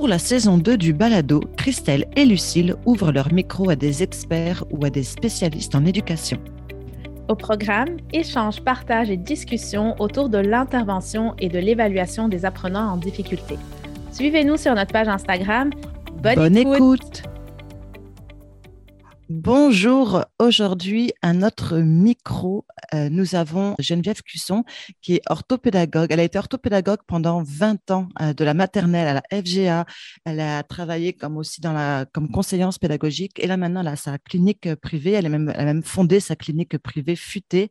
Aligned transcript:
Pour 0.00 0.08
la 0.08 0.18
saison 0.18 0.56
2 0.56 0.78
du 0.78 0.94
Balado, 0.94 1.42
Christelle 1.58 2.06
et 2.16 2.24
Lucille 2.24 2.74
ouvrent 2.86 3.12
leur 3.12 3.34
micro 3.34 3.68
à 3.68 3.76
des 3.76 4.02
experts 4.02 4.64
ou 4.70 4.82
à 4.86 4.88
des 4.88 5.02
spécialistes 5.02 5.74
en 5.74 5.84
éducation. 5.84 6.38
Au 7.28 7.34
programme, 7.34 7.98
échanges, 8.10 8.62
partages 8.62 9.10
et 9.10 9.18
discussions 9.18 9.96
autour 9.98 10.30
de 10.30 10.38
l'intervention 10.38 11.34
et 11.38 11.50
de 11.50 11.58
l'évaluation 11.58 12.28
des 12.28 12.46
apprenants 12.46 12.92
en 12.92 12.96
difficulté. 12.96 13.58
Suivez-nous 14.10 14.56
sur 14.56 14.74
notre 14.74 14.90
page 14.90 15.08
Instagram. 15.08 15.68
Bonne, 16.22 16.56
écoute. 16.56 17.24
Bonjour, 19.32 20.24
aujourd'hui 20.40 21.12
à 21.22 21.32
notre 21.32 21.78
micro, 21.78 22.66
euh, 22.92 23.08
nous 23.10 23.36
avons 23.36 23.76
Geneviève 23.78 24.22
Cusson 24.22 24.64
qui 25.02 25.14
est 25.14 25.22
orthopédagogue. 25.30 26.08
Elle 26.10 26.18
a 26.18 26.24
été 26.24 26.36
orthopédagogue 26.36 26.98
pendant 27.06 27.44
20 27.44 27.92
ans 27.92 28.08
euh, 28.20 28.32
de 28.32 28.42
la 28.42 28.54
maternelle 28.54 29.06
à 29.06 29.14
la 29.14 29.40
FGA. 29.40 29.86
Elle 30.24 30.40
a 30.40 30.64
travaillé 30.64 31.12
comme 31.12 31.36
aussi 31.36 31.60
dans 31.60 31.72
la 31.72 32.06
comme 32.12 32.28
conseillance 32.28 32.80
pédagogique 32.80 33.38
et 33.38 33.46
là 33.46 33.56
maintenant 33.56 33.82
elle 33.82 33.86
a 33.86 33.94
sa 33.94 34.18
clinique 34.18 34.74
privée. 34.74 35.12
Elle, 35.12 35.26
a 35.26 35.28
même, 35.28 35.82
fondé 35.84 36.18
sa 36.18 36.34
clinique 36.34 36.76
privée 36.78 37.14
futée 37.14 37.70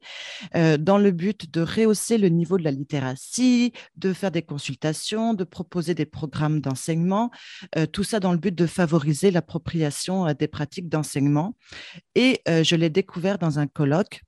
euh, 0.55 0.78
dans 0.78 0.98
le 0.98 1.12
but 1.12 1.53
de 1.53 1.59
rehausser 1.59 2.17
le 2.17 2.30
niveau 2.30 2.58
de 2.58 2.64
la 2.64 2.72
littératie, 2.72 3.73
de 3.98 4.14
faire 4.14 4.31
des 4.31 4.44
consultations, 4.44 5.34
de 5.34 5.44
proposer 5.44 5.94
des 5.94 6.05
programmes 6.05 6.62
d'enseignement. 6.62 7.31
tout 7.91 8.05
ça 8.05 8.22
dans 8.22 8.31
le 8.31 8.38
but 8.38 8.55
de 8.55 8.66
favoriser 8.66 9.30
l'appropriation 9.30 10.31
des 10.31 10.48
pratiques 10.48 10.88
d'enseignement 10.88 11.48
et 12.16 12.41
euh, 12.48 12.63
je 12.63 12.76
l'ai 12.76 12.89
découvert 12.89 13.38
dans 13.38 13.59
un 13.59 13.67
colloque 13.67 14.21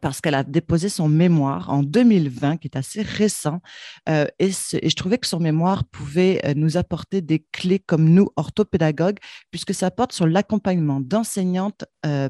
parce 0.00 0.22
qu'elle 0.22 0.34
a 0.34 0.42
déposé 0.42 0.88
son 0.88 1.06
mémoire 1.06 1.68
en 1.68 1.82
2020, 1.82 2.56
qui 2.56 2.66
est 2.66 2.78
assez 2.78 3.02
récent, 3.02 3.60
euh, 4.08 4.24
et, 4.38 4.48
je 4.50 4.94
trouvais 4.94 5.18
que 5.18 5.26
son 5.26 5.38
mémoire 5.38 5.84
pouvait 5.84 6.40
euh, 6.46 6.54
nous 6.56 6.78
apporter 6.78 7.20
des 7.20 7.44
clés 7.52 7.78
comme 7.78 8.08
nous, 8.08 8.30
orthopédagogues, 8.36 9.18
puisque 9.50 9.74
ça 9.74 9.90
porte 9.90 10.12
sur 10.12 10.26
l'accompagnement 10.26 11.00
d'enseignantes 11.00 11.84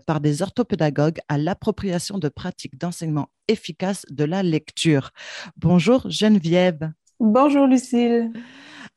par 0.06 0.20
des 0.20 0.42
orthopédagogues 0.42 1.20
à 1.28 1.38
l'appropriation 1.38 2.18
de 2.18 2.28
pratiques 2.28 2.76
d'enseignement 2.78 3.28
efficaces 3.48 4.04
de 4.10 4.24
la 4.24 4.42
lecture. 4.42 5.10
Bonjour 5.56 6.10
Geneviève. 6.10 6.90
Bonjour 7.20 7.66
Lucille. 7.66 8.32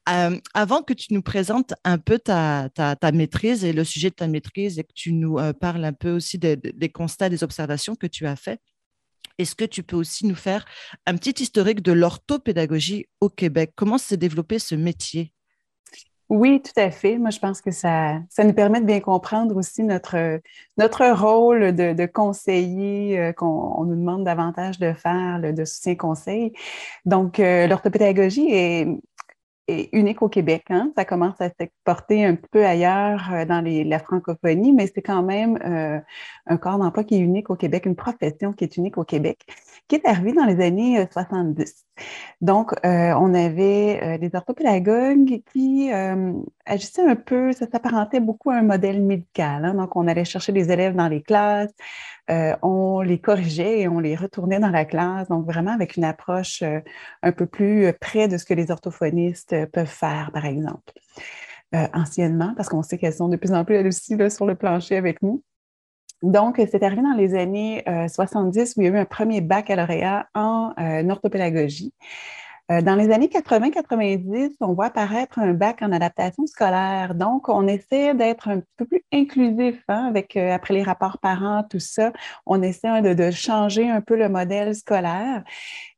Euh, 0.08 0.38
avant 0.53 0.84
que 0.84 0.94
tu 0.94 1.14
nous 1.14 1.23
présentes 1.23 1.73
un 1.84 1.98
peu 1.98 2.20
ta, 2.20 2.70
maîtrise 3.11 3.66
et 3.66 3.73
le 3.73 3.84
sujet 3.84 4.12
de 4.12 4.16
ta 4.16 4.28
maîtrise 4.28 4.78
et 4.78 4.84
que 4.84 4.94
tu 4.94 5.14
nous 5.14 5.39
euh, 5.39 5.52
parles 5.52 5.84
un 5.84 5.94
peu 5.94 6.12
aussi 6.12 6.38
des, 6.38 6.89
constats, 6.89 7.30
des 7.30 7.44
observations 7.44 7.95
que 7.95 8.08
tu 8.08 8.28
as 8.28 8.36
fait, 8.36 8.62
est-ce 9.39 9.56
que 9.56 9.66
tu 9.66 9.81
peux 9.81 9.95
aussi 9.95 10.28
nous 10.28 10.36
faire 10.36 10.66
un 11.08 11.17
petit 11.17 11.42
historique 11.42 11.81
de 11.81 11.92
l'orthopédagogie 11.92 13.08
au 13.20 13.30
Québec? 13.30 13.72
Comment 13.75 13.97
s'est 13.97 14.17
développé 14.17 14.59
ce 14.59 14.75
métier? 14.75 15.34
Oui, 16.30 16.62
tout 16.62 16.80
à 16.80 16.90
fait. 16.90 17.17
Moi, 17.17 17.30
je 17.30 17.40
pense 17.40 17.62
que 17.62 17.69
ça, 17.69 18.19
ça 18.30 18.44
nous 18.44 18.53
permet 18.53 18.81
de 18.81 18.86
bien 18.86 19.00
comprendre 19.00 19.56
aussi 19.56 19.84
notre, 19.84 20.40
notre 20.78 21.06
rôle 21.12 21.75
de, 21.75 22.06
conseiller 22.06 23.19
euh, 23.19 23.34
qu'on 23.34 23.86
nous 23.86 23.95
demande 23.95 24.23
davantage 24.23 24.80
de 24.80 24.94
faire, 24.94 25.40
de 25.42 25.66
soutien-conseil. 25.66 26.53
Donc, 27.06 27.38
l'orthopédagogie 27.40 28.47
est, 28.52 28.88
est 29.68 29.90
unique 29.94 30.22
au 30.22 30.30
Québec. 30.30 30.66
Hein? 30.70 30.92
Ça 30.96 31.06
commence 31.06 31.40
à 31.40 31.50
s'exporter 31.50 32.26
un 32.26 32.36
peu 32.36 32.66
ailleurs 32.66 33.30
euh, 33.34 33.46
dans 33.46 33.64
la 33.64 34.00
francophonie, 34.00 34.74
mais 34.74 34.88
c'est 34.94 35.02
quand 35.02 35.24
même 35.24 35.58
euh, 35.66 36.00
un 36.46 36.58
corps 36.58 36.78
d'emploi 36.78 37.04
qui 37.04 37.16
est 37.16 37.20
unique 37.20 37.50
au 37.50 37.56
Québec, 37.56 37.86
une 37.86 37.96
profession 37.96 38.54
qui 38.54 38.64
est 38.64 38.78
unique 38.78 38.98
au 38.98 39.04
Québec, 39.04 39.40
qui 39.88 39.96
est 39.96 40.06
arrivée 40.06 40.34
dans 40.34 40.46
les 40.46 40.64
années 40.64 41.08
70. 41.12 41.62
Euh, 41.62 42.02
Donc, 42.42 42.74
on 42.84 43.34
avait 43.34 44.18
des 44.20 44.32
orthopédagogues 44.36 45.42
qui 45.52 45.92
agissaient 46.66 47.08
un 47.08 47.16
peu, 47.16 47.52
ça 47.54 47.68
s'apparentait 47.72 48.20
beaucoup 48.20 48.52
à 48.52 48.56
un 48.56 48.64
modèle 48.64 49.02
médical. 49.02 49.66
Hein? 49.66 49.74
Donc, 49.74 49.96
on 49.96 50.08
allait 50.08 50.26
chercher 50.26 50.52
des 50.52 50.72
élèves 50.72 50.96
dans 50.96 51.08
les 51.08 51.22
classes, 51.22 51.74
euh, 52.31 52.56
on 52.63 53.02
les 53.02 53.19
corrigeait 53.19 53.81
et 53.81 53.88
on 53.88 54.00
les 54.00 54.16
retournait 54.16 54.59
dans 54.59 54.69
la 54.69 54.86
classe, 54.86 55.28
donc 55.28 55.46
vraiment 55.46 55.72
avec 55.72 55.96
une 55.96 56.03
approche 56.03 56.63
euh, 56.63 56.80
un 57.22 57.31
peu 57.31 57.46
plus 57.46 57.86
euh, 57.86 57.94
près 57.94 58.28
de 58.28 58.38
ce 58.38 58.46
que 58.46 58.53
les 58.56 58.72
orthophonistes 58.72 59.56
peuvent 59.72 59.86
faire, 59.86 60.31
par 60.34 60.46
exemple. 60.46 60.94
anciennement, 61.94 62.53
parce 62.56 62.69
qu'on 62.69 62.84
sait 62.84 62.97
qu'elles 62.97 63.13
sont 63.13 63.28
de 63.30 63.36
plus 63.36 63.53
en 63.53 63.66
plus 63.66 63.75
elles 63.75 63.88
aussi 63.88 64.18
sur 64.30 64.46
le 64.46 64.56
plancher 64.56 64.96
avec 64.96 65.22
nous. 65.22 65.44
Donc, 66.24 66.56
c'est 66.72 66.81
arrivé 66.84 67.02
dans 67.02 67.16
les 67.16 67.36
années 67.36 67.84
70 68.08 68.75
où 68.78 68.81
il 68.81 68.86
y 68.86 68.88
a 68.88 68.92
eu 68.92 68.97
un 68.97 69.06
premier 69.06 69.42
baccalauréat 69.42 70.28
en 70.34 70.74
orthopédagogie. 71.09 71.94
Euh, 72.72 72.81
dans 72.81 72.96
les 72.96 73.12
années 73.12 73.28
80-90, 73.28 74.56
on 74.59 74.74
voit 74.74 74.86
apparaître 74.86 75.38
un 75.38 75.53
bac 75.53 75.84
en 75.84 75.92
adaptation 75.92 76.48
scolaire. 76.48 77.14
Donc, 77.14 77.48
on 77.48 77.68
essaie 77.68 78.16
d'être 78.16 78.48
un 78.48 78.62
peu 78.78 78.86
plus 78.86 79.03
inclusif 79.14 79.84
hein, 79.88 80.08
avec, 80.08 80.36
euh, 80.36 80.52
après 80.52 80.74
les 80.74 80.81
rapports 80.81 81.20
parents, 81.20 81.64
tout 81.70 81.80
ça. 81.80 82.12
On 82.48 82.64
essaie 82.64 83.02
de, 83.04 83.31
changer 83.31 83.88
un 83.90 84.02
peu 84.02 84.16
le 84.16 84.30
modèle 84.30 84.74
scolaire. 84.74 85.44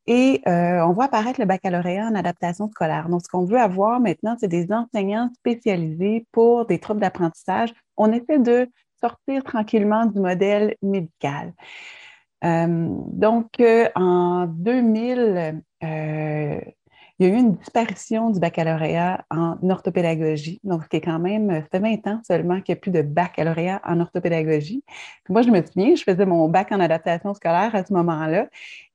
Et 0.08 0.42
euh, 0.48 0.82
on 0.86 0.94
voit 0.94 1.06
apparaître 1.06 1.40
le 1.40 1.46
baccalauréat 1.46 2.08
en 2.08 2.16
adaptation 2.16 2.70
scolaire. 2.70 3.08
Donc, 3.08 3.22
ce 3.24 3.30
qu'on 3.30 3.46
veut 3.46 3.60
avoir 3.60 4.02
maintenant, 4.02 4.36
c'est 4.40 4.48
des 4.50 4.68
enseignants 4.74 5.30
spécialisés 5.38 6.26
pour 6.34 6.66
des 6.66 6.80
troubles 6.80 7.00
d'apprentissage. 7.02 7.74
On 7.96 8.12
essaie 8.12 8.40
de 8.40 8.70
sortir 9.00 9.44
tranquillement 9.44 10.06
du 10.06 10.20
modèle 10.20 10.76
médical. 10.82 11.54
donc, 12.44 13.62
en 13.96 14.48
2000, 14.48 15.62
euh, 15.84 16.60
il 17.20 17.28
y 17.28 17.32
a 17.32 17.34
eu 17.34 17.38
une 17.38 17.56
disparition 17.56 18.30
du 18.30 18.40
baccalauréat 18.40 19.26
en 19.32 19.58
orthopédagogie. 19.70 20.60
Donc, 20.64 20.84
ce 20.84 20.90
qui 20.90 20.98
est 20.98 21.02
quand 21.02 21.18
même, 21.18 21.50
ça 21.50 21.64
fait 21.72 21.80
20 21.80 22.08
ans 22.08 22.22
seulement 22.24 22.62
qu'il 22.62 22.76
n'y 22.76 22.78
a 22.78 22.82
plus 22.82 22.92
de 22.92 23.02
baccalauréat 23.02 23.82
en 23.86 24.00
orthopédagogie. 24.00 24.84
moi, 25.28 25.42
je 25.42 25.50
me 25.50 25.66
souviens, 25.66 25.96
je 25.96 26.04
faisais 26.04 26.28
mon 26.28 26.48
bac 26.48 26.72
en 26.72 26.80
adaptation 26.80 27.34
scolaire 27.34 27.74
à 27.74 27.84
ce 27.84 27.92
moment-là. 27.94 28.48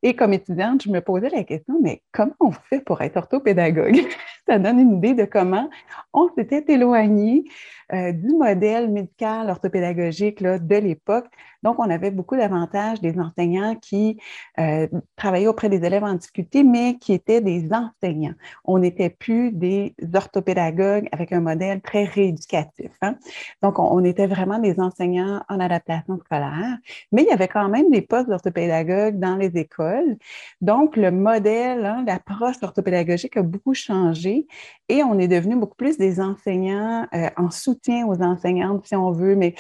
Et 0.05 0.15
comme 0.15 0.33
étudiante, 0.33 0.85
je 0.85 0.91
me 0.91 1.01
posais 1.01 1.31
la 1.31 1.43
question, 1.43 1.81
mais 1.83 2.03
comment 2.13 2.35
on 2.39 2.53
fait 2.53 2.81
pour 2.81 3.03
être 3.03 3.17
orthopédagogue? 3.17 4.01
Ça 4.49 4.59
donne 4.61 4.79
une 4.79 4.99
idée 4.99 5.15
de 5.15 5.25
comment 5.25 5.69
on 6.13 6.29
s'était 6.37 6.65
éloigné 6.73 7.45
euh, 7.93 8.13
du 8.13 8.29
modèle 8.29 8.89
médical 8.89 9.51
orthopédagogique 9.51 10.43
de 10.43 10.77
l'époque. 10.77 11.27
Donc, 11.63 11.79
on 11.79 11.89
avait 11.91 12.11
beaucoup 12.11 12.37
d'avantages 12.37 13.01
des 13.01 13.19
enseignants 13.19 13.75
qui 13.77 14.19
euh, 14.59 14.87
travaillaient 15.17 15.47
auprès 15.47 15.69
des 15.69 15.85
élèves 15.85 16.05
en 16.05 16.15
difficulté, 16.15 16.65
mais 16.65 16.99
qui 16.99 17.13
étaient 17.13 17.41
des 17.41 17.69
enseignants. 17.73 18.35
On 18.65 18.79
n'était 18.79 19.11
plus 19.11 19.53
des 19.53 19.95
orthopédagogues 20.15 21.09
avec 21.13 21.33
un 21.33 21.41
modèle 21.41 21.81
très 21.81 22.05
rééducatif. 22.05 22.93
Hein. 23.03 23.17
Donc, 23.63 23.79
on, 23.79 23.85
on, 23.85 24.05
était 24.05 24.27
vraiment 24.27 24.59
des 24.59 24.81
enseignants 24.81 25.43
en 25.49 25.61
adaptation 25.61 26.19
scolaire, 26.19 26.77
mais 27.13 27.23
il 27.23 27.29
y 27.29 27.33
avait 27.33 27.49
quand 27.49 27.69
même 27.69 27.91
des 27.91 28.03
postes 28.03 28.29
d'orthopédagogues 28.29 29.19
dans 29.19 29.37
les 29.37 29.57
écoles 29.57 30.17
donc, 30.61 30.97
le 30.97 31.11
modèle, 31.11 31.85
hein, 31.85 32.05
l'approche 32.07 32.57
orthopédagogique 32.63 33.37
a 33.37 33.43
beaucoup 33.43 33.75
changé 33.75 34.47
et 34.89 35.03
on 35.03 35.19
est 35.19 35.29
devenu 35.29 35.57
beaucoup 35.57 35.77
plus 35.77 35.99
des 35.99 36.21
enseignants 36.21 37.07
euh, 37.15 37.31
en 37.37 37.51
soutien 37.51 38.07
aux 38.07 38.23
enseignantes, 38.23 38.87
si 38.87 38.95
on 38.95 39.13
veut, 39.13 39.37
mais 39.37 39.55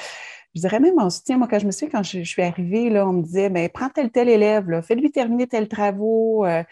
je 0.55 0.61
dirais 0.61 0.81
même 0.81 0.99
en 0.99 1.09
soutien. 1.09 1.39
Moi, 1.39 1.49
quand 1.49 1.59
je 1.59 1.67
me 1.67 1.71
suis, 1.71 1.89
quand 1.89 2.03
je, 2.03 2.23
suis 2.23 2.43
arrivée, 2.43 2.91
là, 2.91 3.09
on 3.09 3.13
me 3.13 3.23
disait, 3.23 3.49
ben, 3.49 3.69
prends 3.71 3.89
tel 3.89 4.11
tel 4.11 4.29
élève, 4.29 4.83
fais-lui 4.83 5.11
terminer 5.11 5.47
tel 5.47 5.69
travaux, 5.69 6.45
euh, 6.45 6.63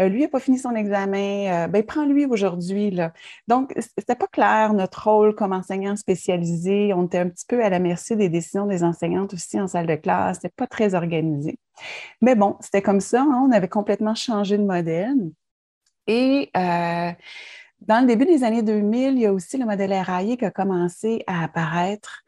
euh, 0.00 0.08
lui 0.08 0.22
n'a 0.22 0.28
pas 0.28 0.40
fini 0.40 0.58
son 0.58 0.74
examen, 0.74 1.66
euh, 1.66 1.68
ben, 1.68 1.84
prends-lui 1.84 2.26
aujourd'hui. 2.26 2.90
Là. 2.90 3.12
Donc, 3.46 3.72
c'était 3.96 4.16
pas 4.16 4.26
clair 4.26 4.74
notre 4.74 5.08
rôle 5.08 5.34
comme 5.34 5.52
enseignant 5.52 5.96
spécialisé. 5.96 6.92
On 6.94 7.06
était 7.06 7.18
un 7.18 7.28
petit 7.28 7.46
peu 7.46 7.62
à 7.64 7.70
la 7.70 7.78
merci 7.78 8.16
des 8.16 8.28
décisions 8.28 8.66
des 8.66 8.82
enseignantes 8.82 9.34
aussi 9.34 9.60
en 9.60 9.68
salle 9.68 9.86
de 9.86 9.96
classe. 9.96 10.38
C'était 10.42 10.54
pas 10.56 10.66
très 10.66 10.94
organisé. 10.94 11.58
Mais 12.20 12.34
bon, 12.34 12.56
c'était 12.60 12.82
comme 12.82 13.00
ça. 13.00 13.22
Hein. 13.22 13.46
on 13.48 13.52
avait 13.52 13.68
complètement 13.68 14.14
changé 14.14 14.58
de 14.58 14.64
modèle. 14.64 15.30
Et 16.08 16.50
dans 16.54 18.00
le 18.00 18.06
début 18.06 18.26
des 18.26 18.42
années 18.42 18.62
2000, 18.62 19.12
il 19.14 19.20
y 19.20 19.26
a 19.26 19.32
aussi 19.32 19.56
le 19.56 19.64
modèle 19.64 19.92
RAI 19.92 20.36
qui 20.36 20.44
a 20.44 20.50
commencé 20.50 21.22
à 21.26 21.44
apparaître. 21.44 22.24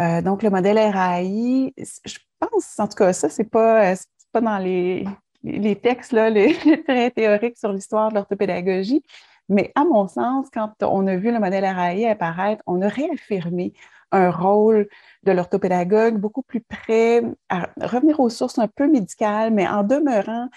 Euh, 0.00 0.22
donc, 0.22 0.42
le 0.42 0.50
modèle 0.50 0.78
RAI, 0.78 1.74
je 1.76 2.18
pense, 2.38 2.78
en 2.78 2.88
tout 2.88 2.96
cas, 2.96 3.12
ça, 3.12 3.28
c'est 3.28 3.44
pas, 3.44 3.94
pas 4.32 4.40
dans 4.40 4.58
les, 4.58 5.06
les 5.44 5.76
textes, 5.76 6.12
là, 6.12 6.30
les, 6.30 6.54
très 6.86 7.10
théoriques 7.10 7.58
sur 7.58 7.72
l'histoire 7.72 8.10
de 8.10 8.14
l'orthopédagogie, 8.14 9.02
mais 9.48 9.72
à 9.74 9.84
mon 9.84 10.08
sens, 10.08 10.46
quand 10.52 10.72
on 10.82 11.06
a 11.06 11.16
vu 11.16 11.30
le 11.32 11.40
modèle 11.40 11.64
RAI 11.64 12.08
apparaître, 12.08 12.62
on 12.66 12.80
a 12.80 12.88
réaffirmé 12.88 13.74
un 14.12 14.30
rôle 14.30 14.88
de 15.24 15.32
l'orthopédagogue 15.32 16.18
beaucoup 16.18 16.42
plus 16.42 16.60
près 16.60 17.22
à 17.48 17.68
revenir 17.80 18.20
aux 18.20 18.28
sources 18.28 18.58
un 18.58 18.68
peu 18.68 18.88
médicales, 18.88 19.52
mais 19.52 19.66
en 19.66 19.82
demeurant 19.82 20.48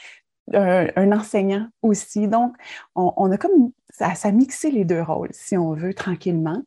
un, 0.54 1.12
enseignant 1.12 1.68
aussi. 1.82 2.28
Donc, 2.28 2.56
on, 2.96 3.32
a 3.32 3.38
comme 3.38 3.72
ça, 3.90 4.14
ça, 4.16 4.28
a 4.30 4.32
mixé 4.32 4.72
les 4.72 4.86
deux 4.86 5.02
rôles, 5.02 5.30
si 5.32 5.58
on 5.58 5.74
veut, 5.74 5.94
tranquillement. 5.94 6.62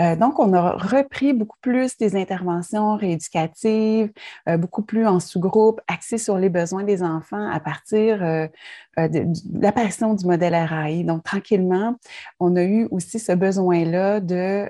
Euh, 0.00 0.16
donc, 0.16 0.38
on 0.38 0.52
a 0.52 0.72
repris 0.72 1.32
beaucoup 1.32 1.58
plus 1.60 1.96
des 1.96 2.16
interventions 2.16 2.96
rééducatives, 2.96 4.10
euh, 4.48 4.56
beaucoup 4.56 4.82
plus 4.82 5.06
en 5.06 5.20
sous-groupe, 5.20 5.80
axées 5.86 6.18
sur 6.18 6.38
les 6.38 6.48
besoins 6.48 6.84
des 6.84 7.02
enfants 7.02 7.48
à 7.50 7.60
partir 7.60 8.22
euh, 8.22 8.48
de, 8.96 9.26
l'apparition 9.52 10.14
du 10.14 10.26
modèle 10.26 10.54
RAI. 10.54 11.04
Donc, 11.04 11.22
tranquillement, 11.22 11.96
on 12.40 12.56
a 12.56 12.64
eu 12.64 12.88
aussi 12.90 13.18
ce 13.18 13.32
besoin-là 13.32 14.20
de 14.20 14.68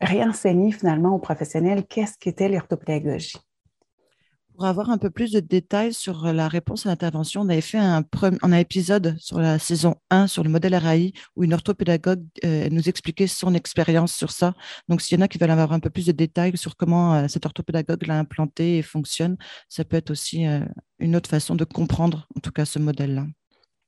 réenseigner 0.00 0.72
finalement 0.72 1.14
aux 1.14 1.18
professionnels 1.18 1.86
qu'est-ce 1.86 2.18
qu'était 2.18 2.48
l'orthopédagogie. 2.48 3.45
Pour 4.56 4.64
avoir 4.64 4.88
un 4.88 4.96
peu 4.96 5.10
plus 5.10 5.32
de 5.32 5.40
détails 5.40 5.92
sur 5.92 6.32
la 6.32 6.48
réponse 6.48 6.86
à 6.86 6.88
l'intervention, 6.88 7.42
on 7.42 7.48
avait 7.50 7.60
fait 7.60 7.76
un, 7.76 8.02
épisode 8.52 9.14
sur 9.18 9.38
la 9.38 9.58
saison 9.58 9.96
1 10.08 10.28
sur 10.28 10.42
le 10.44 10.48
modèle 10.48 10.74
RAI 10.74 11.12
où 11.36 11.44
une 11.44 11.52
orthopédagogue 11.52 12.24
euh, 12.42 12.70
nous 12.70 12.88
expliquait 12.88 13.26
son 13.26 13.52
expérience 13.52 14.14
sur 14.14 14.30
ça. 14.30 14.54
Donc, 14.88 15.02
s'il 15.02 15.18
y 15.18 15.20
en 15.20 15.24
a 15.24 15.28
qui 15.28 15.36
veulent 15.36 15.50
avoir 15.50 15.72
un 15.74 15.78
peu 15.78 15.90
plus 15.90 16.06
de 16.06 16.12
détails 16.12 16.56
sur 16.56 16.74
comment 16.74 17.16
euh, 17.16 17.28
cette 17.28 17.44
orthopédagogue 17.44 18.06
l'a 18.06 18.18
implanté 18.18 18.78
et 18.78 18.82
fonctionne, 18.82 19.36
ça 19.68 19.84
peut 19.84 19.98
être 19.98 20.10
aussi 20.10 20.46
euh, 20.46 20.60
une 21.00 21.16
autre 21.16 21.28
façon 21.28 21.54
de 21.54 21.64
comprendre, 21.64 22.26
en 22.34 22.40
tout 22.40 22.50
cas, 22.50 22.64
ce 22.64 22.78
modèle-là. 22.78 23.26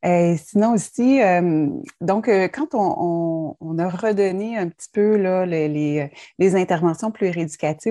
Sinon 0.05 0.75
aussi, 0.75 1.21
euh, 1.23 1.69
donc, 2.01 2.29
euh, 2.29 2.47
quand 2.49 2.69
on, 2.75 3.79
a 3.79 3.89
redonné 3.89 4.57
un 4.57 4.69
petit 4.69 4.89
peu 4.93 5.17
là, 5.17 5.45
les, 5.45 6.11
les, 6.39 6.57
interventions 6.57 7.11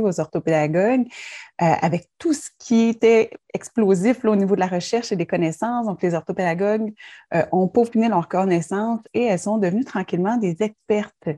aux 0.02 0.20
orthopédagogues, 0.20 1.06
euh, 1.62 1.66
avec 1.82 2.10
tout 2.18 2.34
ce 2.34 2.50
qui 2.60 2.90
était 2.90 3.32
explosif 3.54 4.24
au 4.24 4.36
niveau 4.36 4.56
de 4.56 4.60
la 4.62 4.68
recherche 4.68 5.12
et 5.12 5.16
des 5.16 5.26
connaissances, 5.26 5.86
donc 5.86 6.02
les 6.02 6.14
orthopédagogues 6.14 6.94
ont 7.52 7.68
peaufiné 7.68 8.10
leurs 8.10 8.28
connaissances 8.28 9.02
et 9.14 9.24
elles 9.24 9.40
sont 9.40 9.58
devenues 9.58 9.86
tranquillement 9.86 10.38
des 10.38 10.56
expertes 10.62 11.30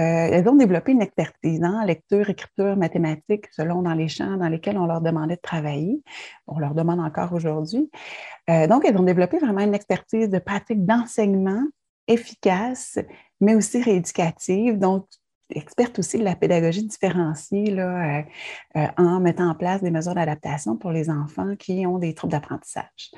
elles 0.00 0.48
ont 0.48 0.54
développé 0.54 0.92
une 0.92 1.02
expertise 1.02 1.62
en 1.62 1.84
lecture, 1.84 2.30
écriture, 2.30 2.76
mathématiques, 2.76 3.46
selon 3.52 3.82
dans 3.82 3.94
les 3.94 4.08
champs 4.08 4.36
dans 4.36 4.48
lesquels 4.48 4.78
on 4.78 4.86
leur 4.86 5.00
demandait 5.00 5.36
de 5.36 5.40
travailler. 5.40 6.02
On 6.46 6.58
leur 6.58 6.74
demande 6.74 7.00
encore 7.00 7.32
aujourd'hui. 7.32 7.90
Euh, 8.48 8.66
donc, 8.66 8.84
elles 8.84 8.96
ont 8.96 9.02
développé 9.02 9.38
vraiment 9.38 9.60
une 9.60 9.74
expertise 9.74 10.28
de 10.28 10.38
pratique 10.38 10.84
d'enseignement 10.84 11.62
efficace, 12.08 12.98
mais 13.40 13.54
aussi 13.54 13.82
rééducative. 13.82 14.78
Donc, 14.78 15.06
experte 15.56 15.98
aussi 15.98 16.18
de 16.18 16.24
la 16.24 16.34
pédagogie 16.34 16.84
différenciée 16.84 17.70
là, 17.70 18.24
euh, 18.76 18.86
en 18.96 19.20
mettant 19.20 19.50
en 19.50 19.54
place 19.54 19.82
des 19.82 19.90
mesures 19.90 20.14
d'adaptation 20.14 20.76
pour 20.76 20.90
les 20.90 21.10
enfants 21.10 21.56
qui 21.56 21.86
ont 21.86 21.98
des 21.98 22.14
troubles 22.14 22.32
d'apprentissage. 22.32 23.10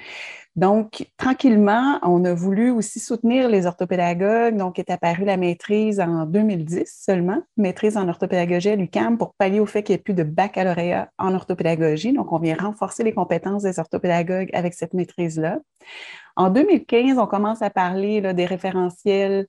Donc, 0.55 1.07
tranquillement, 1.17 1.99
on 2.03 2.25
a 2.27 2.35
voulu 2.35 2.71
aussi 2.71 3.01
soutenir 3.01 3.49
les 3.49 3.65
orthopédagogues. 3.65 4.57
Donc, 4.57 4.79
est 4.79 4.91
apparue 4.91 5.25
la 5.25 5.39
maîtrise 5.39 5.99
en 5.99 6.27
2010 6.27 6.85
seulement, 6.87 7.41
maîtrise 7.57 7.97
en 7.97 8.07
orthopédagogie 8.07 8.71
à 8.71 8.77
l'UCAM 8.77 9.17
pour 9.17 9.35
pallier 9.35 9.61
au 9.61 9.67
fait 9.67 9.83
qu'il 9.83 9.95
n'y 9.95 10.01
ait 10.01 10.03
plus 10.03 10.15
de 10.15 10.25
baccalauréat 10.25 11.09
en 11.19 11.35
orthopédagogie. 11.35 12.13
Donc, 12.13 12.33
on 12.33 12.39
vient 12.39 12.57
renforcer 12.57 13.03
les 13.03 13.15
compétences 13.15 13.63
des 13.63 13.79
orthopédagogues 13.79 14.51
avec 14.53 14.75
cette 14.75 14.93
maîtrise-là. 14.93 15.59
En 16.37 16.51
2015, 16.51 17.19
on 17.19 17.27
commence 17.27 17.63
à 17.63 17.71
parler 17.71 18.21
des 18.35 18.47
référentiels. 18.47 19.47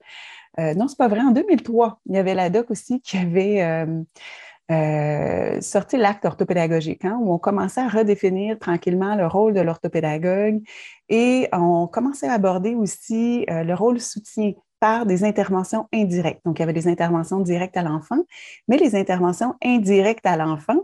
Euh, 0.59 0.73
non, 0.75 0.87
c'est 0.87 0.97
pas 0.97 1.07
vrai. 1.07 1.21
En 1.21 1.31
2003, 1.31 1.99
il 2.07 2.15
y 2.15 2.17
avait 2.17 2.35
la 2.35 2.49
doc 2.49 2.69
aussi 2.71 3.01
qui 3.01 3.17
avait 3.17 3.63
euh, 3.63 4.03
euh, 4.71 5.59
sorti 5.61 5.97
l'acte 5.97 6.25
orthopédagogique, 6.25 7.03
hein, 7.05 7.19
où 7.21 7.33
on 7.33 7.37
commençait 7.37 7.81
à 7.81 7.87
redéfinir 7.89 8.57
tranquillement 8.59 9.15
le 9.15 9.27
rôle 9.27 9.53
de 9.53 9.59
l'orthopédagogue 9.59 10.61
et 11.09 11.49
on 11.51 11.87
commençait 11.87 12.27
à 12.27 12.33
aborder 12.33 12.73
aussi 12.73 13.45
euh, 13.49 13.63
le 13.63 13.73
rôle 13.73 13.99
soutien 13.99 14.53
par 14.79 15.05
des 15.05 15.25
interventions 15.25 15.87
indirectes. 15.93 16.41
Donc, 16.45 16.59
il 16.59 16.61
y 16.61 16.63
avait 16.63 16.73
des 16.73 16.87
interventions 16.87 17.39
directes 17.39 17.77
à 17.77 17.83
l'enfant, 17.83 18.19
mais 18.67 18.77
les 18.77 18.95
interventions 18.95 19.55
indirectes 19.63 20.25
à 20.25 20.37
l'enfant 20.37 20.79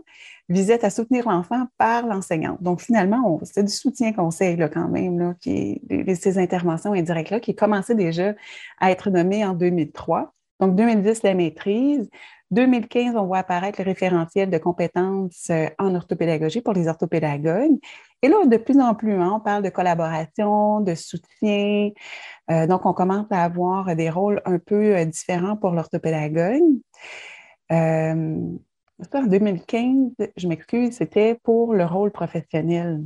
visaient 0.50 0.84
à 0.84 0.90
soutenir 0.90 1.28
l'enfant 1.28 1.66
par 1.78 2.06
l'enseignant. 2.06 2.58
Donc, 2.60 2.80
finalement, 2.80 3.40
c'est 3.44 3.62
du 3.62 3.72
soutien 3.72 4.12
conseil 4.12 4.56
là, 4.56 4.68
quand 4.68 4.88
même, 4.88 5.34
qui, 5.40 5.80
ces 6.14 6.38
interventions 6.38 6.92
indirectes-là, 6.92 7.40
qui 7.40 7.54
commençaient 7.54 7.94
déjà 7.94 8.34
à 8.80 8.90
être 8.90 9.10
nommées 9.10 9.44
en 9.44 9.54
2003. 9.54 10.34
Donc, 10.58 10.74
2010, 10.74 11.22
la 11.22 11.34
maîtrise. 11.34 12.10
2015, 12.50 13.14
on 13.14 13.26
voit 13.26 13.38
apparaître 13.38 13.80
le 13.80 13.84
référentiel 13.84 14.50
de 14.50 14.58
compétences 14.58 15.50
euh, 15.50 15.68
en 15.78 15.94
orthopédagogie 15.94 16.60
pour 16.60 16.74
les 16.74 16.88
orthopédagogues. 16.88 17.78
Et 18.22 18.28
là, 18.28 18.44
de 18.44 18.56
plus 18.56 18.78
en 18.80 18.94
plus, 18.94 19.14
hein, 19.14 19.34
on 19.36 19.40
parle 19.40 19.62
de 19.62 19.70
collaboration, 19.70 20.80
de 20.80 20.96
soutien. 20.96 21.90
Euh, 22.50 22.66
donc, 22.66 22.86
on 22.86 22.92
commence 22.92 23.26
à 23.30 23.44
avoir 23.44 23.94
des 23.94 24.10
rôles 24.10 24.42
un 24.44 24.58
peu 24.58 24.96
euh, 24.96 25.04
différents 25.04 25.56
pour 25.56 25.70
l'orthopédagogue. 25.70 26.80
En 29.14 29.26
2015, 29.26 30.12
je 30.36 30.48
m'excuse, 30.48 30.92
c'était 30.96 31.34
pour 31.42 31.74
le 31.74 31.84
rôle 31.84 32.10
professionnel. 32.10 33.04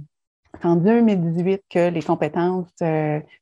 C'est 0.60 0.66
en 0.66 0.76
2018 0.76 1.62
que 1.68 1.88
les 1.88 2.02
compétences 2.02 2.68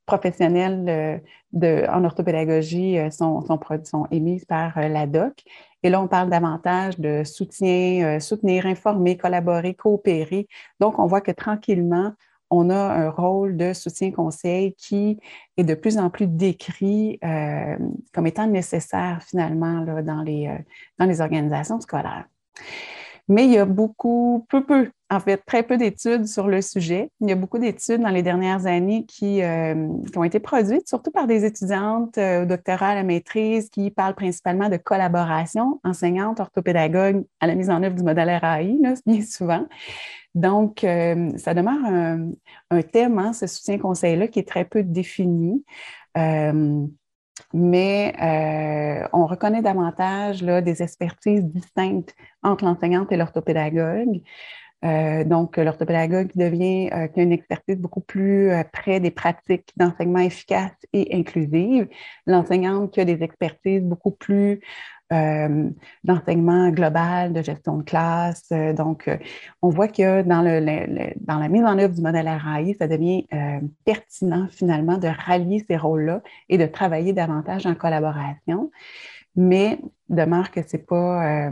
professionnelles 0.06 1.22
de, 1.52 1.86
en 1.90 2.04
orthopédagogie 2.04 2.96
sont, 3.10 3.44
sont, 3.84 4.06
émises 4.10 4.46
par 4.46 4.80
la 4.80 5.06
DOC. 5.06 5.44
Et 5.82 5.90
là, 5.90 6.00
on 6.00 6.08
parle 6.08 6.30
davantage 6.30 6.98
de 6.98 7.24
soutien, 7.24 8.16
euh, 8.16 8.20
soutenir, 8.20 8.66
informer, 8.66 9.16
collaborer, 9.16 9.74
coopérer. 9.74 10.46
Donc, 10.78 10.98
on 10.98 11.06
voit 11.06 11.20
que 11.20 11.32
tranquillement, 11.32 12.12
on 12.50 12.70
a 12.70 12.76
un 12.76 13.10
rôle 13.10 13.56
de 13.56 13.72
soutien-conseil 13.72 14.74
qui 14.74 15.18
est 15.56 15.64
de 15.64 15.74
plus 15.74 15.98
en 15.98 16.10
plus 16.10 16.26
décrit 16.28 17.18
euh, 17.24 17.76
comme 18.12 18.26
étant 18.26 18.46
nécessaire 18.46 19.22
finalement 19.26 19.84
euh, 19.88 20.02
dans 20.02 20.22
les 20.22 21.20
organisations 21.20 21.80
scolaires. 21.80 22.26
Mais 23.28 23.44
il 23.44 23.52
y 23.52 23.58
a 23.58 23.64
beaucoup, 23.64 24.44
peu, 24.48 24.64
peu, 24.64 24.90
en 25.08 25.20
fait, 25.20 25.38
très 25.46 25.62
peu 25.62 25.76
d'études 25.76 26.26
sur 26.26 26.48
le 26.48 26.60
sujet. 26.60 27.10
Il 27.20 27.28
y 27.28 27.32
a 27.32 27.36
beaucoup 27.36 27.58
d'études 27.58 28.00
dans 28.00 28.08
les 28.08 28.22
dernières 28.22 28.66
années 28.66 29.04
qui, 29.06 29.42
euh, 29.42 29.88
ont 30.16 30.24
été 30.24 30.40
produites, 30.40 30.88
surtout 30.88 31.12
par 31.12 31.26
des 31.26 31.44
étudiantes 31.44 32.18
euh, 32.18 32.42
au 32.42 32.46
doctorat 32.46 32.88
à 32.88 32.94
la 32.96 33.04
maîtrise 33.04 33.70
qui 33.70 33.90
parlent 33.90 34.16
principalement 34.16 34.68
de 34.68 34.76
collaboration 34.76 35.80
enseignante, 35.84 36.40
orthopédagogue 36.40 37.24
à 37.40 37.46
la 37.46 37.54
mise 37.54 37.70
en 37.70 37.82
œuvre 37.82 37.94
du 37.94 38.02
modèle 38.02 38.28
RAI, 38.42 38.76
bien 39.06 39.22
souvent. 39.22 39.66
Donc, 40.34 40.82
euh, 40.82 41.30
ça 41.36 41.54
demeure 41.54 41.84
un, 41.84 42.82
thème, 42.82 43.18
hein, 43.18 43.32
ce 43.32 43.46
soutien-conseil-là, 43.46 44.28
qui 44.28 44.40
est 44.40 44.48
très 44.48 44.64
peu 44.64 44.82
défini 44.82 45.64
mais 47.52 48.14
euh, 48.22 49.08
on 49.12 49.26
reconnaît 49.26 49.62
davantage 49.62 50.42
là, 50.42 50.60
des 50.60 50.82
expertises 50.82 51.44
distinctes 51.44 52.14
entre 52.42 52.64
l'enseignante 52.64 53.12
et 53.12 53.16
l'orthopédagogue. 53.16 54.22
Euh, 54.84 55.22
donc, 55.22 55.58
l'orthopédagogue 55.58 56.30
devient 56.34 56.90
euh, 56.92 57.06
qui 57.06 57.20
a 57.20 57.22
une 57.22 57.32
expertise 57.32 57.78
beaucoup 57.78 58.00
plus 58.00 58.50
près 58.72 58.98
des 58.98 59.12
pratiques 59.12 59.70
d'enseignement 59.76 60.18
efficaces 60.18 60.72
et 60.92 61.14
inclusives. 61.16 61.88
L'enseignante 62.26 62.92
qui 62.92 63.00
a 63.00 63.04
des 63.04 63.22
expertises 63.22 63.82
beaucoup 63.82 64.10
plus 64.10 64.60
euh, 65.12 65.68
d'enseignement 66.04 66.70
global, 66.70 67.34
de 67.34 67.42
gestion 67.42 67.76
de 67.76 67.82
classe. 67.82 68.46
Euh, 68.50 68.72
donc, 68.72 69.08
euh, 69.08 69.18
on 69.60 69.68
voit 69.68 69.88
que 69.88 70.22
dans, 70.22 70.40
la 70.40 71.48
mise 71.48 71.64
en 71.64 71.78
œuvre 71.78 71.94
du 71.94 72.00
modèle 72.00 72.28
RAI, 72.28 72.74
ça 72.78 72.88
devient 72.88 73.26
pertinent 73.84 74.48
finalement 74.50 74.96
de 74.96 75.08
rallier 75.08 75.64
ces 75.68 75.76
rôles-là 75.76 76.22
et 76.48 76.56
de 76.56 76.64
travailler 76.64 77.12
davantage 77.12 77.66
en 77.66 77.74
collaboration. 77.74 78.70
Mais 79.36 79.80
demeure 80.08 80.50
que 80.50 80.60
c'est 80.66 80.86
pas. 80.86 81.50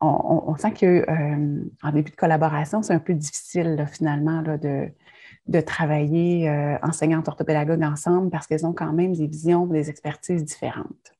On, 0.00 0.54
sent 0.56 0.72
qu'en 0.80 1.92
début 1.92 2.10
de 2.10 2.16
collaboration, 2.16 2.82
c'est 2.82 2.94
un 2.94 2.98
peu 2.98 3.14
difficile 3.14 3.84
finalement 3.90 4.42
de, 4.42 5.60
travailler 5.60 6.50
enseignantes 6.82 7.28
orthopédagogues 7.28 7.82
ensemble 7.82 8.30
parce 8.30 8.46
qu'elles 8.46 8.66
ont 8.66 8.74
quand 8.74 8.92
même 8.92 9.14
des 9.14 9.26
visions, 9.26 9.66
des 9.66 9.90
expertises 9.90 10.44
différentes. 10.44 11.17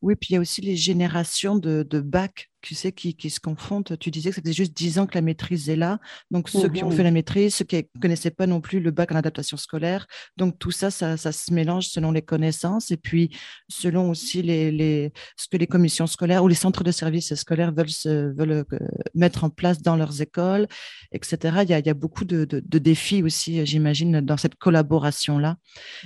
Oui, 0.00 0.14
puis 0.14 0.28
il 0.30 0.34
y 0.34 0.36
a 0.36 0.40
aussi 0.40 0.60
les 0.60 0.76
générations 0.76 1.56
de, 1.56 1.82
de 1.82 2.00
bac, 2.00 2.50
tu 2.60 2.74
sais, 2.74 2.92
qui, 2.92 3.14
qui, 3.14 3.30
se 3.30 3.40
confondent. 3.40 3.96
Tu 3.98 4.10
disais 4.10 4.30
que 4.30 4.36
ça 4.36 4.42
faisait 4.42 4.52
juste 4.52 4.76
dix 4.76 4.98
ans 4.98 5.06
que 5.06 5.14
la 5.14 5.22
maîtrise 5.22 5.68
est 5.68 5.76
là. 5.76 5.98
Donc, 6.30 6.48
ceux 6.48 6.68
qui 6.68 6.84
ont 6.84 6.90
fait 6.90 7.02
la 7.02 7.10
maîtrise, 7.10 7.56
ceux 7.56 7.64
qui 7.64 7.76
ne 7.76 8.00
connaissaient 8.00 8.30
pas 8.30 8.46
non 8.46 8.60
plus 8.60 8.78
le 8.78 8.92
bac 8.92 9.10
en 9.10 9.16
adaptation 9.16 9.56
scolaire. 9.56 10.06
Donc, 10.36 10.58
tout 10.58 10.70
ça, 10.70 10.90
ça, 10.90 11.16
ça, 11.16 11.32
se 11.32 11.52
mélange 11.52 11.88
selon 11.88 12.12
les 12.12 12.22
connaissances 12.22 12.92
et 12.92 12.96
puis 12.96 13.36
selon 13.68 14.10
aussi 14.10 14.42
les, 14.42 14.70
les, 14.70 15.12
ce 15.36 15.48
que 15.48 15.56
les 15.56 15.66
commissions 15.66 16.06
scolaires 16.06 16.44
ou 16.44 16.48
les 16.48 16.54
centres 16.54 16.84
de 16.84 16.92
services 16.92 17.34
scolaires 17.34 17.72
veulent, 17.72 17.90
se, 17.90 18.32
veulent 18.36 18.64
euh, 18.72 18.78
mettre 19.14 19.42
en 19.42 19.50
place 19.50 19.82
dans 19.82 19.96
leurs 19.96 20.22
écoles, 20.22 20.68
etc. 21.10 21.58
Il 21.62 21.70
y 21.70 21.74
a, 21.74 21.80
il 21.80 21.86
y 21.86 21.90
a 21.90 21.94
beaucoup 21.94 22.24
de, 22.24 22.44
de, 22.44 22.60
de 22.64 22.78
défis 22.78 23.22
aussi, 23.24 23.66
j'imagine, 23.66 24.20
dans 24.20 24.36
cette 24.36 24.54
collaboration-là. 24.54 25.56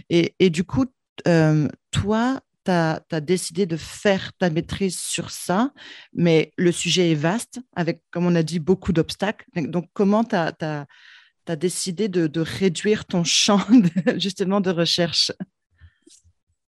Et, 0.08 0.34
et, 0.38 0.49
du 0.49 0.64
coup, 0.64 0.87
euh, 1.26 1.68
toi, 1.90 2.40
tu 2.64 2.71
as, 2.71 3.21
décidé 3.21 3.66
de 3.66 3.76
faire 3.76 4.33
ta 4.35 4.50
maîtrise 4.50 4.99
sur 4.99 5.31
ça, 5.31 5.73
mais 6.12 6.52
le 6.57 6.73
sujet 6.73 7.12
est 7.12 7.16
vaste, 7.16 7.61
avec, 7.75 8.02
comme 8.11 8.26
on 8.26 8.35
a 8.35 8.42
dit, 8.42 8.59
beaucoup 8.59 8.92
d'obstacles. 8.92 9.47
Donc, 9.54 9.88
comment 9.92 10.25
tu 10.25 10.37
as, 10.37 10.87
décidé 11.57 12.09
de, 12.09 12.40
réduire 12.40 13.04
ton 13.04 13.25
champ 13.25 13.61
justement 14.16 14.61
de 14.61 14.71
recherche? 14.71 15.33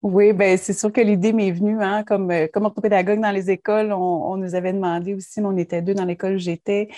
Oui, 0.05 0.35
ben 0.35 0.59
c'est 0.59 0.75
sûr 0.75 0.93
que 0.93 1.01
l'idée 1.01 1.33
m'est 1.33 1.51
venue, 1.51 1.83
hein, 1.83 2.05
comme, 2.05 2.31
euh, 2.31 2.47
comme 2.53 2.67
orthopédagogue 2.67 3.21
dans 3.21 3.31
les 3.31 3.51
écoles, 3.51 3.91
on, 3.91 4.37
nous 4.37 4.55
avait 4.55 4.75
demandé 4.75 5.15
aussi, 5.15 5.41
on 5.41 5.57
était 5.57 5.81
deux 5.81 5.95
dans 5.95 6.05
l'école 6.05 6.35
où 6.35 6.39
j'étais, 6.39 6.89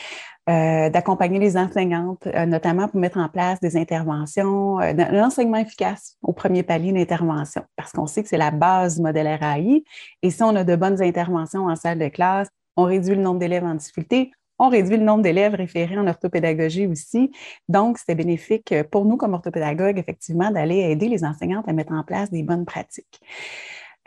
euh, 0.48 0.90
d'accompagner 0.90 1.38
les 1.38 1.56
enseignantes, 1.56 2.26
euh, 2.26 2.46
notamment 2.46 2.88
pour 2.88 2.98
mettre 2.98 3.18
en 3.18 3.28
place 3.28 3.60
des 3.60 3.76
interventions, 3.76 4.78
l'enseignement 5.12 5.58
efficace 5.58 6.16
au 6.20 6.32
premier 6.32 6.64
palier 6.64 6.90
d'intervention, 6.92 7.62
parce 7.76 7.92
qu'on 7.92 8.08
sait 8.08 8.25
que 8.25 8.28
c'est 8.28 8.38
la 8.38 8.50
base 8.50 8.96
du 8.96 9.02
modèle 9.02 9.28
RAI. 9.40 9.84
Et 10.22 10.30
si 10.30 10.42
on 10.42 10.56
a 10.56 10.64
de 10.64 10.75
bonnes 10.75 11.00
interventions 11.00 11.66
en 11.66 11.76
salle 11.76 12.00
de 12.00 12.08
classe, 12.08 12.48
on 12.76 12.84
réduit 12.84 13.14
le 13.14 13.22
nombre 13.22 13.38
d'élèves 13.38 13.64
en 13.64 13.75
difficulté, 13.76 14.32
on 14.58 14.68
réduit 14.68 14.96
le 14.96 15.04
nombre 15.04 15.22
d'élèves 15.22 15.54
référés 15.54 15.98
en 15.98 16.06
orthopédagogie 16.06 16.86
aussi. 16.86 17.30
Donc, 17.68 17.98
c'était 17.98 18.14
bénéfique 18.14 18.75
pour 18.90 19.04
nous 19.04 19.16
comme 19.16 19.34
orthopédagogues, 19.34 19.98
effectivement, 19.98 20.50
d'aller 20.50 20.78
aider 20.78 21.08
les 21.08 21.25
enseignantes 21.25 21.68
à 21.68 21.72
mettre 21.72 21.92
en 21.92 22.02
place 22.02 22.30
des 22.30 22.42
bonnes 22.42 22.64
pratiques. 22.64 23.20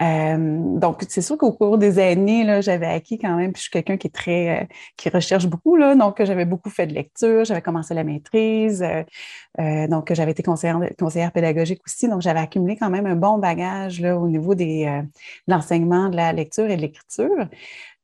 Euh, 0.01 0.79
donc, 0.79 1.03
c'est 1.09 1.21
sûr 1.21 1.37
qu'au 1.37 1.51
cours 1.51 1.77
des 1.77 1.99
années, 1.99 2.61
j'avais 2.61 2.85
acquis 2.85 3.17
quand 3.17 3.35
même, 3.35 3.51
puis 3.51 3.59
je 3.59 3.63
suis 3.63 3.71
quelqu'un 3.71 3.97
qui 3.97 4.07
est 4.07 4.11
très, 4.11 4.61
euh, 4.61 4.65
qui 4.95 5.09
recherche 5.09 5.47
beaucoup, 5.47 5.75
là, 5.75 5.95
donc 5.95 6.23
j'avais 6.23 6.45
beaucoup 6.45 6.69
fait 6.69 6.87
de 6.87 6.93
lecture, 6.93 7.43
j'avais 7.43 7.61
commencé 7.61 7.93
la 7.93 8.03
maîtrise, 8.05 8.85
euh, 9.59 9.87
donc 9.87 10.13
j'avais 10.13 10.31
été 10.31 10.41
conseillère, 10.43 11.31
pédagogique 11.33 11.81
aussi, 11.85 12.07
donc 12.07 12.21
j'avais 12.21 12.39
accumulé 12.39 12.77
quand 12.77 12.89
même 12.89 13.05
un 13.07 13.15
bon 13.15 13.39
bagage 13.39 13.99
là, 13.99 14.17
au 14.17 14.27
niveau 14.27 14.55
de 14.55 15.03
l'enseignement 15.47 16.09
de 16.09 16.15
la 16.15 16.31
lecture 16.31 16.69
et 16.69 16.77
de 16.77 16.81
l'écriture. 16.81 17.47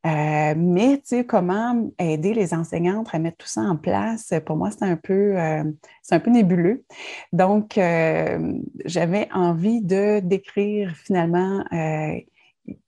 Euh, 0.05 0.53
mais, 0.55 0.97
tu 0.97 1.03
sais, 1.05 1.25
comment 1.25 1.89
aider 1.97 2.33
les 2.33 2.53
enseignantes 2.53 3.09
à 3.13 3.19
mettre 3.19 3.37
tout 3.37 3.47
ça 3.47 3.61
en 3.61 3.75
place, 3.75 4.33
pour 4.45 4.55
moi, 4.55 4.69
c'est 4.69 4.85
un 4.85 4.97
peu, 4.97 5.39
euh, 5.39 5.63
un 6.11 6.19
peu 6.19 6.29
nébuleux. 6.29 6.85
Donc, 7.33 7.77
euh, 7.77 8.53
j'avais 8.85 9.27
envie 9.33 9.81
de 9.81 10.19
décrire 10.19 10.95
finalement 10.95 11.63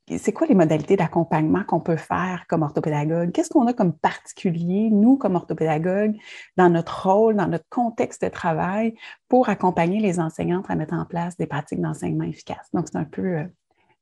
c'est 0.10 0.32
quoi 0.32 0.48
les 0.48 0.56
modalités 0.56 0.96
d'accompagnement 0.96 1.64
qu'on 1.64 1.82
peut 1.82 1.98
faire 1.98 2.46
comme 2.48 2.64
orthopédagogue? 2.64 3.32
Qu'est-ce 3.32 3.50
qu'on 3.50 3.68
a 3.68 3.74
comme 3.74 3.94
particulier, 3.94 4.90
nous, 4.90 5.18
comme 5.18 5.36
orthopédagogue, 5.36 6.16
dans 6.56 6.70
notre 6.70 7.10
rôle, 7.10 7.36
dans 7.36 7.48
notre 7.48 7.68
contexte 7.70 8.24
de 8.24 8.30
travail 8.30 8.96
pour 9.28 9.50
accompagner 9.50 10.00
les 10.00 10.20
enseignantes 10.20 10.66
à 10.70 10.76
mettre 10.76 10.94
en 10.94 11.06
place 11.06 11.36
des 11.38 11.46
pratiques 11.46 11.82
d'enseignement 11.82 12.24
efficaces? 12.24 12.70
Donc, 12.74 12.88
c'est 12.90 12.98
un 12.98 13.04
peu 13.04 13.44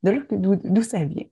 d'où 0.03 0.83
ça 0.83 1.03
vient. 1.03 1.25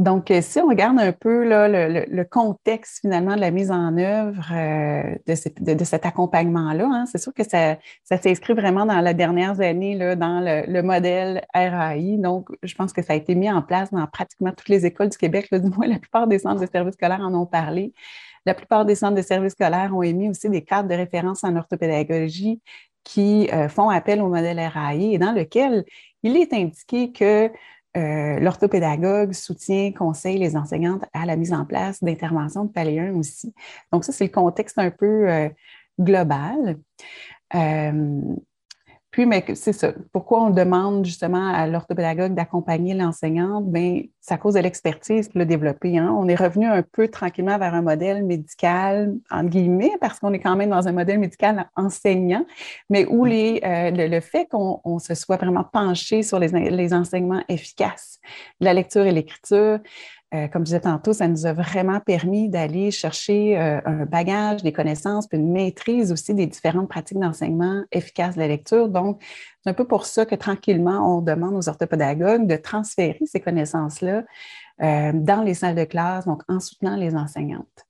Donc, 0.00 0.30
euh, 0.30 0.40
si 0.40 0.58
on 0.60 0.66
regarde 0.66 0.98
un 0.98 1.12
peu 1.12 1.44
le, 1.44 2.22
contexte 2.24 3.00
finalement 3.02 3.36
de 3.36 3.40
la 3.40 3.50
mise 3.50 3.70
en 3.70 3.98
œuvre 3.98 4.42
euh, 4.50 5.14
de, 5.26 5.84
cet 5.84 6.06
accompagnement-là, 6.06 6.88
hein, 6.90 7.04
c'est 7.04 7.18
sûr 7.18 7.34
que 7.34 7.44
ça, 7.44 7.76
s'inscrit 8.04 8.54
vraiment 8.54 8.86
dans 8.86 8.98
les 9.00 9.12
dernières 9.12 9.60
années 9.60 9.94
là, 9.94 10.16
dans 10.16 10.40
le, 10.40 10.80
modèle 10.80 11.44
RAI. 11.52 12.16
Donc, 12.16 12.48
je 12.62 12.74
pense 12.74 12.94
que 12.94 13.02
ça 13.02 13.12
a 13.12 13.16
été 13.16 13.34
mis 13.34 13.50
en 13.50 13.60
place 13.60 13.90
dans 13.92 14.06
pratiquement 14.06 14.52
toutes 14.52 14.70
les 14.70 14.86
écoles 14.86 15.10
du 15.10 15.18
Québec, 15.18 15.48
du 15.52 15.68
moins 15.68 15.86
la 15.86 15.98
plupart 15.98 16.26
des 16.26 16.38
centres 16.38 16.62
de 16.62 16.70
services 16.72 16.94
scolaires 16.94 17.20
en 17.20 17.34
ont 17.34 17.46
parlé. 17.46 17.92
La 18.46 18.54
plupart 18.54 18.86
des 18.86 18.94
centres 18.94 19.16
de 19.16 19.22
services 19.22 19.52
scolaires 19.52 19.94
ont 19.94 20.02
émis 20.02 20.30
aussi 20.30 20.48
des 20.48 20.64
cadres 20.64 20.88
de 20.88 20.94
référence 20.94 21.44
en 21.44 21.54
orthopédagogie 21.56 22.62
qui 23.04 23.50
euh, 23.52 23.68
font 23.68 23.90
appel 23.90 24.22
au 24.22 24.28
modèle 24.28 24.60
RAI 24.60 25.12
et 25.12 25.18
dans 25.18 25.32
lequel 25.32 25.84
il 26.22 26.38
est 26.38 26.54
indiqué 26.54 27.12
que 27.12 27.50
euh, 27.96 28.38
l'orthopédagogue 28.38 29.32
soutient, 29.32 29.92
conseille 29.92 30.38
les 30.38 30.56
enseignantes 30.56 31.04
à 31.12 31.26
la 31.26 31.36
mise 31.36 31.52
en 31.52 31.64
place 31.64 32.02
d'interventions 32.02 32.64
de 32.64 32.70
1 32.78 33.14
aussi. 33.14 33.52
Donc, 33.92 34.04
ça, 34.04 34.12
c'est 34.12 34.24
le 34.24 34.30
contexte 34.30 34.78
un 34.78 34.90
peu 34.90 35.28
euh, 35.28 35.48
global. 35.98 36.78
Euh, 37.54 38.20
puis, 39.10 39.26
mais 39.26 39.44
c'est 39.54 39.72
ça. 39.72 39.92
Pourquoi 40.12 40.42
on 40.42 40.50
demande 40.50 41.04
justement 41.04 41.52
à 41.52 41.66
l'orthopédagogue 41.66 42.32
d'accompagner 42.32 42.94
l'enseignante? 42.94 43.66
Bien, 43.66 44.02
c'est 44.20 44.34
à 44.34 44.38
cause 44.38 44.54
de 44.54 44.60
l'expertise 44.60 45.26
qu'il 45.26 45.40
a 45.40 45.44
développée. 45.44 45.98
Hein. 45.98 46.14
On 46.16 46.28
est 46.28 46.36
revenu 46.36 46.66
un 46.66 46.82
peu 46.82 47.08
tranquillement 47.08 47.58
vers 47.58 47.74
un 47.74 47.82
modèle 47.82 48.24
médical, 48.24 49.16
entre 49.28 49.50
guillemets, 49.50 49.90
parce 50.00 50.20
qu'on 50.20 50.32
est 50.32 50.38
quand 50.38 50.54
même 50.54 50.70
dans 50.70 50.86
un 50.86 50.92
modèle 50.92 51.18
médical 51.18 51.68
enseignant, 51.74 52.46
mais 52.88 53.04
où 53.06 53.24
les, 53.24 53.60
euh, 53.64 53.90
le, 53.90 54.20
fait 54.20 54.46
qu'on 54.48 54.98
se 55.00 55.14
soit 55.16 55.36
vraiment 55.38 55.64
penché 55.64 56.22
sur 56.22 56.38
les, 56.38 56.48
les 56.70 56.94
enseignements 56.94 57.42
efficaces, 57.48 58.20
la 58.60 58.74
lecture 58.74 59.06
et 59.06 59.12
l'écriture, 59.12 59.80
euh, 60.32 60.46
comme 60.46 60.62
je 60.62 60.66
disais 60.66 60.80
tantôt, 60.80 61.12
ça 61.12 61.26
nous 61.26 61.44
a 61.44 61.52
vraiment 61.52 61.98
permis 61.98 62.48
d'aller 62.48 62.92
chercher 62.92 63.58
euh, 63.58 63.80
un 63.84 64.06
bagage, 64.06 64.62
des 64.62 64.72
connaissances, 64.72 65.26
puis 65.26 65.38
une 65.38 65.50
maîtrise 65.50 66.12
aussi 66.12 66.34
des 66.34 66.46
différentes 66.46 66.88
pratiques 66.88 67.18
d'enseignement 67.18 67.82
efficaces 67.90 68.36
de 68.36 68.40
la 68.40 68.46
lecture. 68.46 68.88
Donc, 68.88 69.20
c'est 69.62 69.70
un 69.70 69.74
peu 69.74 69.86
pour 69.86 70.06
ça 70.06 70.26
que 70.26 70.36
tranquillement, 70.36 71.16
on 71.16 71.20
demande 71.20 71.54
aux 71.54 71.68
orthopédagogues 71.68 72.46
de 72.46 72.56
transférer 72.56 73.20
ces 73.26 73.40
connaissances-là 73.40 74.22
euh, 74.82 75.12
dans 75.12 75.42
les 75.42 75.54
salles 75.54 75.74
de 75.74 75.84
classe, 75.84 76.26
donc 76.26 76.42
en 76.48 76.60
soutenant 76.60 76.96
les 76.96 77.16
enseignantes. 77.16 77.89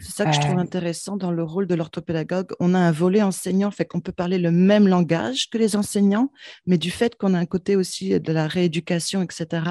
C'est 0.00 0.12
ça 0.12 0.26
que 0.26 0.32
je 0.32 0.40
trouve 0.40 0.58
intéressant 0.58 1.16
dans 1.16 1.30
le 1.30 1.42
rôle 1.42 1.66
de 1.66 1.74
l'orthopédagogue. 1.74 2.52
On 2.60 2.74
a 2.74 2.78
un 2.78 2.92
volet 2.92 3.22
enseignant, 3.22 3.70
fait 3.70 3.84
qu'on 3.84 4.00
peut 4.00 4.12
parler 4.12 4.38
le 4.38 4.50
même 4.50 4.86
langage 4.86 5.48
que 5.50 5.58
les 5.58 5.76
enseignants, 5.76 6.30
mais 6.66 6.78
du 6.78 6.90
fait 6.90 7.16
qu'on 7.16 7.34
a 7.34 7.38
un 7.38 7.46
côté 7.46 7.76
aussi 7.76 8.18
de 8.20 8.32
la 8.32 8.46
rééducation, 8.46 9.22
etc., 9.22 9.62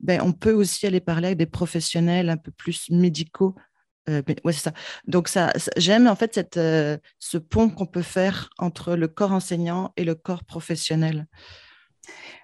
ben, 0.00 0.20
on 0.22 0.32
peut 0.32 0.52
aussi 0.52 0.86
aller 0.86 1.00
parler 1.00 1.28
avec 1.28 1.38
des 1.38 1.46
professionnels 1.46 2.30
un 2.30 2.36
peu 2.36 2.50
plus 2.50 2.90
médicaux. 2.90 3.54
Euh, 4.08 4.22
ouais, 4.44 4.52
c'est 4.52 4.62
ça. 4.62 4.72
Donc, 5.06 5.28
ça, 5.28 5.52
j'aime 5.76 6.06
en 6.06 6.16
fait 6.16 6.34
cette, 6.34 6.56
euh, 6.56 6.98
ce 7.18 7.38
pont 7.38 7.70
qu'on 7.70 7.86
peut 7.86 8.02
faire 8.02 8.50
entre 8.58 8.94
le 8.94 9.08
corps 9.08 9.32
enseignant 9.32 9.92
et 9.96 10.04
le 10.04 10.14
corps 10.14 10.44
professionnel. 10.44 11.26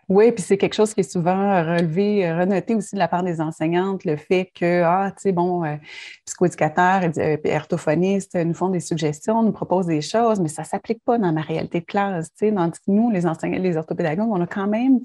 Oui, 0.09 0.33
puis 0.33 0.43
c'est 0.43 0.57
quelque 0.57 0.75
chose 0.75 0.95
qui 0.95 1.01
est 1.01 1.11
souvent 1.11 1.63
relevé, 1.63 2.27
euh, 2.27 2.39
renoté 2.39 2.75
aussi 2.75 2.95
de 2.95 2.99
la 2.99 3.09
part 3.09 3.23
des 3.23 3.43
enseignantes, 3.43 4.07
le 4.07 4.17
fait 4.17 4.51
que, 4.55 4.83
ah, 4.83 5.13
tu 5.15 5.21
sais, 5.21 5.33
bon, 5.33 5.65
euh, 5.67 5.77
psychoéducateurs 6.25 7.03
et 7.05 7.39
euh, 7.47 7.57
orthophonistes 7.57 8.35
nous 8.35 8.55
font 8.55 8.71
des 8.71 8.81
suggestions, 8.81 9.43
nous 9.43 9.53
proposent 9.53 9.87
des 9.87 10.01
choses, 10.01 10.41
mais 10.41 10.49
ça 10.49 10.63
ne 10.63 10.67
s'applique 10.67 11.05
pas 11.05 11.19
dans 11.19 11.31
ma 11.31 11.43
réalité 11.43 11.81
de 11.81 11.85
classe, 11.85 12.31
tu 12.39 12.49
sais. 12.49 12.55
nous, 12.87 13.11
les 13.11 13.27
enseignants, 13.27 13.59
les 13.59 13.77
orthopédagogues, 13.77 14.31
on 14.31 14.41
a 14.41 14.47
quand 14.47 14.67
même 14.67 15.01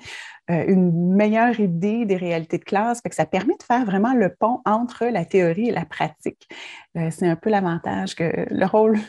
une 0.49 1.15
meilleure 1.15 1.59
idée 1.59 2.05
des 2.05 2.17
réalités 2.17 2.57
de 2.57 2.63
classe, 2.63 3.01
fait 3.01 3.09
que 3.09 3.15
ça 3.15 3.25
permet 3.25 3.55
de 3.57 3.63
faire 3.63 3.85
vraiment 3.85 4.13
le 4.13 4.33
pont 4.33 4.61
entre 4.65 5.05
la 5.05 5.25
théorie 5.25 5.69
et 5.69 5.71
la 5.71 5.85
pratique. 5.85 6.49
c'est 6.95 7.27
un 7.27 7.37
peu 7.37 7.49
l'avantage 7.49 8.15
que, 8.15 8.45
le 8.49 8.65
rôle, 8.65 8.99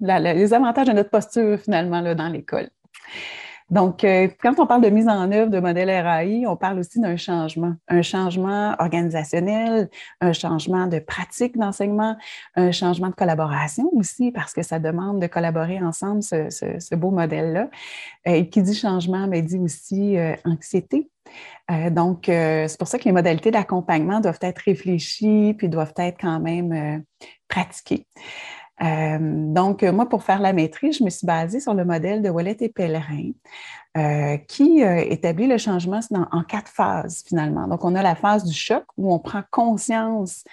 les 0.00 0.54
avantages 0.54 0.88
de 0.88 0.92
notre 0.92 1.10
posture, 1.10 1.58
finalement, 1.58 2.00
là, 2.00 2.16
dans 2.16 2.28
l'école. 2.28 2.68
Donc, 3.72 4.04
euh, 4.04 4.28
quand 4.42 4.60
on 4.60 4.66
parle 4.66 4.82
de 4.82 4.90
mise 4.90 5.08
en 5.08 5.32
œuvre 5.32 5.50
de 5.50 5.58
modèle 5.58 5.88
RAI, 5.88 6.44
on 6.46 6.56
parle 6.56 6.78
aussi 6.78 7.00
d'un 7.00 7.16
changement, 7.16 7.72
un 7.88 8.02
changement 8.02 8.76
organisationnel, 8.78 9.88
un 10.20 10.34
changement 10.34 10.86
de 10.86 10.98
pratique 10.98 11.56
d'enseignement, 11.56 12.18
un 12.54 12.70
changement 12.70 13.08
de 13.08 13.14
collaboration 13.14 13.88
aussi, 13.94 14.30
parce 14.30 14.52
que 14.52 14.62
ça 14.62 14.78
demande 14.78 15.22
de 15.22 15.26
collaborer 15.26 15.82
ensemble, 15.82 16.22
ce, 16.22 16.94
beau 16.94 17.10
modèle-là. 17.10 17.70
Euh, 18.28 18.32
et 18.32 18.50
qui 18.50 18.60
dit 18.60 18.74
changement, 18.74 19.26
mais 19.26 19.40
ben, 19.40 19.48
dit 19.48 19.58
aussi 19.58 20.18
euh, 20.18 20.34
anxiété. 20.44 21.10
donc, 21.90 22.24
c'est 22.26 22.78
pour 22.78 22.88
ça 22.88 22.98
que 22.98 23.04
les 23.04 23.12
modalités 23.12 23.50
d'accompagnement 23.50 24.20
doivent 24.20 24.38
être 24.42 24.58
réfléchies, 24.58 25.54
puis 25.56 25.70
doivent 25.70 25.94
être 25.96 26.18
quand 26.20 26.40
même 26.40 27.02
pratiquées. 27.48 28.06
Euh, 28.82 29.18
donc, 29.20 29.82
moi, 29.82 30.08
pour 30.08 30.22
faire 30.22 30.40
la 30.40 30.52
maîtrise, 30.52 30.98
je 30.98 31.04
me 31.04 31.10
suis 31.10 31.26
basée 31.26 31.60
sur 31.60 31.74
le 31.74 31.84
modèle 31.84 32.22
de 32.22 32.30
Wallet 32.30 32.56
et 32.60 32.68
Pellerin, 32.68 33.30
euh, 33.96 34.36
qui 34.48 34.82
euh, 34.82 35.04
établit 35.08 35.46
le 35.46 35.58
changement 35.58 36.00
en 36.10 36.42
quatre 36.42 36.70
phases, 36.70 37.22
finalement. 37.26 37.68
Donc, 37.68 37.84
on 37.84 37.94
a 37.94 38.02
la 38.02 38.14
phase 38.14 38.44
du 38.44 38.54
choc, 38.54 38.84
où 38.96 39.12
on 39.12 39.18
prend 39.18 39.42
conscience 39.50 40.44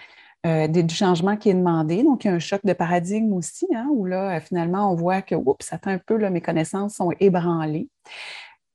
du 0.45 0.95
changement 0.95 1.35
qui 1.35 1.49
est 1.49 1.53
demandé. 1.53 2.01
Donc, 2.01 2.23
il 2.23 2.29
y 2.29 2.31
a 2.31 2.33
un 2.33 2.39
choc 2.39 2.61
de 2.63 2.71
paradigme 2.71 3.33
aussi, 3.33 3.67
hein, 3.75 3.88
où 3.91 4.05
là, 4.05 4.39
finalement, 4.39 4.89
on 4.89 4.95
voit 4.95 5.21
que, 5.21 5.35
oups, 5.35 5.65
ça 5.65 5.77
fait 5.77 5.91
un 5.91 5.97
peu, 5.97 6.15
là, 6.15 6.29
mes 6.29 6.39
connaissances 6.39 6.93
sont 6.93 7.11
ébranlées 7.19 7.89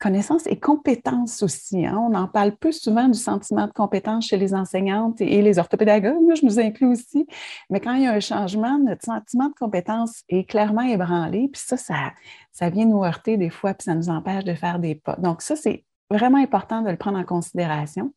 connaissances 0.04 0.46
et 0.46 0.60
compétences 0.60 1.42
aussi. 1.42 1.86
Hein. 1.86 1.96
On 1.98 2.14
en 2.14 2.28
parle 2.28 2.54
plus 2.54 2.78
souvent 2.78 3.08
du 3.08 3.18
sentiment 3.18 3.66
de 3.66 3.72
compétence 3.72 4.26
chez 4.26 4.36
les 4.36 4.54
enseignantes 4.54 5.18
et, 5.22 5.40
les 5.40 5.58
orthopédagogues. 5.58 6.20
Moi, 6.20 6.34
je 6.34 6.44
nous 6.44 6.60
inclus 6.60 6.88
aussi. 6.88 7.26
Mais 7.70 7.80
quand 7.80 7.94
il 7.94 8.02
y 8.02 8.06
a 8.06 8.12
un 8.12 8.20
changement, 8.20 8.78
notre 8.78 9.02
sentiment 9.02 9.48
de 9.48 9.54
compétence 9.54 10.22
est 10.28 10.44
clairement 10.44 10.82
ébranlé. 10.82 11.48
Puis 11.50 11.62
ça, 11.64 11.78
ça, 11.78 12.12
ça 12.52 12.68
vient 12.68 12.84
nous 12.84 13.02
heurter 13.02 13.38
des 13.38 13.48
fois, 13.48 13.72
puis 13.72 13.84
ça 13.84 13.94
nous 13.94 14.10
empêche 14.10 14.44
de 14.44 14.52
faire 14.52 14.78
des 14.78 14.94
pas. 14.94 15.16
Donc, 15.16 15.40
ça, 15.40 15.56
c'est 15.56 15.86
vraiment 16.10 16.38
important 16.38 16.82
de 16.82 16.90
le 16.90 16.98
prendre 16.98 17.18
en 17.18 17.24
considération. 17.24 18.12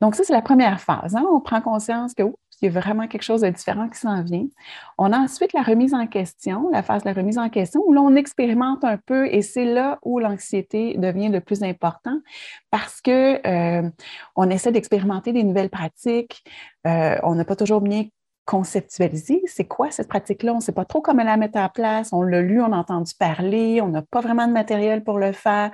Donc, 0.00 0.14
ça, 0.14 0.24
c'est 0.24 0.32
la 0.32 0.42
première 0.42 0.80
phase. 0.80 1.14
Hein. 1.14 1.24
On 1.30 1.40
prend 1.40 1.60
conscience 1.60 2.14
que 2.14 2.22
il 2.60 2.66
y 2.66 2.68
a 2.68 2.80
vraiment 2.80 3.06
quelque 3.06 3.22
chose 3.22 3.42
de 3.42 3.48
différent 3.48 3.88
qui 3.88 3.98
s'en 3.98 4.22
vient. 4.22 4.46
On 4.98 5.12
a 5.12 5.18
ensuite 5.18 5.52
la 5.52 5.62
remise 5.62 5.94
en 5.94 6.06
question, 6.06 6.70
la 6.72 6.82
phase 6.82 7.02
de 7.02 7.08
la 7.08 7.14
remise 7.14 7.38
en 7.38 7.48
question, 7.48 7.82
où 7.86 7.92
l'on 7.92 8.14
expérimente 8.16 8.84
un 8.84 8.96
peu 8.96 9.26
et 9.26 9.42
c'est 9.42 9.66
là 9.66 9.98
où 10.02 10.18
l'anxiété 10.18 10.96
devient 10.96 11.28
le 11.28 11.40
plus 11.40 11.62
important 11.62 12.18
parce 12.70 13.00
que 13.00 13.46
euh, 13.46 13.90
on 14.36 14.50
essaie 14.50 14.72
d'expérimenter 14.72 15.32
des 15.32 15.44
nouvelles 15.44 15.70
pratiques. 15.70 16.44
Euh, 16.86 17.18
on 17.22 17.34
n'a 17.34 17.44
pas 17.44 17.56
toujours 17.56 17.80
bien 17.80 18.04
conceptualiser 18.46 19.42
c'est 19.46 19.66
quoi 19.66 19.90
cette 19.90 20.08
pratique-là? 20.08 20.52
On 20.52 20.56
ne 20.56 20.60
sait 20.60 20.72
pas 20.72 20.84
trop 20.84 21.02
comment 21.02 21.24
la 21.24 21.36
mettre 21.36 21.58
en 21.58 21.68
place. 21.68 22.10
On 22.12 22.22
l'a 22.22 22.40
lu, 22.40 22.62
on 22.62 22.72
a 22.72 22.76
entendu 22.76 23.12
parler, 23.18 23.80
on 23.82 23.88
n'a 23.88 24.02
pas 24.02 24.20
vraiment 24.20 24.46
de 24.46 24.52
matériel 24.52 25.04
pour 25.04 25.18
le 25.18 25.32
faire. 25.32 25.70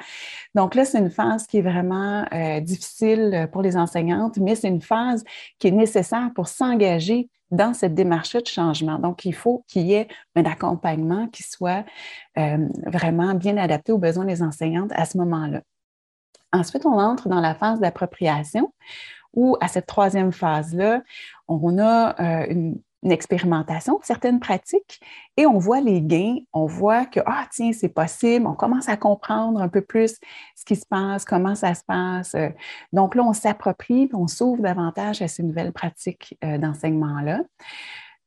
Donc 0.54 0.74
là, 0.74 0.84
c'est 0.84 0.98
une 0.98 1.10
phase 1.10 1.46
qui 1.46 1.58
est 1.58 1.62
vraiment 1.62 2.24
euh, 2.32 2.60
difficile 2.60 3.48
pour 3.52 3.62
les 3.62 3.76
enseignantes, 3.76 4.38
mais 4.38 4.54
c'est 4.54 4.68
une 4.68 4.82
phase 4.82 5.22
qui 5.58 5.68
est 5.68 5.72
nécessaire 5.72 6.30
pour 6.34 6.48
s'engager 6.48 7.28
dans 7.52 7.74
cette 7.74 7.94
démarche 7.94 8.34
de 8.34 8.46
changement. 8.46 8.98
Donc, 8.98 9.26
il 9.26 9.34
faut 9.34 9.62
qu'il 9.68 9.82
y 9.82 9.92
ait 9.92 10.08
un 10.34 10.44
accompagnement 10.44 11.28
qui 11.28 11.42
soit 11.42 11.84
euh, 12.38 12.66
vraiment 12.86 13.34
bien 13.34 13.58
adapté 13.58 13.92
aux 13.92 13.98
besoins 13.98 14.24
des 14.24 14.42
enseignantes 14.42 14.90
à 14.94 15.04
ce 15.04 15.18
moment-là. 15.18 15.60
Ensuite, 16.52 16.86
on 16.86 16.98
entre 16.98 17.28
dans 17.28 17.40
la 17.40 17.54
phase 17.54 17.78
d'appropriation 17.78 18.72
où, 19.34 19.56
à 19.60 19.68
cette 19.68 19.86
troisième 19.86 20.32
phase-là, 20.32 21.02
on 21.62 21.78
a 21.78 22.20
euh, 22.20 22.46
une, 22.48 22.80
expérimentation 23.10 23.98
certaines 24.04 24.38
pratiques 24.38 25.00
et 25.36 25.44
on 25.44 25.58
voit 25.58 25.80
les 25.80 26.00
gains, 26.00 26.36
on 26.52 26.66
voit 26.66 27.04
que, 27.04 27.18
ah, 27.26 27.48
tiens, 27.50 27.72
c'est 27.72 27.88
possible, 27.88 28.46
on 28.46 28.54
commence 28.54 28.88
à 28.88 28.96
comprendre 28.96 29.60
un 29.60 29.66
peu 29.68 29.80
plus 29.80 30.20
ce 30.54 30.64
qui 30.64 30.76
se 30.76 30.86
passe, 30.86 31.24
comment 31.24 31.56
ça 31.56 31.74
se 31.74 31.82
passe. 31.82 32.36
Donc 32.92 33.16
là, 33.16 33.24
on 33.24 33.32
s'approprie, 33.32 34.08
on 34.12 34.28
s'ouvre 34.28 34.62
davantage 34.62 35.20
à 35.20 35.26
ces 35.26 35.42
nouvelles 35.42 35.72
pratiques 35.72 36.38
euh, 36.44 36.58
d'enseignement-là. 36.58 37.40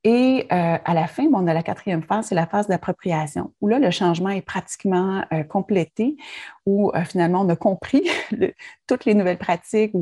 Et 0.03 0.45
euh, 0.51 0.77
à 0.83 0.93
la 0.93 1.07
fin, 1.07 1.23
on 1.33 1.47
a 1.47 1.53
la 1.53 1.63
quatrième 1.63 2.03
phase, 2.03 2.25
c'est 2.27 2.35
la 2.35 2.45
phase 2.45 2.67
d'appropriation, 2.67 3.53
où 3.61 3.69
là, 3.69 3.79
le 3.79 3.91
changement 3.91 4.29
est 4.29 4.41
pratiquement 4.41 5.23
complété, 5.47 6.17
où 6.65 6.91
finalement, 7.05 7.41
on 7.41 7.49
a 7.49 7.55
compris 7.55 8.03
toutes 8.87 9.05
les 9.05 9.13
nouvelles 9.13 9.39
pratiques, 9.39 9.93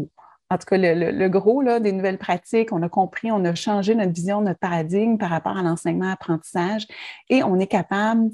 en 0.54 0.58
tout 0.60 0.66
cas, 0.68 0.78
le, 0.78 1.28
gros 1.30 1.64
là, 1.64 1.80
des 1.80 1.92
nouvelles 1.92 2.20
pratiques, 2.20 2.72
on 2.72 2.84
a 2.84 2.90
compris, 2.90 3.32
on 3.32 3.44
a 3.44 3.56
changé 3.56 3.96
notre 3.96 4.12
vision, 4.12 4.42
notre 4.42 4.60
paradigme 4.60 5.18
par 5.18 5.32
rapport 5.32 5.58
à 5.58 5.64
l'enseignement-apprentissage 5.64 6.86
et 7.30 7.42
on 7.44 7.60
est 7.60 7.68
capable, 7.68 8.30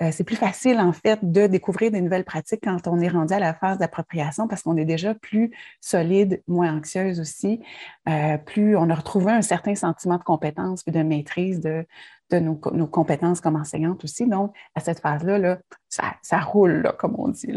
euh, 0.00 0.08
c'est 0.10 0.24
plus 0.24 0.36
facile 0.36 0.80
en 0.80 0.92
fait 0.92 1.18
de 1.22 1.46
découvrir 1.46 1.90
des 1.90 2.00
nouvelles 2.00 2.24
pratiques 2.24 2.60
quand 2.64 2.86
on 2.86 3.00
est 3.00 3.08
rendu 3.08 3.34
à 3.34 3.38
la 3.38 3.52
phase 3.52 3.76
d'appropriation 3.76 4.48
parce 4.48 4.62
qu'on 4.62 4.78
est 4.78 4.86
déjà 4.86 5.14
plus 5.14 5.50
solide, 5.82 6.42
moins 6.48 6.74
anxieuse 6.74 7.20
aussi, 7.20 7.60
euh, 8.08 8.38
plus 8.38 8.74
on 8.74 8.88
a 8.88 8.94
retrouvé 8.94 9.32
un 9.32 9.42
certain 9.42 9.74
sentiment 9.74 10.16
de 10.16 10.24
compétence 10.24 10.82
et 10.86 10.90
de 10.90 11.02
maîtrise 11.02 11.60
de, 11.60 11.84
nos, 12.32 12.56
compétences 12.86 13.42
comme 13.42 13.56
enseignante 13.56 14.04
aussi. 14.04 14.26
Donc, 14.26 14.54
à 14.74 14.80
cette 14.80 15.00
phase-là, 15.00 15.38
là, 15.38 15.58
ça, 15.88 16.40
roule, 16.40 16.90
comme 16.98 17.14
on 17.18 17.28
dit. 17.28 17.52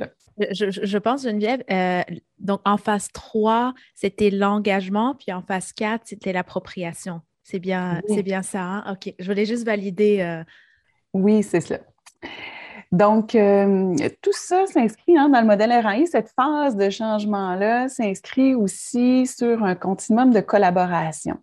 Je, 0.51 0.97
pense, 0.97 1.23
Geneviève, 1.23 1.63
euh, 1.69 2.01
donc 2.39 2.61
en 2.65 2.77
phase 2.77 3.09
3, 3.11 3.73
c'était 3.95 4.29
l'engagement, 4.29 5.15
puis 5.15 5.31
en 5.33 5.41
phase 5.41 5.73
4, 5.73 6.01
c'était 6.05 6.33
l'appropriation. 6.33 7.21
C'est 7.43 7.59
bien, 7.59 8.01
c'est 8.07 8.23
bien 8.23 8.41
ça. 8.41 8.61
Hein? 8.61 8.93
OK. 8.93 9.13
Je 9.19 9.25
voulais 9.25 9.45
juste 9.45 9.65
valider. 9.65 10.21
Euh, 10.21 10.43
oui, 11.13 11.43
c'est 11.43 11.59
cela. 11.59 11.81
Donc, 12.91 13.35
euh, 13.35 13.95
tout 14.21 14.33
ça 14.33 14.65
s'inscrit 14.67 15.17
hein, 15.17 15.29
dans 15.29 15.39
le 15.39 15.47
modèle 15.47 15.71
RAI. 15.71 16.07
Cette 16.07 16.29
phase 16.35 16.75
de 16.75 16.89
changement-là 16.89 17.87
s'inscrit 17.87 18.53
aussi 18.53 19.25
sur 19.27 19.63
un 19.63 19.75
continuum 19.75 20.31
de 20.31 20.41
collaboration. 20.41 21.37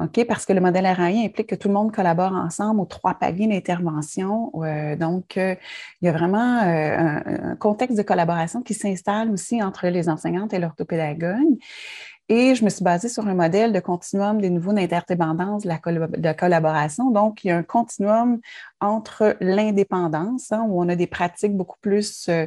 OK? 0.00 0.24
Parce 0.26 0.44
que 0.44 0.52
le 0.52 0.60
modèle 0.60 0.88
RAI 0.88 1.24
implique 1.24 1.50
que 1.50 1.54
tout 1.54 1.68
le 1.68 1.74
monde 1.74 1.92
collabore 1.92 2.32
ensemble 2.32 2.80
aux 2.80 2.86
trois 2.86 3.14
paliers 3.14 3.46
d'intervention. 3.46 4.50
Euh, 4.56 4.96
donc, 4.96 5.36
euh, 5.36 5.54
il 6.02 6.06
y 6.06 6.08
a 6.08 6.12
vraiment 6.12 6.58
un, 6.62 7.54
contexte 7.60 7.96
de 7.96 8.02
collaboration 8.02 8.62
qui 8.62 8.74
s'installe 8.74 9.30
aussi 9.30 9.62
entre 9.62 9.86
les 9.86 10.08
enseignantes 10.08 10.52
et 10.52 10.58
l'orthopédagogue. 10.58 11.58
Et 12.28 12.54
je 12.54 12.64
me 12.64 12.68
suis 12.68 12.84
basée 12.84 13.08
sur 13.08 13.26
un 13.26 13.34
modèle 13.34 13.72
de 13.72 13.80
continuum 13.80 14.40
des 14.40 14.50
niveaux 14.50 14.74
d'interdépendance 14.74 15.62
de 15.62 16.22
la 16.22 16.34
collaboration. 16.34 17.10
Donc, 17.10 17.42
il 17.42 17.48
y 17.48 17.50
a 17.50 17.56
un 17.56 17.62
continuum 17.62 18.40
entre 18.80 19.36
l'indépendance, 19.40 20.52
hein, 20.52 20.64
où 20.68 20.80
on 20.80 20.88
a 20.88 20.94
des 20.94 21.08
pratiques 21.08 21.56
beaucoup 21.56 21.78
plus 21.80 22.28
euh, 22.28 22.46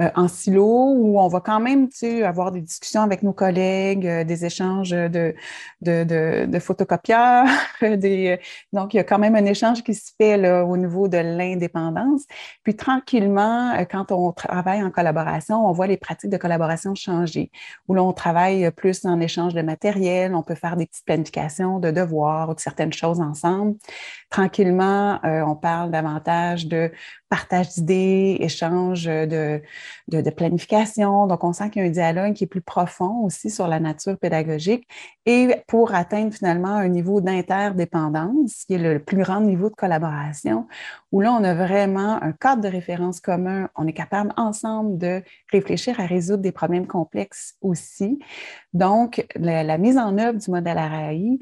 euh, 0.00 0.10
en 0.14 0.28
silo, 0.28 0.94
où 0.94 1.18
on 1.18 1.28
va 1.28 1.40
quand 1.40 1.60
même 1.60 1.88
avoir 2.24 2.52
des 2.52 2.60
discussions 2.60 3.00
avec 3.00 3.22
nos 3.22 3.32
collègues, 3.32 4.06
euh, 4.06 4.24
des 4.24 4.44
échanges 4.44 4.90
de, 4.90 5.34
de, 5.80 6.44
de, 6.44 6.58
photocopieurs. 6.58 7.46
des, 7.82 8.38
donc, 8.72 8.92
il 8.92 8.98
y 8.98 9.00
a 9.00 9.04
quand 9.04 9.18
même 9.18 9.34
un 9.34 9.46
échange 9.46 9.82
qui 9.82 9.94
se 9.94 10.12
fait 10.18 10.36
là, 10.36 10.64
au 10.64 10.76
niveau 10.76 11.08
de 11.08 11.18
l'indépendance. 11.18 12.24
Puis, 12.64 12.76
tranquillement, 12.76 13.74
quand 13.90 14.12
on 14.12 14.32
travaille 14.32 14.82
en 14.82 14.90
collaboration, 14.90 15.66
on 15.66 15.72
voit 15.72 15.86
les 15.86 15.96
pratiques 15.96 16.30
de 16.30 16.36
collaboration 16.36 16.94
changer, 16.94 17.50
où 17.88 17.94
l'on 17.94 18.12
travaille 18.12 18.70
plus 18.72 19.06
en 19.06 19.20
échange 19.20 19.54
de 19.54 19.62
matériel, 19.62 20.34
on 20.34 20.42
peut 20.42 20.54
faire 20.54 20.76
des 20.76 20.86
petites 20.86 21.06
planifications 21.06 21.78
de 21.78 21.90
devoirs 21.90 22.50
ou 22.50 22.54
de 22.54 22.60
certaines 22.60 22.92
choses 22.92 23.20
ensemble. 23.20 23.76
Tranquillement, 24.30 25.18
on 25.22 25.56
parle 25.62 25.90
davantage 25.90 26.66
de 26.66 26.90
partage 27.30 27.70
d'idées, 27.70 28.36
échange 28.40 29.04
de, 29.04 29.62
de, 30.08 30.30
planification. 30.30 31.26
Donc, 31.26 31.44
on 31.44 31.54
sent 31.54 31.70
qu'il 31.70 31.80
y 31.80 31.84
a 31.86 31.88
un 31.88 31.90
dialogue 31.90 32.34
qui 32.34 32.44
est 32.44 32.46
plus 32.46 32.60
profond 32.60 33.24
aussi 33.24 33.48
sur 33.48 33.68
la 33.68 33.80
nature 33.80 34.18
pédagogique 34.18 34.86
et 35.24 35.56
pour 35.66 35.94
atteindre 35.94 36.34
finalement 36.34 36.74
un 36.74 36.88
niveau 36.88 37.22
d'interdépendance, 37.22 38.64
qui 38.66 38.74
est 38.74 38.78
le 38.78 38.98
plus 38.98 39.16
grand 39.16 39.40
niveau 39.40 39.70
de 39.70 39.74
collaboration, 39.74 40.66
où 41.10 41.22
là, 41.22 41.32
on 41.32 41.42
a 41.42 41.54
vraiment 41.54 42.22
un 42.22 42.32
cadre 42.32 42.60
de 42.60 42.68
référence 42.68 43.20
commun. 43.20 43.70
On 43.76 43.86
est 43.86 43.94
capable 43.94 44.34
ensemble 44.36 44.98
de 44.98 45.22
réfléchir 45.50 45.98
à 46.00 46.04
résoudre 46.04 46.42
des 46.42 46.52
problèmes 46.52 46.86
complexes 46.86 47.54
aussi. 47.62 48.18
Donc, 48.74 49.26
la, 49.36 49.62
la 49.62 49.78
mise 49.78 49.96
en 49.96 50.18
œuvre 50.18 50.38
du 50.38 50.50
modèle 50.50 50.76
ARAI 50.76 51.38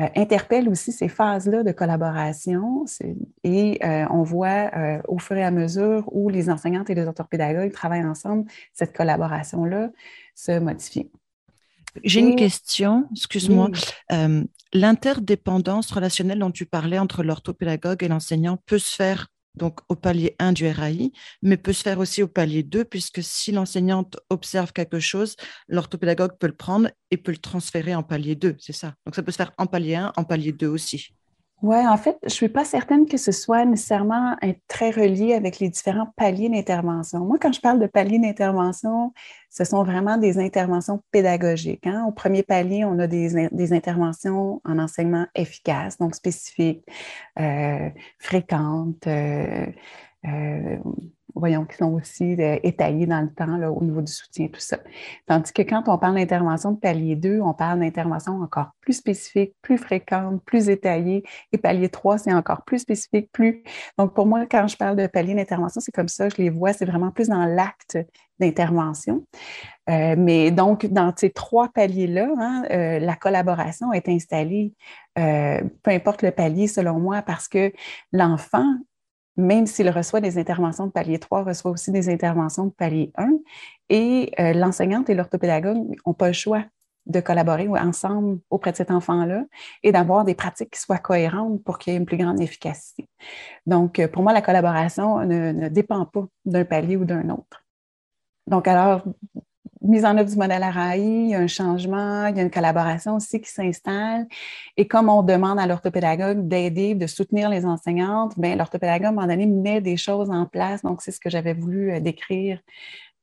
euh, 0.00 0.06
interpelle 0.16 0.68
aussi 0.68 0.92
ces 0.92 1.08
phases-là 1.08 1.62
de 1.62 1.72
collaboration 1.72 2.86
et 3.44 3.78
euh, 3.84 4.06
on 4.10 4.22
voit 4.22 4.70
euh, 4.74 5.02
au 5.08 5.18
fur 5.18 5.36
et 5.36 5.44
à 5.44 5.50
mesure 5.50 6.04
où 6.12 6.30
les 6.30 6.48
enseignantes 6.48 6.88
et 6.88 6.94
les 6.94 7.06
orthopédagogues 7.06 7.72
travaillent 7.72 8.06
ensemble, 8.06 8.50
cette 8.72 8.96
collaboration-là 8.96 9.90
se 10.34 10.58
modifie. 10.58 11.10
J'ai 12.02 12.20
une 12.20 12.36
question, 12.36 13.08
excuse-moi. 13.12 13.70
L'interdépendance 14.72 15.90
relationnelle 15.90 16.38
dont 16.38 16.52
tu 16.52 16.64
parlais 16.64 17.00
entre 17.00 17.24
l'orthopédagogue 17.24 18.04
et 18.04 18.08
l'enseignant 18.08 18.56
peut 18.66 18.78
se 18.78 18.94
faire 18.94 19.26
donc 19.54 19.80
au 19.88 19.96
palier 19.96 20.36
1 20.38 20.52
du 20.52 20.68
RAI, 20.68 21.12
mais 21.42 21.56
peut 21.56 21.72
se 21.72 21.82
faire 21.82 21.98
aussi 21.98 22.22
au 22.22 22.28
palier 22.28 22.62
2, 22.62 22.84
puisque 22.84 23.22
si 23.22 23.52
l'enseignante 23.52 24.18
observe 24.30 24.72
quelque 24.72 25.00
chose, 25.00 25.36
l'orthopédagogue 25.68 26.38
peut 26.38 26.46
le 26.46 26.56
prendre 26.56 26.90
et 27.10 27.16
peut 27.16 27.32
le 27.32 27.38
transférer 27.38 27.94
en 27.94 28.02
palier 28.02 28.34
2, 28.34 28.56
c'est 28.58 28.72
ça. 28.72 28.94
Donc 29.06 29.14
ça 29.14 29.22
peut 29.22 29.32
se 29.32 29.36
faire 29.36 29.52
en 29.58 29.66
palier 29.66 29.96
1, 29.96 30.12
en 30.16 30.24
palier 30.24 30.52
2 30.52 30.68
aussi. 30.68 31.14
Oui, 31.62 31.76
en 31.76 31.96
fait, 31.98 32.16
je 32.22 32.26
ne 32.26 32.30
suis 32.30 32.48
pas 32.48 32.64
certaine 32.64 33.06
que 33.06 33.18
ce 33.18 33.32
soit 33.32 33.66
nécessairement 33.66 34.34
très 34.66 34.90
relié 34.90 35.34
avec 35.34 35.58
les 35.58 35.68
différents 35.68 36.08
paliers 36.16 36.48
d'intervention. 36.48 37.20
Moi, 37.20 37.38
quand 37.38 37.52
je 37.52 37.60
parle 37.60 37.78
de 37.78 37.86
paliers 37.86 38.18
d'intervention, 38.18 39.12
ce 39.50 39.64
sont 39.64 39.82
vraiment 39.84 40.16
des 40.16 40.38
interventions 40.38 41.02
pédagogiques. 41.10 41.86
Hein. 41.86 42.06
Au 42.08 42.12
premier 42.12 42.42
palier, 42.42 42.86
on 42.86 42.98
a 42.98 43.06
des, 43.06 43.72
interventions 43.74 44.62
en 44.64 44.78
enseignement 44.78 45.26
efficaces, 45.34 45.98
donc 45.98 46.14
spécifiques, 46.14 46.84
euh, 47.38 47.90
fréquentes. 48.18 49.06
Euh, 49.06 49.66
euh, 50.26 50.76
voyons, 51.34 51.64
qui 51.64 51.76
sont 51.76 51.92
aussi 51.92 52.34
euh, 52.40 52.58
étayés 52.62 53.06
dans 53.06 53.20
le 53.20 53.32
temps 53.32 53.60
au 53.70 53.82
niveau 53.82 54.00
du 54.00 54.12
soutien, 54.12 54.48
tout 54.48 54.60
ça. 54.60 54.78
Tandis 55.26 55.52
que 55.52 55.62
quand 55.62 55.84
on 55.88 55.98
parle 55.98 56.16
d'intervention 56.16 56.72
de 56.72 56.78
palier 56.78 57.16
2, 57.16 57.40
on 57.40 57.54
parle 57.54 57.80
d'intervention 57.80 58.40
encore 58.40 58.70
plus 58.80 58.94
spécifique, 58.94 59.54
plus 59.62 59.78
fréquente, 59.78 60.42
plus 60.44 60.68
étayée. 60.68 61.24
Et 61.52 61.58
palier 61.58 61.88
3, 61.88 62.18
c'est 62.18 62.32
encore 62.32 62.64
plus 62.64 62.80
spécifique, 62.80 63.30
plus. 63.32 63.62
Donc, 63.98 64.14
pour 64.14 64.26
moi, 64.26 64.46
quand 64.46 64.66
je 64.66 64.76
parle 64.76 64.96
de 64.96 65.06
palier 65.06 65.34
d'intervention, 65.34 65.80
c'est 65.80 65.92
comme 65.92 66.08
ça, 66.08 66.28
je 66.28 66.36
les 66.36 66.50
vois, 66.50 66.72
c'est 66.72 66.86
vraiment 66.86 67.10
plus 67.10 67.28
dans 67.28 67.44
l'acte 67.44 67.98
d'intervention. 68.38 69.24
Euh, 69.90 70.14
mais 70.16 70.50
donc, 70.50 70.86
dans 70.86 71.12
ces 71.14 71.30
trois 71.30 71.68
paliers-là, 71.68 72.28
hein, 72.38 72.64
euh, 72.70 72.98
la 72.98 73.16
collaboration 73.16 73.92
est 73.92 74.08
installée, 74.08 74.72
peu 75.14 75.90
importe 75.90 76.22
le 76.22 76.30
palier, 76.30 76.66
selon 76.66 76.98
moi, 76.98 77.20
parce 77.20 77.46
que 77.46 77.72
l'enfant 78.12 78.64
même 79.40 79.66
s'il 79.66 79.90
reçoit 79.90 80.20
des 80.20 80.38
interventions 80.38 80.86
de 80.86 80.92
palier 80.92 81.18
3, 81.18 81.44
reçoit 81.44 81.70
aussi 81.70 81.90
des 81.90 82.08
interventions 82.08 82.66
de 82.66 82.72
palier 82.72 83.12
1. 83.16 83.30
Et 83.88 84.32
euh, 84.38 84.52
l'enseignante 84.52 85.10
et 85.10 85.14
l'orthopédagogue 85.14 85.96
n'ont 86.06 86.14
pas 86.14 86.28
le 86.28 86.32
choix 86.32 86.64
de 87.06 87.20
collaborer 87.20 87.66
ensemble 87.68 88.40
auprès 88.50 88.72
de 88.72 88.76
cet 88.76 88.90
enfant-là 88.90 89.44
et 89.82 89.90
d'avoir 89.90 90.24
des 90.24 90.34
pratiques 90.34 90.70
qui 90.70 90.80
soient 90.80 90.98
cohérentes 90.98 91.64
pour 91.64 91.78
qu'il 91.78 91.92
y 91.92 91.96
ait 91.96 91.98
une 91.98 92.06
plus 92.06 92.18
grande 92.18 92.40
efficacité. 92.40 93.08
Donc, 93.66 93.98
euh, 93.98 94.06
pour 94.06 94.22
moi, 94.22 94.32
la 94.32 94.42
collaboration 94.42 95.24
ne 95.24 95.68
dépend 95.68 96.04
pas 96.06 96.26
d'un 96.44 96.64
palier 96.64 96.96
ou 96.96 97.04
d'un 97.04 97.30
autre. 97.30 97.64
Donc, 98.46 98.68
alors, 98.68 99.02
mise 99.82 100.04
en 100.04 100.16
œuvre 100.16 100.30
du 100.30 100.36
modèle 100.36 100.62
ARAI, 100.62 100.98
il 100.98 101.28
y 101.30 101.34
a 101.34 101.38
un 101.38 101.46
changement, 101.46 102.26
il 102.26 102.36
y 102.36 102.40
a 102.40 102.42
une 102.42 102.50
collaboration 102.50 103.16
aussi 103.16 103.40
qui 103.40 103.50
s'installe. 103.50 104.26
Et 104.76 104.86
comme 104.86 105.08
on 105.08 105.22
demande 105.22 105.58
à 105.58 105.66
l'orthopédagogue 105.66 106.46
d'aider, 106.46 106.94
de 106.94 107.06
soutenir 107.06 107.48
les 107.48 107.64
enseignantes, 107.64 108.38
bien, 108.38 108.56
l'orthopédagogue, 108.56 109.06
à 109.06 109.08
un 109.08 109.12
moment 109.12 109.26
donné, 109.26 109.46
met 109.46 109.80
des 109.80 109.96
choses 109.96 110.30
en 110.30 110.46
place. 110.46 110.82
Donc, 110.82 111.02
c'est 111.02 111.12
ce 111.12 111.20
que 111.20 111.30
j'avais 111.30 111.54
voulu 111.54 111.92
euh, 111.92 112.00
décrire 112.00 112.60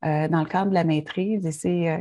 euh, 0.05 0.27
dans 0.27 0.39
le 0.39 0.45
cadre 0.45 0.69
de 0.69 0.75
la 0.75 0.83
maîtrise. 0.83 1.45
Euh, 1.65 1.97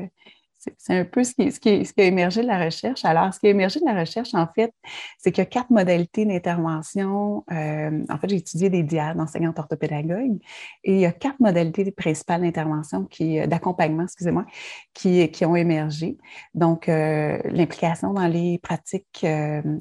C'est 0.79 0.99
un 0.99 1.05
peu 1.05 1.25
ce 1.25 1.35
qui, 1.35 1.51
ce, 1.53 1.61
qui, 1.61 1.85
ce 1.85 1.93
qui, 1.93 2.01
a 2.01 2.05
émergé 2.05 2.43
de 2.43 2.47
la 2.47 2.65
recherche. 2.65 3.05
Alors, 3.05 3.33
ce 3.33 3.41
qui 3.41 3.47
a 3.47 3.51
émergé 3.51 3.81
de 3.81 3.85
la 3.85 3.99
recherche, 3.99 4.35
en 4.35 4.47
fait, 4.55 4.73
c'est 5.19 5.33
qu'il 5.33 5.43
y 5.43 5.47
a 5.47 5.51
quatre 5.51 5.71
modalités 5.71 6.25
d'intervention. 6.25 7.45
Euh, 7.51 8.05
en 8.09 8.19
fait, 8.19 8.29
j'ai 8.29 8.37
étudié 8.37 8.71
des 8.71 8.83
diades 8.83 9.17
d'enseignantes 9.17 9.59
orthopédagogues 9.59 10.39
et 10.85 10.95
il 10.95 11.01
y 11.01 11.07
a 11.07 11.13
quatre 11.13 11.41
modalités 11.41 11.91
principales 11.91 12.43
d'intervention, 12.43 13.09
euh, 13.21 13.47
d'accompagnement, 13.47 14.05
excusez-moi, 14.05 14.47
qui, 14.95 15.29
qui, 15.31 15.45
ont 15.45 15.57
émergé. 15.57 16.19
Donc, 16.55 16.89
euh, 16.89 17.39
l'implication 17.45 18.13
dans 18.13 18.27
les 18.27 18.59
pratiques, 18.59 19.25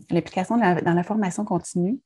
l'implication 0.10 0.58
dans 0.58 0.94
la 0.94 1.04
formation 1.04 1.46
continue, 1.46 2.00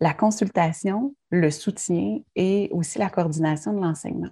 la 0.00 0.14
consultation, 0.14 1.14
le 1.30 1.50
soutien 1.50 2.18
et 2.36 2.68
aussi 2.72 2.98
la 2.98 3.10
coordination 3.10 3.72
de 3.72 3.80
l'enseignement. 3.80 4.30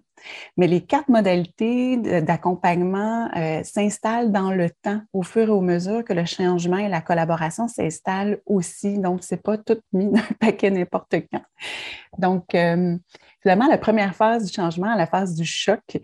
Mais 0.57 0.67
les 0.67 0.81
quatre 0.83 1.09
modalités 1.09 1.97
d'accompagnement 2.23 3.29
euh, 3.37 3.63
s'installent 3.63 4.33
dans 4.33 4.51
le 4.51 4.71
temps 4.71 5.01
au 5.13 5.23
fur 5.23 5.49
et 5.49 5.53
à 5.53 5.61
mesure 5.61 6.05
que 6.05 6.13
le 6.13 6.25
changement 6.25 6.79
et 6.79 6.89
la 6.89 7.01
collaboration 7.01 7.69
s'installent 7.69 8.41
aussi. 8.47 8.99
Donc, 8.99 9.23
ce 9.25 9.35
n'est 9.35 9.41
pas 9.41 9.59
tout 9.59 9.81
mis 9.93 10.07
dans 10.11 10.19
un 10.19 10.35
paquet 10.39 10.71
n'importe 10.71 11.15
quand. 11.31 11.43
Donc, 12.19 12.55
euh, 12.55 12.97
Finalement, 13.43 13.67
la 13.67 13.79
première 13.79 14.15
phase 14.15 14.47
du 14.47 14.53
changement, 14.53 14.95
la 14.95 15.07
phase 15.07 15.35
du 15.35 15.45
choc, 15.45 15.99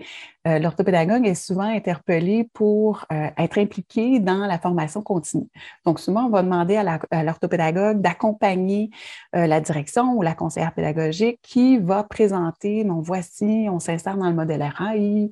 euh, 0.48 0.58
l'orthopédagogue 0.58 1.26
est 1.26 1.34
souvent 1.34 1.68
interpellé 1.68 2.48
pour 2.52 3.04
euh, 3.12 3.28
être 3.36 3.58
impliqué 3.58 4.18
dans 4.18 4.46
la 4.46 4.58
formation 4.58 5.02
continue. 5.02 5.48
Donc, 5.84 6.00
souvent, 6.00 6.24
on 6.24 6.30
va 6.30 6.42
demander 6.42 6.76
à 6.76 7.22
l'orthopédagogue 7.22 8.00
d'accompagner 8.00 8.90
euh, 9.36 9.46
la 9.46 9.60
direction 9.60 10.14
ou 10.14 10.22
la 10.22 10.34
conseillère 10.34 10.74
pédagogique 10.74 11.38
qui 11.42 11.78
va 11.78 12.02
présenter, 12.02 12.82
donc 12.82 13.04
voici, 13.04 13.68
on 13.70 13.78
s'insère 13.78 14.16
dans 14.16 14.28
le 14.28 14.34
modèle 14.34 14.62
RAI, 14.62 15.30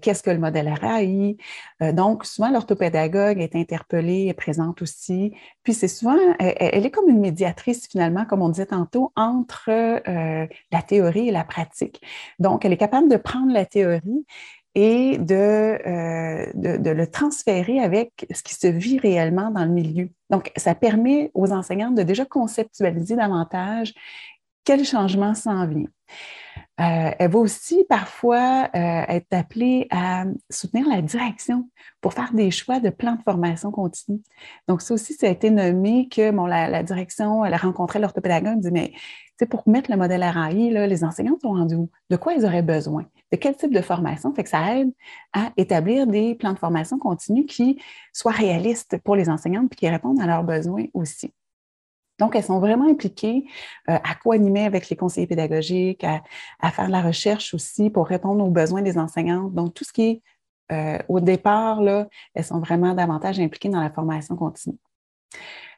qu'est-ce 0.00 0.22
que 0.22 0.30
le 0.30 0.38
modèle 0.38 0.68
RAI. 0.68 1.36
donc, 1.92 2.24
souvent, 2.24 2.50
l'orthopédagogue 2.50 3.40
est 3.40 3.56
interpellée, 3.56 4.26
est 4.26 4.34
présente 4.34 4.82
aussi. 4.82 5.32
Puis, 5.62 5.72
c'est 5.72 5.88
souvent, 5.88 6.16
elle, 6.38 6.84
est 6.84 6.90
comme 6.90 7.08
une 7.08 7.20
médiatrice, 7.20 7.86
finalement, 7.88 8.24
comme 8.24 8.42
on 8.42 8.48
disait 8.48 8.66
tantôt, 8.66 9.12
entre 9.16 9.70
la 10.06 10.82
théorie 10.82 11.13
et 11.22 11.30
la 11.30 11.44
pratique. 11.44 12.00
Donc, 12.38 12.64
elle 12.64 12.72
est 12.72 12.78
capable 12.78 13.08
de 13.08 13.16
prendre 13.16 13.52
la 13.52 13.66
théorie 13.66 14.26
et 14.74 15.18
de, 15.18 15.34
euh, 15.34 16.46
de, 16.54 16.90
le 16.90 17.06
transférer 17.06 17.78
avec 17.80 18.26
ce 18.32 18.42
qui 18.42 18.54
se 18.54 18.66
vit 18.66 18.98
réellement 18.98 19.50
dans 19.50 19.64
le 19.64 19.70
milieu. 19.70 20.10
Donc, 20.30 20.50
ça 20.56 20.74
permet 20.74 21.30
aux 21.34 21.52
enseignants 21.52 21.92
de 21.92 22.02
déjà 22.02 22.24
conceptualiser 22.24 23.14
davantage 23.14 23.94
quel 24.64 24.84
changement 24.84 25.34
s'en 25.34 25.66
vient. 25.66 25.88
Euh, 26.80 27.10
elle 27.20 27.30
va 27.30 27.38
aussi 27.38 27.84
parfois 27.88 28.68
euh, 28.74 29.04
être 29.08 29.32
appelée 29.32 29.86
à 29.90 30.24
soutenir 30.50 30.88
la 30.88 31.02
direction 31.02 31.70
pour 32.00 32.14
faire 32.14 32.32
des 32.32 32.50
choix 32.50 32.80
de 32.80 32.90
plans 32.90 33.14
de 33.14 33.22
formation 33.22 33.70
continue. 33.70 34.20
Donc, 34.66 34.82
ça 34.82 34.94
aussi, 34.94 35.14
ça 35.14 35.28
a 35.28 35.30
été 35.30 35.50
nommé 35.50 36.08
que 36.08 36.32
bon, 36.32 36.46
la, 36.46 36.82
direction, 36.82 37.44
elle 37.44 37.54
a 37.54 37.58
rencontré 37.58 38.00
l'orthopédagogue, 38.00 38.54
elle 38.56 38.60
dit, 38.60 38.70
mais 38.72 38.92
pour 39.50 39.68
mettre 39.68 39.90
le 39.90 39.96
modèle 39.96 40.24
RAI, 40.24 40.70
là, 40.70 40.86
les 40.88 41.04
enseignants 41.04 41.38
sont 41.40 41.52
rendus 41.52 41.76
où? 41.76 41.90
De 42.10 42.16
quoi 42.16 42.34
ils 42.34 42.44
auraient 42.44 42.62
besoin? 42.62 43.04
De 43.30 43.36
quel 43.36 43.56
type 43.56 43.72
de 43.72 43.80
formation? 43.80 44.34
Fait 44.34 44.42
que 44.42 44.50
ça 44.50 44.76
aide 44.76 44.92
à 45.32 45.52
établir 45.56 46.06
des 46.08 46.34
plans 46.34 46.52
de 46.52 46.58
formation 46.58 46.98
continue 46.98 47.46
qui 47.46 47.80
soient 48.12 48.32
réalistes 48.32 48.98
pour 49.04 49.14
les 49.14 49.28
enseignantes 49.28 49.72
et 49.72 49.76
qui 49.76 49.88
répondent 49.88 50.20
à 50.20 50.26
leurs 50.26 50.44
besoins 50.44 50.84
aussi. 50.92 51.32
Donc, 52.18 52.36
elles 52.36 52.44
sont 52.44 52.60
vraiment 52.60 52.88
impliquées 52.88 53.44
euh, 53.88 53.98
à 54.02 54.14
co-animer 54.14 54.64
avec 54.64 54.88
les 54.88 54.96
conseillers 54.96 55.26
pédagogiques, 55.26 56.04
à, 56.04 56.70
faire 56.70 56.86
de 56.86 56.92
la 56.92 57.02
recherche 57.02 57.54
aussi 57.54 57.90
pour 57.90 58.06
répondre 58.06 58.44
aux 58.44 58.50
besoins 58.50 58.82
des 58.82 58.98
enseignantes. 58.98 59.52
Donc, 59.52 59.74
tout 59.74 59.84
ce 59.84 59.92
qui 59.92 60.02
est 60.02 60.22
euh, 60.72 60.98
au 61.08 61.20
départ, 61.20 61.82
là, 61.82 62.06
elles 62.34 62.44
sont 62.44 62.60
vraiment 62.60 62.94
davantage 62.94 63.40
impliquées 63.40 63.68
dans 63.68 63.80
la 63.80 63.90
formation 63.90 64.36
continue. 64.36 64.78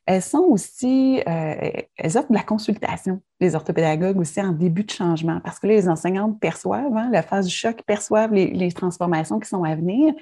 Elles 0.05 0.23
sont 0.23 0.45
aussi, 0.49 1.21
euh, 1.27 1.71
elles 1.97 2.17
offrent 2.17 2.31
de 2.31 2.37
la 2.37 2.45
consultation, 2.45 3.21
les 3.41 3.57
orthopédagogues 3.57 4.21
aussi 4.21 4.41
en 4.41 4.53
début 4.53 4.85
de 4.85 4.91
changement, 4.91 5.41
parce 5.43 5.59
que 5.59 5.67
là, 5.67 5.73
les 5.73 5.89
enseignantes 5.89 6.39
perçoivent, 6.39 6.97
hein, 6.97 7.09
la 7.11 7.23
phase 7.23 7.47
du 7.47 7.53
choc, 7.53 7.83
perçoivent 7.85 8.33
les, 8.33 8.73
transformations 8.73 9.41
qui 9.41 9.49
sont 9.49 9.65
à 9.65 9.75
venir. 9.75 10.15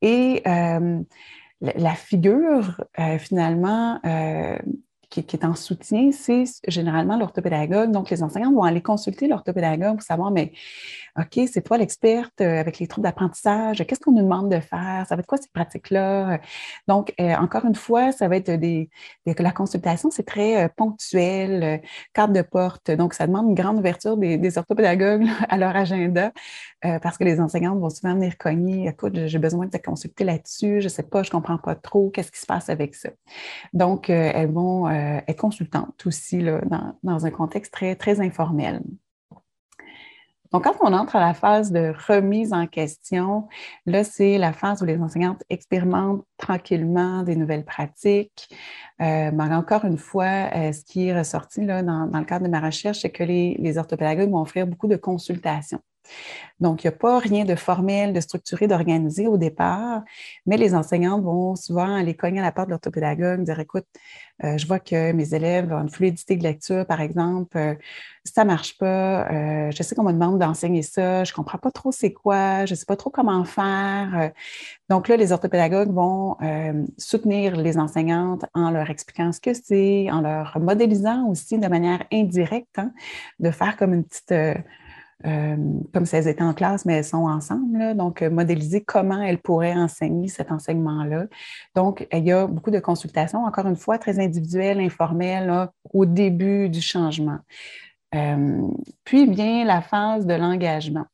Et 0.00 0.42
la 1.60 1.94
figure, 1.94 2.82
finalement, 3.18 4.00
qui, 5.10 5.20
est 5.20 5.44
en 5.44 5.56
soutien, 5.56 6.10
c'est 6.12 6.44
généralement 6.68 7.18
l'orthopédagogue. 7.18 7.90
Donc, 7.90 8.10
les 8.10 8.22
enseignants 8.22 8.52
vont 8.52 8.62
aller 8.62 8.80
consulter 8.80 9.26
l'orthopédagogue 9.26 9.96
pour 9.96 10.02
savoir, 10.02 10.30
mais 10.30 10.52
OK, 11.18 11.40
c'est 11.52 11.62
toi 11.62 11.76
l'experte 11.76 12.40
euh, 12.40 12.60
avec 12.60 12.78
les 12.78 12.86
troubles 12.86 13.06
d'apprentissage, 13.06 13.84
qu'est-ce 13.84 14.00
qu'on 14.00 14.12
nous 14.12 14.22
demande 14.22 14.48
de 14.48 14.60
faire? 14.60 15.04
Ça 15.08 15.16
va 15.16 15.20
être 15.20 15.26
quoi 15.26 15.38
ces 15.38 15.48
pratiques-là? 15.52 16.38
Donc, 16.86 17.12
euh, 17.20 17.34
encore 17.34 17.64
une 17.64 17.74
fois, 17.74 18.12
ça 18.12 18.28
va 18.28 18.36
être 18.36 18.52
des, 18.52 18.88
la 19.26 19.50
consultation, 19.50 20.10
c'est 20.10 20.26
très 20.26 20.64
euh, 20.64 20.68
ponctuel, 20.74 21.82
carte 22.12 22.32
de 22.32 22.42
porte. 22.42 22.90
Donc, 22.92 23.14
ça 23.14 23.26
demande 23.26 23.48
une 23.48 23.54
grande 23.54 23.78
ouverture 23.78 24.16
des, 24.16 24.58
orthopédagogues 24.58 25.26
à 25.48 25.56
leur 25.56 25.74
agenda 25.76 26.32
parce 27.02 27.18
que 27.18 27.24
les 27.24 27.40
enseignants 27.40 27.76
vont 27.76 27.90
souvent 27.90 28.14
venir 28.14 28.38
cogner, 28.38 28.88
écoute, 28.88 29.26
j'ai 29.26 29.38
besoin 29.38 29.66
de 29.66 29.70
te 29.70 29.76
consulter 29.76 30.24
là-dessus, 30.24 30.80
je 30.80 30.86
ne 30.86 30.88
sais 30.88 31.02
pas, 31.02 31.22
je 31.22 31.28
ne 31.28 31.32
comprends 31.32 31.58
pas 31.58 31.74
trop, 31.74 32.10
qu'est-ce 32.10 32.32
qui 32.32 32.40
se 32.40 32.46
passe 32.46 32.70
avec 32.70 32.94
ça? 32.94 33.10
Donc, 33.74 34.08
elles 34.08 34.50
vont 34.50 34.88
être 35.26 35.38
consultantes 35.38 36.06
aussi 36.06 36.40
là, 36.40 36.60
dans, 36.66 36.98
dans 37.02 37.26
un 37.26 37.30
contexte 37.30 37.72
très, 37.72 37.96
très 37.96 38.20
informel. 38.20 38.80
Donc, 40.52 40.64
quand 40.64 40.74
on 40.80 40.92
entre 40.92 41.14
à 41.14 41.20
la 41.20 41.32
phase 41.32 41.70
de 41.70 41.92
remise 42.08 42.52
en 42.52 42.66
question, 42.66 43.46
là, 43.86 44.02
c'est 44.02 44.36
la 44.36 44.52
phase 44.52 44.82
où 44.82 44.84
les 44.84 45.00
enseignantes 45.00 45.44
expérimentent 45.48 46.24
tranquillement 46.38 47.22
des 47.22 47.36
nouvelles 47.36 47.64
pratiques. 47.64 48.48
Euh, 49.00 49.30
encore 49.30 49.84
une 49.84 49.98
fois, 49.98 50.50
euh, 50.54 50.72
ce 50.72 50.82
qui 50.84 51.06
est 51.06 51.16
ressorti 51.16 51.64
là, 51.64 51.82
dans, 51.82 52.10
le 52.12 52.24
cadre 52.24 52.46
de 52.46 52.50
ma 52.50 52.60
recherche, 52.60 53.00
c'est 53.00 53.10
que 53.10 53.22
les, 53.22 53.56
les 53.60 53.78
orthopédagogues 53.78 54.30
vont 54.30 54.42
offrir 54.42 54.66
beaucoup 54.66 54.88
de 54.88 54.96
consultations. 54.96 55.80
Donc, 56.60 56.84
il 56.84 56.88
n'y 56.88 56.94
a 56.94 56.96
pas 56.96 57.18
rien 57.18 57.44
de 57.44 57.54
formel, 57.54 58.12
de 58.12 58.20
structuré, 58.20 58.66
d'organisé 58.66 59.26
au 59.26 59.38
départ, 59.38 60.02
mais 60.46 60.58
les 60.58 60.74
enseignantes 60.74 61.22
vont 61.22 61.56
souvent 61.56 61.94
aller 61.94 62.14
cogner 62.14 62.40
à 62.40 62.42
la 62.42 62.52
porte 62.52 62.68
de 62.68 62.72
l'orthopédagogue, 62.72 63.44
dire 63.44 63.58
écoute, 63.58 63.86
euh, 64.44 64.56
je 64.56 64.66
vois 64.66 64.78
que 64.78 65.12
mes 65.12 65.34
élèves 65.34 65.72
ont 65.72 65.80
une 65.82 65.90
fluidité 65.90 66.36
de 66.36 66.42
lecture, 66.42 66.86
par 66.86 67.00
exemple, 67.00 67.56
euh, 67.58 67.74
ça 68.24 68.44
ne 68.44 68.48
marche 68.48 68.76
pas, 68.78 69.30
euh, 69.30 69.70
je 69.70 69.82
sais 69.82 69.94
qu'on 69.94 70.04
me 70.04 70.12
demande 70.12 70.38
d'enseigner 70.38 70.82
ça, 70.82 71.24
je 71.24 71.32
ne 71.32 71.34
comprends 71.34 71.58
pas 71.58 71.70
trop 71.70 71.92
c'est 71.92 72.12
quoi, 72.12 72.64
je 72.66 72.72
ne 72.72 72.76
sais 72.76 72.86
pas 72.86 72.96
trop 72.96 73.10
comment 73.10 73.44
faire. 73.44 74.30
Donc 74.88 75.08
là, 75.08 75.16
les 75.16 75.32
orthopédagogues 75.32 75.92
vont 75.92 76.36
soutenir 76.98 77.56
les 77.56 77.78
enseignantes 77.78 78.44
en 78.54 78.70
leur 78.70 78.90
expliquant 78.90 79.32
ce 79.32 79.40
que 79.40 79.54
c'est, 79.54 80.10
en 80.10 80.20
leur 80.20 80.58
modélisant 80.60 81.26
aussi 81.28 81.58
de 81.58 81.68
manière 81.68 82.04
indirecte, 82.12 82.78
hein, 82.78 82.92
de 83.40 83.50
faire 83.50 83.76
comme 83.76 83.94
une 83.94 84.04
petite 84.04 84.34
euh, 85.26 85.56
comme 85.92 86.06
si 86.06 86.16
elles 86.16 86.28
étaient 86.28 86.42
en 86.42 86.54
classe, 86.54 86.84
mais 86.84 86.94
elles 86.94 87.04
sont 87.04 87.26
ensemble. 87.26 87.94
donc, 87.94 88.22
euh, 88.22 88.30
modéliser 88.30 88.82
comment 88.82 89.20
elles 89.20 89.38
pourraient 89.38 89.74
enseigner 89.74 90.28
cet 90.28 90.50
enseignement-là. 90.50 91.26
Donc, 91.74 92.06
il 92.12 92.24
y 92.24 92.32
a 92.32 92.46
beaucoup 92.46 92.70
de 92.70 92.78
consultations, 92.78 93.44
encore 93.44 93.66
une 93.66 93.76
fois, 93.76 93.98
très 93.98 94.18
individuelles, 94.18 94.80
informelles, 94.80 95.68
au 95.92 96.06
début 96.06 96.68
du 96.68 96.80
changement. 96.80 97.38
Euh, 98.14 98.62
puis 99.04 99.30
vient 99.30 99.64
la 99.64 99.82
phase 99.82 100.26
de 100.26 100.34
l'engagement. 100.34 101.06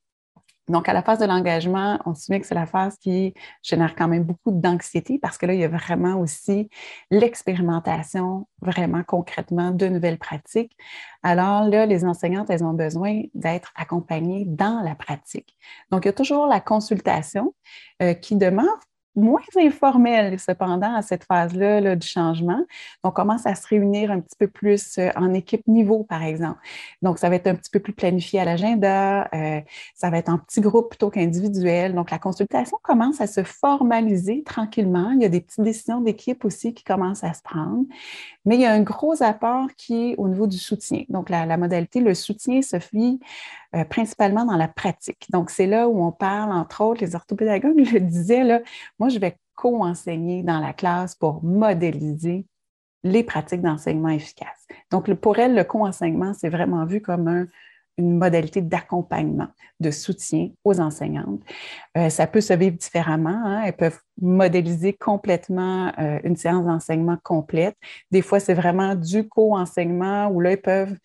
Donc, 0.68 0.88
à 0.88 0.92
la 0.92 1.02
phase 1.02 1.18
de 1.18 1.26
l'engagement, 1.26 2.00
on 2.06 2.14
se 2.14 2.24
souvient 2.24 2.40
que 2.40 2.46
c'est 2.46 2.54
la 2.54 2.66
phase 2.66 2.96
qui 2.98 3.34
génère 3.62 3.94
quand 3.94 4.08
même 4.08 4.24
beaucoup 4.24 4.50
d'anxiété 4.50 5.18
parce 5.20 5.38
que 5.38 5.46
là, 5.46 5.54
il 5.54 5.60
y 5.60 5.64
a 5.64 5.68
vraiment 5.68 6.18
aussi 6.18 6.68
l'expérimentation, 7.10 8.48
vraiment 8.62 9.02
concrètement, 9.04 9.70
de 9.70 9.86
nouvelles 9.86 10.18
pratiques. 10.18 10.76
Alors 11.22 11.68
là, 11.68 11.86
les 11.86 12.04
enseignantes, 12.04 12.50
elles 12.50 12.64
ont 12.64 12.72
besoin 12.72 13.22
d'être 13.34 13.72
accompagnées 13.76 14.44
dans 14.46 14.82
la 14.82 14.94
pratique. 14.94 15.56
Donc, 15.90 16.04
il 16.04 16.08
y 16.08 16.10
a 16.10 16.14
toujours 16.14 16.46
la 16.46 16.60
consultation 16.60 17.54
euh, 18.02 18.14
qui 18.14 18.36
demeure 18.36 18.78
moins 19.16 19.40
informel, 19.58 20.38
cependant, 20.38 20.94
à 20.94 21.02
cette 21.02 21.24
phase-là 21.24 21.96
du 21.96 22.06
changement. 22.06 22.60
On 23.02 23.10
commence 23.10 23.46
à 23.46 23.54
se 23.54 23.66
réunir 23.66 24.10
un 24.10 24.20
petit 24.20 24.36
peu 24.38 24.46
plus 24.46 24.98
euh, 24.98 25.10
en 25.16 25.32
équipe 25.34 25.66
niveau, 25.66 26.04
par 26.04 26.22
exemple. 26.22 26.58
Donc, 27.02 27.18
ça 27.18 27.28
va 27.28 27.36
être 27.36 27.46
un 27.46 27.54
petit 27.54 27.70
peu 27.70 27.80
plus 27.80 27.92
planifié 27.92 28.40
à 28.40 28.44
l'agenda, 28.44 29.28
euh, 29.34 29.60
ça 29.94 30.10
va 30.10 30.18
être 30.18 30.28
en 30.28 30.38
petits 30.38 30.60
groupes 30.60 30.90
plutôt 30.90 31.10
qu'individuel. 31.10 31.94
Donc, 31.94 32.10
la 32.10 32.18
consultation 32.18 32.78
commence 32.82 33.20
à 33.20 33.26
se 33.26 33.42
formaliser 33.42 34.42
tranquillement. 34.44 35.10
Il 35.12 35.22
y 35.22 35.24
a 35.24 35.28
des 35.28 35.40
petites 35.40 35.64
décisions 35.64 36.00
d'équipe 36.00 36.44
aussi 36.44 36.74
qui 36.74 36.84
commencent 36.84 37.24
à 37.24 37.32
se 37.32 37.42
prendre. 37.42 37.84
Mais 38.44 38.56
il 38.56 38.60
y 38.60 38.66
a 38.66 38.72
un 38.72 38.82
gros 38.82 39.22
apport 39.22 39.68
qui 39.76 40.10
est 40.10 40.14
au 40.18 40.28
niveau 40.28 40.46
du 40.46 40.58
soutien. 40.58 41.04
Donc, 41.08 41.30
la, 41.30 41.46
la 41.46 41.56
modalité, 41.56 42.00
le 42.00 42.14
soutien 42.14 42.62
se 42.62 42.78
fait 42.78 43.18
euh, 43.76 43.84
principalement 43.84 44.44
dans 44.44 44.56
la 44.56 44.68
pratique. 44.68 45.26
Donc, 45.30 45.50
c'est 45.50 45.66
là 45.66 45.88
où 45.88 46.02
on 46.02 46.12
parle, 46.12 46.52
entre 46.52 46.82
autres, 46.82 47.02
les 47.02 47.14
orthopédagogues, 47.14 47.76
le 47.92 48.00
disais, 48.00 48.42
là, 48.42 48.60
moi, 48.98 49.08
je 49.08 49.18
vais 49.18 49.36
co-enseigner 49.54 50.42
dans 50.42 50.60
la 50.60 50.72
classe 50.72 51.14
pour 51.14 51.42
modéliser 51.44 52.46
les 53.02 53.22
pratiques 53.22 53.62
d'enseignement 53.62 54.08
efficaces. 54.08 54.66
Donc, 54.90 55.12
pour 55.14 55.38
elle, 55.38 55.54
le 55.54 55.64
co-enseignement, 55.64 56.32
c'est 56.34 56.48
vraiment 56.48 56.86
vu 56.86 57.00
comme 57.00 57.28
un, 57.28 57.46
une 57.98 58.18
modalité 58.18 58.60
d'accompagnement, 58.60 59.48
de 59.80 59.90
soutien 59.90 60.50
aux 60.64 60.80
enseignantes. 60.80 61.40
Euh, 61.96 62.10
ça 62.10 62.26
peut 62.26 62.40
se 62.40 62.52
vivre 62.52 62.76
différemment. 62.76 63.42
Hein. 63.44 63.62
Elles 63.64 63.76
peuvent 63.76 63.98
modéliser 64.20 64.92
complètement 64.92 65.92
euh, 65.98 66.18
une 66.24 66.36
séance 66.36 66.64
d'enseignement 66.66 67.16
complète. 67.22 67.76
Des 68.10 68.22
fois, 68.22 68.38
c'est 68.38 68.54
vraiment 68.54 68.94
du 68.94 69.28
co-enseignement 69.28 70.28
où 70.28 70.40
là, 70.40 70.56
peuvent, 70.56 70.96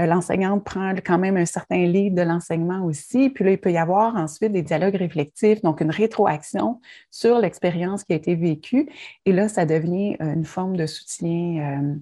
euh, 0.00 0.06
l'enseignante 0.06 0.64
prend 0.64 0.92
quand 1.04 1.18
même 1.18 1.36
un 1.36 1.46
certain 1.46 1.86
livre 1.86 2.16
de 2.16 2.22
l'enseignement 2.22 2.84
aussi. 2.84 3.30
Puis 3.30 3.44
là, 3.44 3.52
il 3.52 3.58
peut 3.58 3.72
y 3.72 3.78
avoir 3.78 4.16
ensuite 4.16 4.52
des 4.52 4.62
dialogues 4.62 4.96
réflectifs, 4.96 5.62
donc 5.62 5.80
une 5.80 5.90
rétroaction 5.90 6.80
sur 7.10 7.38
l'expérience 7.38 8.02
qui 8.02 8.12
a 8.12 8.16
été 8.16 8.34
vécue. 8.34 8.88
Et 9.24 9.32
là, 9.32 9.48
ça 9.48 9.66
devient 9.66 10.16
une 10.20 10.44
forme 10.44 10.76
de 10.76 10.86
soutien 10.86 11.98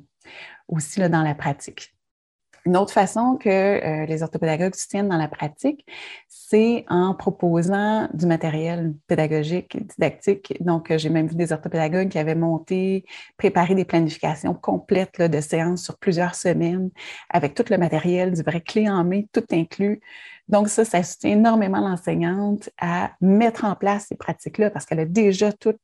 aussi 0.69 1.01
dans 1.01 1.23
la 1.23 1.35
pratique. 1.35 1.98
Une 2.69 2.77
autre 2.77 2.93
façon 2.93 3.39
que 3.41 3.49
euh, 3.49 4.05
les 4.05 4.23
orthopédagogues 4.23 4.75
soutiennent 4.75 5.09
dans 5.09 5.17
la 5.17 5.29
pratique, 5.29 5.87
c'est 6.29 6.85
en 6.91 7.15
proposant 7.15 8.11
du 8.13 8.27
matériel 8.27 8.95
pédagogique, 9.07 9.79
didactique. 9.89 10.55
Donc, 10.61 10.91
euh, 10.91 10.99
j'ai 10.99 11.09
même 11.09 11.29
vu 11.29 11.35
des 11.35 11.51
orthopédagogues 11.51 12.11
qui 12.11 12.19
avaient 12.19 12.35
monté, 12.35 13.07
préparé 13.39 13.75
des 13.75 13.87
planifications 13.87 14.53
complètes 14.53 15.23
de 15.23 15.41
séances 15.41 15.83
sur 15.83 15.97
plusieurs 15.97 16.35
semaines 16.35 16.91
avec 17.31 17.55
tout 17.55 17.65
le 17.71 17.79
matériel, 17.79 18.35
du 18.35 18.43
vrai 18.43 18.61
clé 18.61 18.87
en 18.87 19.03
main, 19.03 19.23
tout 19.33 19.47
inclus. 19.51 20.03
Donc, 20.49 20.69
ça, 20.69 20.85
ça 20.85 21.03
soutient 21.03 21.33
énormément 21.33 21.81
l'enseignante 21.81 22.71
à 22.81 23.13
mettre 23.21 23.65
en 23.65 23.75
place 23.75 24.07
ces 24.09 24.17
pratiques-là 24.17 24.71
parce 24.71 24.87
qu'elle 24.87 25.01
a 25.01 25.05
déjà 25.05 25.53
tout 25.53 25.75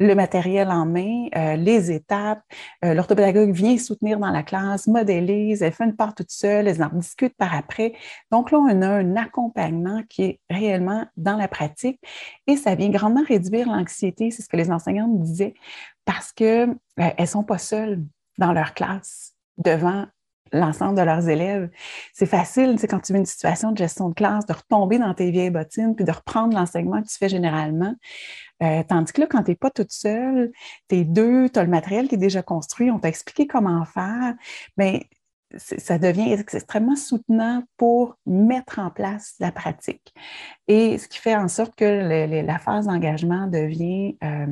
le 0.00 0.14
matériel 0.14 0.70
en 0.70 0.86
main, 0.86 1.26
euh, 1.36 1.56
les 1.56 1.92
étapes. 1.92 2.42
Euh, 2.84 2.94
l'orthopédagogue 2.94 3.52
vient 3.52 3.76
soutenir 3.76 4.18
dans 4.18 4.30
la 4.30 4.42
classe, 4.42 4.86
modélise, 4.86 5.62
elle 5.62 5.72
fait 5.72 5.84
une 5.84 5.94
part 5.94 6.14
toute 6.14 6.30
seule, 6.30 6.66
elle 6.66 6.82
en 6.82 6.88
discute 6.88 7.36
par 7.36 7.54
après. 7.54 7.92
Donc 8.32 8.50
là, 8.50 8.58
on 8.58 8.82
a 8.82 8.88
un 8.88 9.16
accompagnement 9.16 10.02
qui 10.08 10.22
est 10.22 10.40
réellement 10.48 11.06
dans 11.18 11.36
la 11.36 11.48
pratique 11.48 12.00
et 12.46 12.56
ça 12.56 12.74
vient 12.74 12.88
grandement 12.88 13.24
réduire 13.28 13.68
l'anxiété, 13.68 14.30
c'est 14.30 14.42
ce 14.42 14.48
que 14.48 14.56
les 14.56 14.70
enseignantes 14.70 15.20
disaient, 15.20 15.54
parce 16.06 16.32
qu'elles 16.32 16.74
euh, 16.98 17.10
ne 17.18 17.26
sont 17.26 17.44
pas 17.44 17.58
seules 17.58 18.02
dans 18.38 18.52
leur 18.52 18.72
classe 18.72 19.34
devant 19.58 20.06
l'ensemble 20.52 20.96
de 20.96 21.02
leurs 21.02 21.28
élèves. 21.28 21.70
C'est 22.12 22.26
facile, 22.26 22.72
tu 22.72 22.78
sais, 22.78 22.88
quand 22.88 23.00
tu 23.00 23.12
vis 23.12 23.18
une 23.18 23.26
situation 23.26 23.72
de 23.72 23.78
gestion 23.78 24.08
de 24.08 24.14
classe, 24.14 24.46
de 24.46 24.52
retomber 24.52 24.98
dans 24.98 25.14
tes 25.14 25.30
vieilles 25.30 25.50
bottines 25.50 25.94
puis 25.94 26.04
de 26.04 26.12
reprendre 26.12 26.56
l'enseignement 26.56 27.02
que 27.02 27.08
tu 27.08 27.16
fais 27.16 27.28
généralement. 27.28 27.94
Euh, 28.62 28.82
tandis 28.88 29.12
que 29.12 29.22
là, 29.22 29.26
quand 29.26 29.42
tu 29.42 29.50
n'es 29.52 29.56
pas 29.56 29.70
toute 29.70 29.92
seule, 29.92 30.50
tu 30.88 30.96
es 30.96 31.04
deux, 31.04 31.48
tu 31.48 31.58
as 31.58 31.64
le 31.64 31.70
matériel 31.70 32.08
qui 32.08 32.16
est 32.16 32.18
déjà 32.18 32.42
construit, 32.42 32.90
on 32.90 32.98
t'a 32.98 33.08
expliqué 33.08 33.46
comment 33.46 33.84
faire, 33.84 34.34
mais 34.76 35.08
ça 35.56 35.98
devient 35.98 36.32
extrêmement 36.32 36.96
soutenant 36.96 37.64
pour 37.76 38.16
mettre 38.26 38.78
en 38.78 38.90
place 38.90 39.34
la 39.40 39.50
pratique. 39.50 40.14
Et 40.68 40.98
ce 40.98 41.08
qui 41.08 41.18
fait 41.18 41.34
en 41.34 41.48
sorte 41.48 41.74
que 41.74 41.84
la 42.44 42.58
phase 42.58 42.86
d'engagement 42.86 43.46
devient 43.48 44.16
euh, 44.22 44.46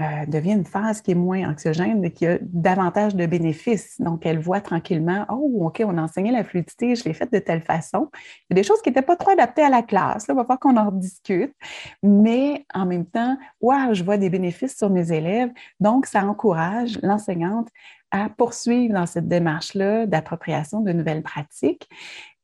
euh, 0.00 0.26
devient 0.26 0.54
une 0.54 0.64
phase 0.64 1.00
qui 1.00 1.12
est 1.12 1.14
moins 1.14 1.48
anxiogène 1.48 2.04
et 2.04 2.10
qui 2.10 2.26
a 2.26 2.38
davantage 2.40 3.14
de 3.14 3.26
bénéfices. 3.26 4.00
Donc, 4.00 4.26
elle 4.26 4.40
voit 4.40 4.60
tranquillement, 4.60 5.24
oh, 5.30 5.66
OK, 5.66 5.82
on 5.86 5.96
a 5.96 6.02
enseigné 6.02 6.32
la 6.32 6.42
fluidité, 6.42 6.96
je 6.96 7.04
l'ai 7.04 7.14
faite 7.14 7.32
de 7.32 7.38
telle 7.38 7.62
façon. 7.62 8.08
Il 8.50 8.56
y 8.56 8.58
a 8.58 8.62
des 8.62 8.66
choses 8.66 8.82
qui 8.82 8.90
n'étaient 8.90 9.02
pas 9.02 9.14
trop 9.14 9.30
adaptées 9.30 9.62
à 9.62 9.70
la 9.70 9.82
classe. 9.82 10.26
Là, 10.26 10.34
il 10.34 10.36
va 10.36 10.42
falloir 10.42 10.58
qu'on 10.58 10.76
en 10.76 10.90
discute. 10.90 11.54
Mais 12.02 12.66
en 12.74 12.86
même 12.86 13.06
temps, 13.06 13.36
wow, 13.60 13.92
je 13.94 14.02
vois 14.02 14.16
des 14.16 14.30
bénéfices 14.30 14.76
sur 14.76 14.90
mes 14.90 15.12
élèves. 15.12 15.50
Donc, 15.78 16.06
ça 16.06 16.24
encourage 16.24 16.98
l'enseignante 17.02 17.68
à 18.14 18.28
poursuivre 18.28 18.94
dans 18.94 19.06
cette 19.06 19.26
démarche-là 19.26 20.06
d'appropriation 20.06 20.80
de 20.80 20.92
nouvelles 20.92 21.24
pratiques. 21.24 21.88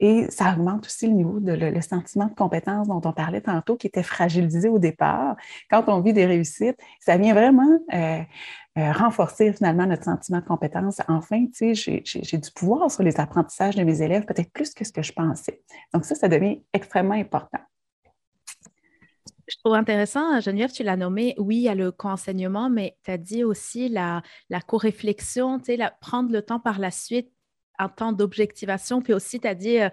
Et 0.01 0.29
ça 0.29 0.53
augmente 0.53 0.87
aussi 0.87 1.07
le 1.07 1.13
niveau 1.13 1.39
de 1.39 1.53
le, 1.53 1.81
sentiment 1.81 2.27
de 2.27 2.35
compétence 2.35 2.89
dont 2.89 3.01
on 3.05 3.13
parlait 3.13 3.41
tantôt, 3.41 3.77
qui 3.77 3.87
était 3.87 4.03
fragilisé 4.03 4.69
au 4.69 4.81
départ. 4.81 5.37
Quand 5.71 5.85
on 5.87 6.01
vit 6.01 6.13
des 6.13 6.27
réussites, 6.27 6.77
ça 6.99 7.17
vient 7.19 7.35
vraiment 7.35 7.79
euh, 7.95 8.21
euh, 8.79 8.93
renforcer 8.93 9.53
finalement 9.53 9.87
notre 9.87 10.03
sentiment 10.03 10.41
de 10.41 10.45
compétence. 10.45 11.01
Enfin, 11.07 11.47
tu 11.55 11.77
sais, 11.77 12.03
j'ai 12.05 12.39
du 12.39 12.51
pouvoir 12.51 12.91
sur 12.91 13.05
les 13.05 13.21
apprentissages 13.21 13.77
de 13.77 13.85
mes 13.85 14.03
élèves, 14.03 14.25
peut-être 14.25 14.53
plus 14.53 14.75
que 14.75 14.85
ce 14.85 14.91
que 14.91 15.03
je 15.03 15.13
pensais. 15.13 15.63
Donc 15.95 16.05
ça, 16.05 16.17
ça 16.17 16.27
devient 16.27 16.63
extrêmement 16.73 17.15
important. 17.15 17.61
Je 19.51 19.57
trouve 19.59 19.75
intéressant, 19.75 20.41
Geneviève, 20.41 20.71
tu 20.71 20.85
l'as 20.85 20.97
nommé, 20.97 21.35
oui, 21.37 21.57
il 21.57 21.63
y 21.63 21.69
a 21.69 21.75
le 21.75 21.91
co-enseignement, 21.91 22.71
mais 22.71 22.97
tu 23.05 23.11
as 23.11 23.19
dit 23.19 23.43
aussi 23.43 23.89
la, 23.89 24.23
co-réflexion, 24.67 25.61
prendre 26.01 26.31
le 26.31 26.43
temps 26.43 26.61
par 26.61 26.79
la 26.79 26.93
suite, 26.93 27.33
un 27.79 27.89
temps 27.89 28.13
d'objectivation, 28.13 29.03
puis 29.03 29.13
aussi 29.13 29.41
tu 29.41 29.49
as 29.49 29.57
dit 29.57 29.81
euh, 29.81 29.89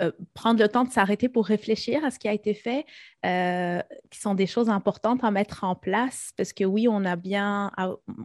euh, 0.00 0.10
prendre 0.34 0.60
le 0.60 0.68
temps 0.68 0.82
de 0.82 0.90
s'arrêter 0.90 1.28
pour 1.28 1.46
réfléchir 1.46 2.04
à 2.04 2.10
ce 2.10 2.18
qui 2.18 2.26
a 2.26 2.32
été 2.32 2.54
fait, 2.54 2.84
euh, 3.24 3.80
qui 4.10 4.18
sont 4.18 4.34
des 4.34 4.46
choses 4.46 4.68
importantes 4.68 5.22
à 5.22 5.30
mettre 5.30 5.62
en 5.62 5.76
place, 5.76 6.32
parce 6.36 6.52
que 6.52 6.64
oui, 6.64 6.88
on 6.88 7.04
a 7.04 7.14
bien, 7.14 7.70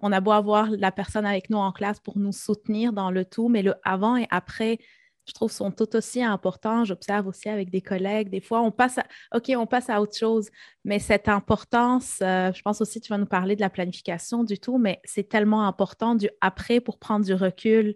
on 0.01 0.11
a 0.11 0.21
beau 0.21 0.31
avoir 0.31 0.71
la 0.71 0.91
personne 0.91 1.25
avec 1.25 1.51
nous 1.51 1.59
en 1.59 1.71
classe 1.71 1.99
pour 1.99 2.17
nous 2.17 2.31
soutenir 2.31 2.93
dans 2.93 3.11
le 3.11 3.25
tout, 3.25 3.47
mais 3.47 3.61
le 3.61 3.75
avant 3.83 4.17
et 4.17 4.27
après 4.31 4.79
je 5.27 5.33
trouve, 5.33 5.51
sont 5.51 5.71
tout 5.71 5.95
aussi 5.95 6.23
importants. 6.23 6.85
J'observe 6.85 7.27
aussi 7.27 7.49
avec 7.49 7.69
des 7.69 7.81
collègues. 7.81 8.29
Des 8.29 8.39
fois, 8.39 8.61
on 8.61 8.71
passe 8.71 8.97
à, 8.97 9.05
OK, 9.35 9.51
on 9.55 9.67
passe 9.67 9.89
à 9.89 10.01
autre 10.01 10.17
chose, 10.17 10.49
mais 10.85 10.99
cette 10.99 11.27
importance, 11.27 12.19
euh, 12.21 12.51
je 12.53 12.61
pense 12.61 12.81
aussi, 12.81 13.01
tu 13.01 13.09
vas 13.09 13.17
nous 13.17 13.25
parler 13.25 13.55
de 13.55 13.61
la 13.61 13.69
planification 13.69 14.43
du 14.43 14.57
tout, 14.57 14.77
mais 14.77 15.01
c'est 15.03 15.27
tellement 15.27 15.67
important 15.67 16.15
du 16.15 16.29
après 16.39 16.79
pour 16.79 16.97
prendre 16.97 17.25
du 17.25 17.33
recul 17.33 17.95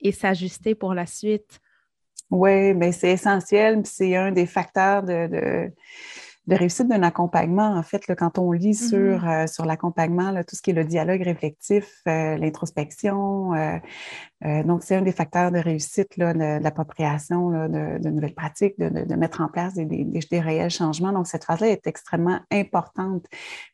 et 0.00 0.12
s'ajuster 0.12 0.74
pour 0.74 0.92
la 0.92 1.06
suite. 1.06 1.60
Oui, 2.30 2.74
mais 2.74 2.92
c'est 2.92 3.12
essentiel. 3.12 3.82
C'est 3.84 4.14
un 4.16 4.32
des 4.32 4.46
facteurs 4.46 5.02
de 5.02 5.28
de 5.28 5.72
réussite 6.54 6.88
d'un 6.88 7.02
accompagnement, 7.02 7.76
en 7.76 7.82
fait, 7.82 8.02
quand 8.16 8.38
on 8.38 8.52
lit 8.52 8.70
mm-hmm. 8.70 8.88
sur, 8.88 9.28
euh, 9.28 9.46
sur 9.46 9.64
l'accompagnement, 9.64 10.32
tout 10.44 10.54
ce 10.54 10.62
qui 10.62 10.70
est 10.70 10.74
le 10.74 10.84
dialogue 10.84 11.22
réflectif, 11.22 12.02
euh, 12.06 12.36
l'introspection, 12.36 13.54
euh, 13.54 14.62
donc 14.64 14.82
c'est 14.82 14.94
un 14.94 15.02
des 15.02 15.12
facteurs 15.12 15.50
de 15.50 15.58
réussite 15.58 16.16
là, 16.16 16.34
de, 16.34 16.62
l'appropriation 16.62 17.50
de, 17.50 18.08
nouvelles 18.08 18.34
pratiques, 18.34 18.78
de, 18.78 19.14
mettre 19.16 19.40
en 19.40 19.48
place 19.48 19.74
des, 19.74 19.86
des, 19.86 20.40
réels 20.40 20.70
changements. 20.70 21.12
Donc 21.12 21.26
cette 21.26 21.44
phase-là 21.44 21.68
est 21.68 21.86
extrêmement 21.86 22.38
importante. 22.52 23.24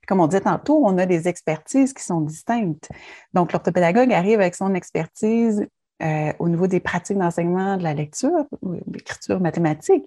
comme 0.07 0.21
on 0.21 0.27
disait 0.29 0.43
tantôt, 0.43 0.81
on 0.85 0.97
a 0.99 1.07
des 1.07 1.29
expertises 1.29 1.93
qui 1.93 2.03
sont 2.03 2.21
distinctes. 2.21 2.89
Donc 3.35 3.53
l'orthopédagogue 3.53 4.13
arrive 4.13 4.41
avec 4.41 4.55
son 4.55 4.75
expertise 4.75 5.67
euh, 6.03 6.33
au 6.39 6.49
niveau 6.49 6.67
des 6.67 6.81
pratiques 6.81 7.19
d'enseignement 7.19 7.77
de 7.77 7.83
la 7.83 7.95
lecture, 7.95 8.47
l'écriture 8.91 9.41
mathématique, 9.41 10.05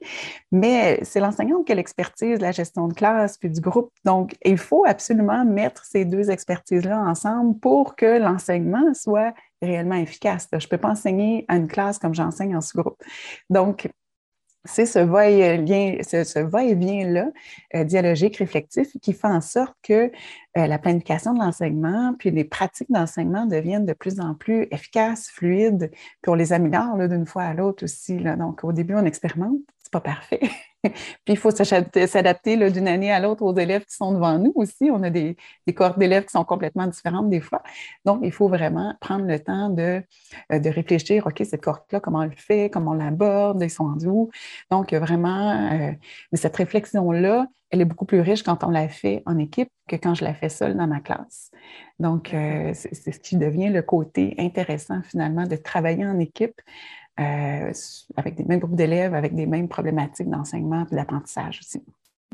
mais 0.51 0.99
c'est 1.03 1.19
l'enseignante 1.19 1.65
qui 1.65 1.71
a 1.71 1.75
l'expertise 1.75 2.37
de 2.37 2.43
la 2.43 2.51
gestion 2.51 2.87
de 2.87 2.93
classe 2.93 3.37
puis 3.37 3.49
du 3.49 3.61
groupe. 3.61 3.91
Donc, 4.03 4.35
il 4.43 4.57
faut 4.57 4.85
absolument 4.85 5.45
mettre 5.45 5.85
ces 5.85 6.05
deux 6.05 6.29
expertises-là 6.29 6.99
ensemble 6.99 7.59
pour 7.59 7.95
que 7.95 8.19
l'enseignement 8.19 8.93
soit 8.93 9.33
réellement 9.61 9.95
efficace. 9.95 10.47
Je 10.51 10.57
ne 10.57 10.69
peux 10.69 10.77
pas 10.77 10.89
enseigner 10.89 11.45
à 11.47 11.55
une 11.55 11.67
classe 11.67 11.97
comme 11.97 12.13
j'enseigne 12.13 12.55
en 12.55 12.61
sous-groupe. 12.61 13.01
Donc, 13.49 13.89
c'est 14.65 14.85
ce 14.85 14.99
va-et-vient, 14.99 15.97
ce, 16.01 16.39
va-et-vient-là, 16.39 17.27
euh, 17.75 17.83
dialogique, 17.83 18.37
réflectif, 18.37 18.87
qui 19.01 19.13
fait 19.13 19.27
en 19.27 19.41
sorte 19.41 19.75
que 19.83 20.11
euh, 20.57 20.67
la 20.67 20.77
planification 20.77 21.33
de 21.33 21.39
l'enseignement, 21.39 22.15
puis 22.17 22.31
les 22.31 22.43
pratiques 22.43 22.91
d'enseignement 22.91 23.45
deviennent 23.45 23.85
de 23.85 23.93
plus 23.93 24.19
en 24.19 24.33
plus 24.33 24.67
efficaces, 24.71 25.29
fluides, 25.29 25.91
puis 26.21 26.29
on 26.29 26.35
les 26.35 26.53
améliore 26.53 26.97
d'une 27.07 27.25
fois 27.25 27.43
à 27.43 27.53
l'autre 27.53 27.83
aussi. 27.83 28.19
Là. 28.19 28.35
Donc, 28.35 28.63
au 28.63 28.71
début, 28.71 28.95
on 28.95 29.05
expérimente, 29.05 29.59
c'est 29.81 29.91
pas 29.91 30.01
parfait. 30.01 30.41
Puis 31.25 31.33
il 31.33 31.37
faut 31.37 31.51
s'adapter 31.51 32.69
d'une 32.69 32.87
année 32.87 33.11
à 33.11 33.19
l'autre 33.19 33.43
aux 33.43 33.55
élèves 33.55 33.85
qui 33.85 33.95
sont 33.95 34.13
devant 34.13 34.37
nous 34.37 34.53
aussi. 34.55 34.89
On 34.91 35.03
a 35.03 35.09
des, 35.09 35.35
des 35.65 35.73
cohortes 35.73 35.99
d'élèves 35.99 36.25
qui 36.25 36.31
sont 36.31 36.43
complètement 36.43 36.87
différentes 36.87 37.29
des 37.29 37.41
fois. 37.41 37.63
Donc, 38.05 38.19
il 38.23 38.31
faut 38.31 38.47
vraiment 38.47 38.95
prendre 38.99 39.25
le 39.25 39.39
temps 39.39 39.69
de, 39.69 40.01
euh, 40.51 40.59
réfléchir, 40.65 41.27
OK, 41.27 41.41
cette 41.45 41.63
cohorte-là, 41.63 41.99
comment 41.99 42.19
on 42.19 42.25
le 42.25 42.31
fait, 42.35 42.69
comment 42.69 42.91
on 42.91 42.95
l'aborde, 42.95 43.61
ils 43.61 43.69
sont 43.69 43.97
où? 44.05 44.29
Donc, 44.71 44.93
vraiment, 44.93 45.71
euh, 45.71 45.91
mais 46.31 46.37
cette 46.37 46.55
réflexion-là, 46.55 47.47
elle 47.71 47.81
est 47.81 47.85
beaucoup 47.85 48.05
plus 48.05 48.21
riche 48.21 48.43
quand 48.43 48.63
on 48.63 48.69
la 48.69 48.87
fait 48.87 49.23
en 49.25 49.37
équipe 49.37 49.69
que 49.87 49.95
quand 49.95 50.15
je 50.15 50.23
la 50.23 50.33
fais 50.33 50.49
seule 50.49 50.77
dans 50.77 50.87
ma 50.87 50.99
classe. 50.99 51.51
Donc, 51.99 52.33
euh, 52.33 52.71
c'est 52.73 53.11
ce 53.11 53.19
qui 53.19 53.37
devient 53.37 53.69
le 53.69 53.81
côté 53.81 54.35
intéressant 54.37 55.01
finalement 55.03 55.45
de 55.45 55.55
travailler 55.55 56.05
en 56.05 56.19
équipe 56.19 56.61
euh, 57.19 57.71
avec 58.17 58.35
des 58.35 58.43
mêmes 58.43 58.59
groupes 58.59 58.75
d'élèves, 58.75 59.13
avec 59.13 59.35
des 59.35 59.45
mêmes 59.45 59.69
problématiques 59.69 60.29
d'enseignement 60.29 60.85
et 60.91 60.95
d'apprentissage 60.95 61.59
aussi. 61.59 61.81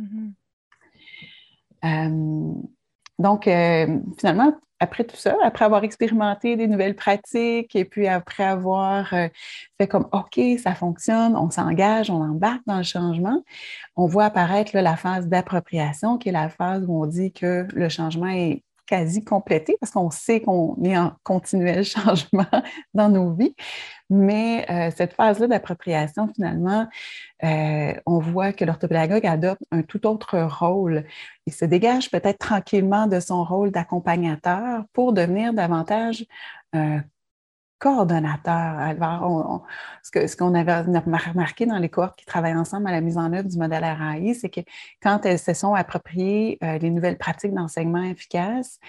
Mm-hmm. 0.02 0.32
Euh, 1.86 2.54
donc, 3.20 3.48
euh, 3.48 4.00
finalement, 4.18 4.56
après 4.80 5.04
tout 5.04 5.16
ça, 5.16 5.36
après 5.44 5.66
avoir 5.66 5.84
expérimenté 5.84 6.56
des 6.56 6.68
nouvelles 6.68 6.96
pratiques 6.96 7.76
et 7.76 7.86
puis 7.86 8.08
après 8.08 8.44
avoir 8.44 9.10
fait 9.10 9.88
comme 9.88 10.08
OK, 10.12 10.40
ça 10.58 10.74
fonctionne, 10.74 11.36
on 11.36 11.52
s'engage, 11.52 12.10
on 12.10 12.20
embarque 12.20 12.64
dans 12.66 12.78
le 12.78 12.84
changement, 12.84 13.44
on 13.96 14.08
voit 14.08 14.26
apparaître 14.26 14.76
la 14.76 14.96
phase 14.96 15.28
d'appropriation, 15.28 16.18
qui 16.18 16.30
est 16.30 16.32
la 16.32 16.50
phase 16.50 16.84
où 16.88 17.04
on 17.04 17.06
dit 17.06 17.32
que 17.32 17.68
le 17.72 17.90
changement 17.90 18.30
est 18.30 18.64
quasi 18.92 19.24
complété 19.24 19.78
parce 19.80 19.94
qu'on 19.94 20.12
sait 20.12 20.42
qu'on 20.42 20.76
est 20.84 20.98
en 20.98 21.14
continuel 21.24 21.86
changement 21.86 22.46
dans 22.94 23.08
nos 23.08 23.34
vies. 23.34 23.56
Mais 24.10 24.66
euh, 24.70 24.92
cette 24.94 25.14
phase-là 25.14 25.48
d'appropriation, 25.48 26.28
finalement, 26.36 26.90
euh, 27.46 27.94
on 28.06 28.20
voit 28.20 28.52
que 28.52 28.66
l'orthopédagogue 28.66 29.26
adopte 29.26 29.62
un 29.72 29.82
tout 29.82 30.06
autre 30.06 30.38
rôle. 30.40 31.06
Il 31.48 31.54
se 31.54 31.64
dégage 31.64 32.12
peut-être 32.12 32.40
tranquillement 32.40 33.08
de 33.08 33.22
son 33.22 33.46
rôle 33.46 33.72
d'accompagnateur 33.72 34.84
pour 34.92 35.14
devenir 35.14 35.54
davantage 35.54 36.26
coordonnateur. 37.82 38.94
Ce 40.04 40.38
qu'on 40.38 40.54
avait 40.54 40.82
remarqué 40.82 41.66
dans 41.66 41.80
les 41.80 41.90
cohortes 41.90 42.18
qui 42.18 42.26
travaillent 42.26 42.56
ensemble 42.56 42.88
à 42.88 42.92
la 42.92 43.02
mise 43.02 43.18
en 43.18 43.34
œuvre 43.34 43.50
du 43.50 43.58
modèle 43.58 43.84
RAI, 43.84 44.36
c'est 44.36 44.50
que 44.50 44.62
quand 45.02 45.26
elles 45.26 45.40
se 45.40 45.54
sont 45.54 45.74
appropriées 45.74 46.60
euh, 46.64 46.78
les 46.78 46.92
nouvelles 46.92 47.18
pratiques 47.18 47.54
d'enseignement 47.54 48.04
efficaces, 48.04 48.80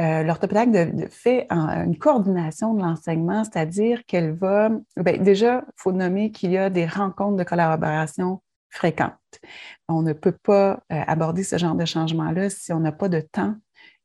euh, 0.00 0.22
fait 1.10 1.48
une 1.50 1.98
coordination 1.98 2.74
de 2.74 2.82
l'enseignement, 2.82 3.42
c'est-à-dire 3.42 4.06
qu'elle 4.06 4.32
va, 4.32 4.70
ben, 4.96 5.20
déjà, 5.20 5.64
il 5.66 5.72
faut 5.74 5.90
nommer 5.90 6.30
qu'il 6.30 6.52
y 6.52 6.58
a 6.58 6.70
des 6.70 6.86
rencontres 6.86 7.36
de 7.36 7.42
collaboration 7.42 8.40
fréquentes. 8.70 9.12
On 9.88 10.02
ne 10.02 10.12
peut 10.12 10.36
pas 10.40 10.80
euh, 10.92 11.02
aborder 11.06 11.42
ce 11.42 11.58
genre 11.58 11.74
de 11.74 11.84
changement-là 11.84 12.50
si 12.50 12.72
on 12.72 12.78
n'a 12.78 12.92
pas 12.92 13.08
de 13.08 13.20
temps 13.20 13.56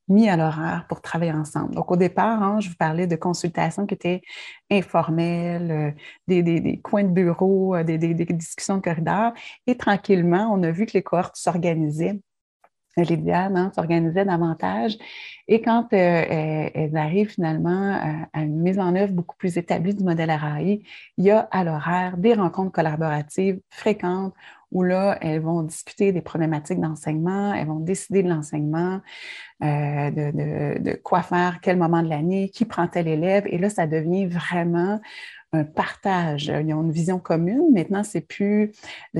mis 0.07 0.29
à 0.29 0.35
l'horaire 0.35 0.85
pour 0.89 1.01
travailler 1.01 1.31
ensemble. 1.31 1.75
Donc, 1.75 1.91
au 1.91 1.95
départ, 1.95 2.41
hein, 2.43 2.59
je 2.59 2.69
vous 2.69 2.75
parlais 2.75 3.07
de 3.07 3.15
consultations 3.15 3.85
qui 3.85 3.93
étaient 3.93 4.21
informelles, 4.71 5.71
euh, 5.71 6.41
des, 6.41 6.79
coins 6.83 7.03
de 7.03 7.09
bureau, 7.09 7.75
euh, 7.75 7.83
des, 7.83 7.97
discussions 7.97 8.77
de 8.77 8.81
corridor. 8.81 9.33
Et 9.67 9.77
tranquillement, 9.77 10.49
on 10.51 10.61
a 10.63 10.71
vu 10.71 10.85
que 10.85 10.93
les 10.93 11.03
cohortes 11.03 11.35
s'organisaient. 11.35 12.19
Les 12.95 13.17
diades 13.17 13.55
hein, 13.55 13.71
s'organisaient 13.73 14.25
davantage. 14.25 14.97
Et 15.47 15.61
quand 15.63 15.87
euh, 15.93 16.69
elles 16.75 16.95
arrivent 16.95 17.31
finalement 17.31 18.27
à 18.31 18.41
une 18.43 18.61
mise 18.61 18.77
en 18.77 18.95
œuvre 18.95 19.13
beaucoup 19.13 19.35
plus 19.35 19.57
établie 19.57 19.95
du 19.95 20.03
modèle 20.03 20.29
RAI, 20.29 20.83
il 21.17 21.23
y 21.23 21.31
a 21.31 21.39
à 21.39 21.63
l'horaire 21.63 22.17
des 22.17 22.35
rencontres 22.35 22.71
collaboratives 22.71 23.59
fréquentes 23.71 24.35
où 24.73 24.83
là, 24.83 25.17
elles 25.21 25.39
vont 25.39 25.62
discuter 25.62 26.12
des 26.12 26.21
problématiques 26.21 26.79
d'enseignement, 26.79 27.53
elles 27.53 27.67
vont 27.67 27.79
décider 27.79 28.23
de 28.23 28.29
l'enseignement, 28.29 29.01
euh, 29.63 30.12
de, 30.12 30.95
quoi 30.95 31.21
faire, 31.21 31.59
quel 31.62 31.77
moment 31.77 32.01
de 32.01 32.09
l'année, 32.09 32.49
qui 32.49 32.65
prend 32.65 32.88
tel 32.88 33.07
élève. 33.07 33.43
Et 33.47 33.59
là, 33.59 33.69
ça 33.69 33.88
devient 33.88 34.25
vraiment 34.25 34.99
un 35.53 35.63
partage. 35.63 36.45
Ils 36.45 36.73
ont 36.73 36.81
une 36.81 36.91
vision 36.91 37.19
commune. 37.19 37.71
Maintenant, 37.71 38.03
c'est 38.03 38.21
plus. 38.27 38.71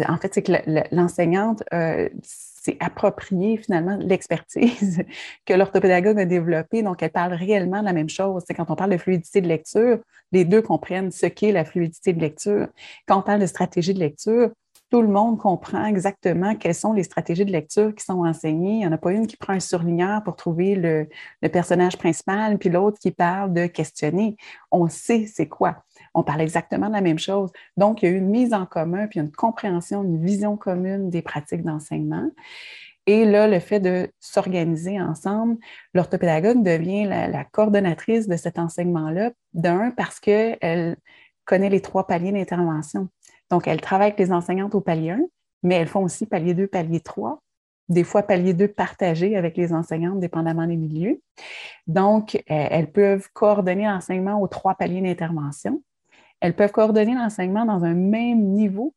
En 0.08 0.18
fait, 0.18 0.34
c'est 0.34 0.42
que 0.42 0.54
l'enseignante 0.92 1.64
euh, 1.72 2.10
s'est 2.24 2.78
appropriée 2.80 3.58
finalement 3.58 3.96
l'expertise 3.98 5.04
que 5.46 5.54
l'orthopédagogue 5.54 6.20
a 6.20 6.26
développée. 6.26 6.82
Donc, 6.82 7.04
elle 7.04 7.12
parle 7.12 7.34
réellement 7.34 7.82
de 7.82 7.86
la 7.86 7.94
même 7.94 8.10
chose. 8.10 8.44
C'est 8.48 8.56
quand 8.56 8.72
on 8.72 8.76
parle 8.76 8.92
de 8.92 8.98
fluidité 8.98 9.40
de 9.40 9.48
lecture, 9.48 10.00
les 10.32 10.46
deux 10.46 10.64
comprennent 10.64 11.12
ce 11.12 11.28
qu'est 11.28 11.52
la 11.52 11.64
fluidité 11.64 12.12
de 12.12 12.20
lecture. 12.20 12.68
Quand 13.08 13.20
on 13.20 13.22
parle 13.22 13.40
de 13.42 13.46
stratégie 13.46 13.94
de 13.94 14.00
lecture, 14.00 14.50
tout 14.94 15.02
le 15.02 15.08
monde 15.08 15.40
comprend 15.40 15.86
exactement 15.86 16.54
quelles 16.54 16.76
sont 16.76 16.94
les 16.94 17.02
stratégies 17.02 17.46
de 17.46 17.52
lecture 17.52 17.96
qui 17.96 18.06
sont 18.06 18.28
enseignées. 18.28 18.74
Il 18.74 18.78
n'y 18.78 18.86
en 18.86 18.92
a 18.92 19.00
pas 19.00 19.12
une 19.12 19.26
qui 19.26 19.38
prend 19.38 19.54
un 19.54 19.60
surligneur 19.60 20.24
pour 20.24 20.36
trouver 20.36 20.76
le, 20.76 21.08
personnage 21.50 21.98
principal, 21.98 22.60
puis 22.60 22.70
l'autre 22.70 23.00
qui 23.00 23.10
parle 23.10 23.54
de 23.54 23.66
questionner. 23.66 24.38
On 24.72 24.88
sait 24.90 25.26
c'est 25.26 25.48
quoi. 25.48 25.84
On 26.14 26.22
parle 26.22 26.42
exactement 26.42 26.90
de 26.90 26.94
la 26.94 27.02
même 27.02 27.18
chose. 27.18 27.50
Donc, 27.76 28.04
il 28.04 28.06
y 28.06 28.12
a 28.12 28.12
eu 28.12 28.20
une 28.20 28.30
mise 28.30 28.54
en 28.54 28.68
commun, 28.68 29.08
puis 29.08 29.20
une 29.20 29.32
compréhension, 29.32 30.04
une 30.04 30.24
vision 30.24 30.58
commune 30.58 31.10
des 31.10 31.24
pratiques 31.24 31.64
d'enseignement. 31.64 32.30
Et 33.08 33.26
là, 33.26 33.48
le 33.48 33.60
fait 33.60 33.80
de 33.80 34.12
s'organiser 34.20 35.02
ensemble, 35.02 35.58
l'orthopédagogue 35.96 36.62
devient 36.62 37.06
la, 37.06 37.28
la, 37.28 37.44
coordonnatrice 37.46 38.28
de 38.28 38.38
cet 38.38 38.60
enseignement-là, 38.60 39.32
d'un, 39.56 39.90
parce 39.90 40.20
qu'elle 40.20 40.98
connaît 41.46 41.70
les 41.70 41.82
trois 41.82 42.06
paliers 42.06 42.32
d'intervention. 42.32 43.10
Donc, 43.50 43.68
elles 43.68 43.82
travaillent 43.82 44.08
avec 44.08 44.20
les 44.20 44.32
enseignantes 44.32 44.76
au 44.76 44.82
palier 44.82 45.12
1, 45.12 45.20
mais 45.64 45.76
elles 45.76 45.88
font 45.88 46.04
aussi 46.04 46.26
palier 46.26 46.54
2, 46.54 46.68
palier 46.68 47.00
3, 47.00 47.42
des 47.90 48.04
fois 48.04 48.24
palier 48.24 48.54
2 48.54 48.68
partagé 48.68 49.36
avec 49.36 49.58
les 49.58 49.74
enseignantes, 49.74 50.20
dépendamment 50.20 50.68
des 50.68 50.78
milieux. 50.78 51.22
Donc, 51.88 52.36
euh, 52.36 52.40
elles 52.48 52.92
peuvent 52.92 53.28
coordonner 53.34 53.86
l'enseignement 53.86 54.42
aux 54.42 54.48
trois 54.48 54.76
paliers 54.76 55.02
d'intervention. 55.02 55.82
Elles 56.40 56.56
peuvent 56.56 56.72
coordonner 56.72 57.16
l'enseignement 57.16 57.66
dans 57.66 57.84
un 57.84 57.94
même 57.94 58.42
niveau 58.42 58.94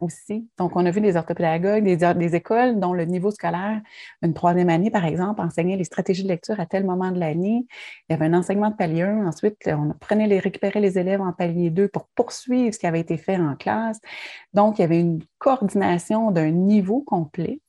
aussi. 0.00 0.48
Donc, 0.58 0.76
on 0.76 0.84
a 0.86 0.90
vu 0.90 1.00
des 1.00 1.16
orthopédagogues, 1.16 1.84
des, 1.84 1.96
des, 2.14 2.34
écoles 2.34 2.80
dont 2.80 2.92
le 2.92 3.04
niveau 3.04 3.30
scolaire, 3.30 3.80
une 4.22 4.34
troisième 4.34 4.68
année, 4.68 4.90
par 4.90 5.04
exemple, 5.04 5.40
enseignait 5.40 5.76
les 5.76 5.84
stratégies 5.84 6.22
de 6.22 6.28
lecture 6.28 6.58
à 6.58 6.66
tel 6.66 6.84
moment 6.84 7.10
de 7.10 7.18
l'année. 7.18 7.66
Il 8.08 8.12
y 8.12 8.14
avait 8.14 8.26
un 8.26 8.34
enseignement 8.34 8.70
de 8.70 8.76
palier 8.76 9.02
1. 9.02 9.26
Ensuite, 9.26 9.56
on 9.66 9.92
prenait 10.00 10.26
les, 10.26 10.38
récupérait 10.38 10.80
les 10.80 10.98
élèves 10.98 11.20
en 11.20 11.32
palier 11.32 11.70
2 11.70 11.88
pour 11.88 12.08
poursuivre 12.14 12.74
ce 12.74 12.78
qui 12.78 12.86
avait 12.86 13.00
été 13.00 13.16
fait 13.16 13.36
en 13.36 13.54
classe. 13.56 13.98
Donc, 14.54 14.78
il 14.78 14.82
y 14.82 14.84
avait 14.84 15.00
une 15.00 15.22
coordination 15.38 16.30
d'un 16.30 16.50
niveau 16.50 17.02
complet. 17.02 17.60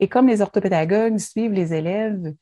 Et 0.00 0.08
comme 0.08 0.28
les 0.28 0.40
orthopédagogues 0.40 1.18
suivent 1.18 1.52
les 1.52 1.74
élèves 1.74 2.34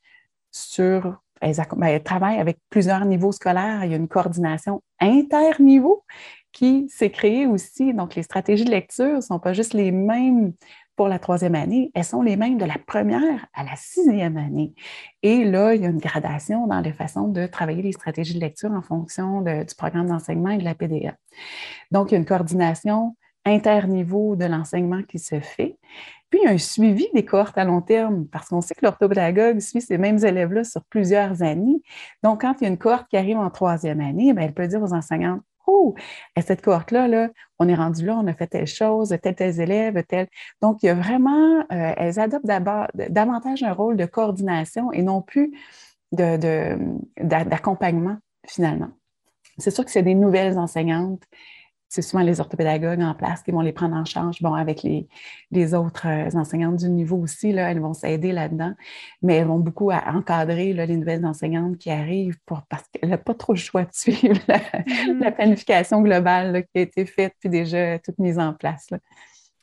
sur 0.51 1.20
elles, 1.41 1.55
ben, 1.75 1.87
elles, 1.87 2.03
travaillent 2.03 2.39
avec 2.39 2.57
plusieurs 2.69 3.03
niveaux 3.05 3.31
scolaires. 3.31 3.83
Il 3.83 3.91
y 3.91 3.93
a 3.93 3.97
une 3.97 4.07
coordination 4.07 4.81
interniveau 4.99 6.03
qui 6.51 6.87
s'est 6.89 7.11
créée 7.11 7.47
aussi. 7.47 7.93
Donc, 7.93 8.15
les 8.15 8.23
stratégies 8.23 8.65
de 8.65 8.71
lecture 8.71 9.15
ne 9.15 9.21
sont 9.21 9.39
pas 9.39 9.53
juste 9.53 9.73
les 9.73 9.91
mêmes 9.91 10.53
pour 10.95 11.07
la 11.07 11.17
troisième 11.17 11.55
année, 11.55 11.89
elles 11.95 12.03
sont 12.03 12.21
les 12.21 12.35
mêmes 12.35 12.59
de 12.59 12.65
la 12.65 12.77
première 12.77 13.47
à 13.55 13.63
la 13.63 13.75
sixième 13.75 14.37
année. 14.37 14.75
Et 15.23 15.43
là, 15.45 15.73
il 15.73 15.81
y 15.81 15.85
a 15.85 15.89
une 15.89 15.97
gradation 15.97 16.67
dans 16.67 16.79
les 16.79 16.93
façons 16.93 17.27
de 17.27 17.47
travailler 17.47 17.81
les 17.81 17.91
stratégies 17.91 18.35
de 18.35 18.39
lecture 18.39 18.71
en 18.71 18.83
fonction 18.83 19.41
du 19.41 19.75
programme 19.75 20.07
d'enseignement 20.07 20.49
et 20.49 20.59
de 20.59 20.63
la 20.63 20.75
PDA. 20.75 21.15
Donc, 21.89 22.11
il 22.11 22.13
y 22.13 22.17
a 22.17 22.19
une 22.19 22.25
coordination 22.25 23.15
interniveau 23.45 24.35
de 24.35 24.45
l'enseignement 24.45 25.01
qui 25.01 25.17
se 25.17 25.39
fait. 25.39 25.79
Puis, 26.31 26.39
il 26.41 26.45
y 26.45 26.47
a 26.47 26.51
un 26.51 26.57
suivi 26.57 27.07
des 27.13 27.25
cohortes 27.25 27.57
à 27.57 27.65
long 27.65 27.81
terme, 27.81 28.25
parce 28.27 28.47
qu'on 28.47 28.61
sait 28.61 28.73
que 28.73 28.85
l'orthopédagogue 28.85 29.59
suit 29.59 29.81
ces 29.81 29.97
mêmes 29.97 30.23
élèves-là 30.23 30.63
sur 30.63 30.83
plusieurs 30.85 31.43
années. 31.43 31.81
Donc, 32.23 32.41
quand 32.41 32.55
il 32.59 32.63
y 32.63 32.67
a 32.67 32.69
une 32.69 32.77
cohorte 32.77 33.07
qui 33.09 33.17
arrive 33.17 33.37
en 33.37 33.49
troisième 33.51 34.01
année, 34.01 34.33
bien, 34.33 34.45
elle 34.45 34.53
peut 34.53 34.67
dire 34.67 34.81
aux 34.81 34.93
enseignantes 34.93 35.41
Oh, 35.67 35.93
à 36.35 36.41
cette 36.41 36.61
cohorte-là, 36.61 37.07
là, 37.07 37.29
on 37.59 37.69
est 37.69 37.75
rendu 37.75 38.05
là, 38.05 38.17
on 38.17 38.25
a 38.27 38.33
fait 38.33 38.47
telle 38.47 38.65
chose, 38.65 39.15
tel, 39.21 39.35
tel 39.35 39.61
élèves, 39.61 40.03
tel. 40.07 40.27
Donc, 40.61 40.81
il 40.81 40.87
y 40.87 40.89
a 40.89 40.95
vraiment, 40.95 41.59
euh, 41.59 41.93
elles 41.97 42.19
adoptent 42.19 42.47
davantage 42.47 43.61
un 43.63 43.73
rôle 43.73 43.95
de 43.95 44.05
coordination 44.05 44.91
et 44.91 45.03
non 45.03 45.21
plus 45.21 45.51
d'accompagnement, 46.11 48.17
finalement. 48.47 48.89
C'est 49.57 49.71
sûr 49.71 49.85
que 49.85 49.91
c'est 49.91 50.01
des 50.01 50.15
nouvelles 50.15 50.57
enseignantes 50.57 51.23
c'est 51.91 52.01
souvent 52.01 52.23
les 52.23 52.39
orthopédagogues 52.39 53.01
en 53.01 53.13
place 53.13 53.43
qui 53.43 53.51
vont 53.51 53.59
les 53.59 53.73
prendre 53.73 53.97
en 53.97 54.05
charge. 54.05 54.41
Bon, 54.41 54.53
avec 54.53 54.81
les, 54.81 55.09
les 55.51 55.73
autres 55.73 56.07
euh, 56.07 56.39
enseignantes 56.39 56.77
du 56.77 56.89
niveau 56.89 57.17
aussi, 57.17 57.51
là, 57.51 57.69
elles 57.69 57.81
vont 57.81 57.93
s'aider 57.93 58.31
là-dedans, 58.31 58.73
mais 59.21 59.35
elles 59.35 59.47
vont 59.47 59.59
beaucoup 59.59 59.91
encadrer 59.91 60.71
là, 60.71 60.85
les 60.85 60.95
nouvelles 60.95 61.25
enseignantes 61.25 61.77
qui 61.77 61.91
arrivent 61.91 62.39
pour, 62.45 62.61
parce 62.69 62.85
qu'elle 62.87 63.09
n'a 63.09 63.17
pas 63.17 63.33
trop 63.33 63.51
le 63.51 63.59
choix 63.59 63.83
de 63.83 63.91
suivre 63.91 64.39
la, 64.47 64.59
mm-hmm. 64.59 65.35
planification 65.35 66.01
globale 66.01 66.63
qui 66.73 66.79
a 66.79 66.81
été 66.81 67.05
faite 67.05 67.33
puis 67.41 67.49
déjà 67.49 67.99
toute 67.99 68.19
mise 68.19 68.39
en 68.39 68.53
place. 68.53 68.87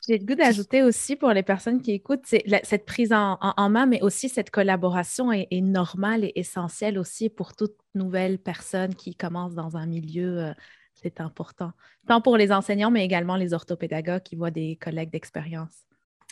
J'ai 0.07 0.19
le 0.19 0.25
goût 0.25 0.35
d'ajouter 0.35 0.83
aussi 0.83 1.15
pour 1.15 1.31
les 1.31 1.43
personnes 1.43 1.81
qui 1.81 1.93
écoutent, 1.93 2.25
c'est 2.25 2.43
cette 2.63 2.85
prise 2.85 3.11
en, 3.11 3.69
main, 3.69 3.87
mais 3.87 4.03
aussi 4.03 4.29
cette 4.29 4.51
collaboration 4.51 5.31
est, 5.31 5.47
est, 5.49 5.61
normale 5.61 6.25
et 6.25 6.33
essentielle 6.35 6.99
aussi 6.99 7.29
pour 7.29 7.55
toute 7.55 7.75
nouvelle 7.95 8.37
personne 8.37 8.93
qui 8.93 9.15
commence 9.15 9.55
dans 9.55 9.77
un 9.77 9.87
milieu 9.87 10.39
euh, 10.39 10.53
c'est 11.01 11.21
important. 11.21 11.71
Tant 12.07 12.21
pour 12.21 12.37
les 12.37 12.51
enseignants, 12.51 12.91
mais 12.91 13.05
également 13.05 13.35
les 13.35 13.53
orthopédagogues 13.53 14.23
qui 14.23 14.35
voient 14.35 14.51
des 14.51 14.77
collègues 14.81 15.11
d'expérience. 15.11 15.85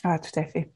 Ah, 0.04 0.20
tout 0.20 0.40
à 0.40 0.44
fait. 0.44 0.72